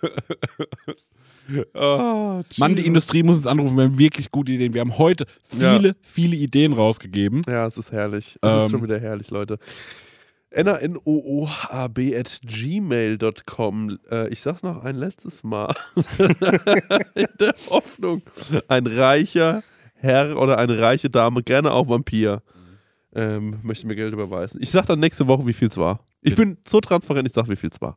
Oh, 1.75 2.43
Mann, 2.59 2.77
die 2.77 2.87
Industrie 2.87 3.23
muss 3.23 3.37
uns 3.39 3.47
anrufen, 3.47 3.77
wir 3.77 3.85
haben 3.85 3.99
wirklich 3.99 4.31
gute 4.31 4.53
Ideen. 4.53 4.73
Wir 4.75 4.81
haben 4.81 4.97
heute 4.99 5.27
viele, 5.43 5.97
viele 6.03 6.37
Ideen 6.37 6.73
rausgegeben. 6.73 7.43
Ja, 7.47 7.67
es 7.67 7.77
ist 7.79 7.93
herrlich. 7.93 8.39
Es 8.41 8.55
ist 8.57 8.65
Ähm. 8.65 8.71
schon 8.71 8.83
wieder 8.83 8.99
herrlich, 8.99 9.31
Leute. 9.31 9.59
N-A-N-O-O-A-B 10.51 12.17
at 12.17 12.41
gmail.com. 12.45 13.99
Äh, 14.11 14.29
ich 14.29 14.41
sag's 14.41 14.63
noch 14.63 14.85
ein 14.85 14.95
letztes 14.97 15.43
Mal. 15.43 15.75
In 17.15 17.27
der 17.41 17.55
Hoffnung. 17.69 18.23
Ein 18.69 18.87
reicher 18.87 19.63
Herr 19.97 20.39
oder 20.39 20.59
eine 20.59 20.79
reiche 20.79 21.11
Dame, 21.11 21.43
gerne 21.43 21.73
auch 21.73 21.89
Vampir, 21.89 22.43
ähm, 23.15 23.59
möchte 23.63 23.87
mir 23.87 23.97
Geld 23.97 24.13
überweisen. 24.13 24.61
Ich 24.63 24.71
sag 24.71 24.87
dann 24.87 25.01
nächste 25.01 25.27
Woche, 25.27 25.47
wie 25.47 25.53
viel's 25.55 25.77
war. 25.77 26.01
Ich 26.23 26.35
bin 26.35 26.57
so 26.67 26.81
transparent, 26.81 27.27
ich 27.27 27.33
sag, 27.35 27.49
wie 27.49 27.57
viel's 27.57 27.81
war. 27.81 27.97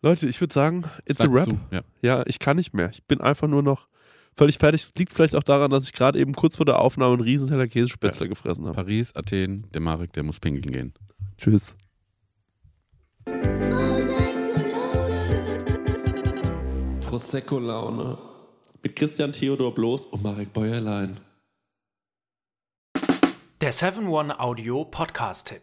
Leute, 0.00 0.28
ich 0.28 0.40
würde 0.40 0.54
sagen, 0.54 0.84
it's 1.06 1.18
Sag 1.18 1.28
a 1.30 1.32
wrap. 1.32 1.44
zu, 1.48 1.58
Ja. 1.70 1.82
Ja, 2.02 2.22
ich 2.26 2.38
kann 2.38 2.56
nicht 2.56 2.72
mehr. 2.72 2.90
Ich 2.90 3.02
bin 3.04 3.20
einfach 3.20 3.48
nur 3.48 3.62
noch 3.62 3.88
völlig 4.36 4.58
fertig. 4.58 4.82
Es 4.82 4.92
liegt 4.96 5.12
vielleicht 5.12 5.34
auch 5.34 5.42
daran, 5.42 5.70
dass 5.70 5.84
ich 5.84 5.92
gerade 5.92 6.18
eben 6.18 6.34
kurz 6.34 6.56
vor 6.56 6.66
der 6.66 6.78
Aufnahme 6.78 7.14
einen 7.14 7.22
riesen 7.22 7.48
Teller 7.48 7.66
Käsespätzle 7.66 8.28
gefressen 8.28 8.64
habe. 8.66 8.76
Paris, 8.76 9.14
Athen, 9.16 9.66
der 9.72 9.80
Marek, 9.80 10.12
der 10.12 10.22
muss 10.22 10.38
pinkeln 10.38 10.72
gehen. 10.72 10.94
Tschüss. 11.36 11.74
Prosecco-Laune. 17.00 18.18
Mit 18.82 18.96
Christian 18.96 19.32
Theodor 19.32 19.74
Bloß 19.74 20.06
und 20.06 20.22
Marek 20.22 20.52
Bäuerlein. 20.52 21.18
Der 23.60 23.72
7-One-Audio-Podcast-Tipp. 23.72 25.62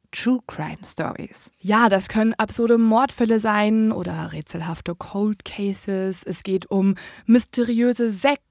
True 0.11 0.39
Crime 0.45 0.79
Stories. 0.83 1.51
ja, 1.59 1.87
das 1.87 2.09
können 2.09 2.33
absurde 2.33 2.77
Mordfälle 2.77 3.39
sein 3.39 3.93
oder 3.93 4.33
rätselhafte 4.33 4.93
Cold 4.93 5.45
Cases. 5.45 6.23
Es 6.23 6.43
geht 6.43 6.69
um 6.69 6.95
mysteriöse 7.25 8.09
Sekten, 8.09 8.50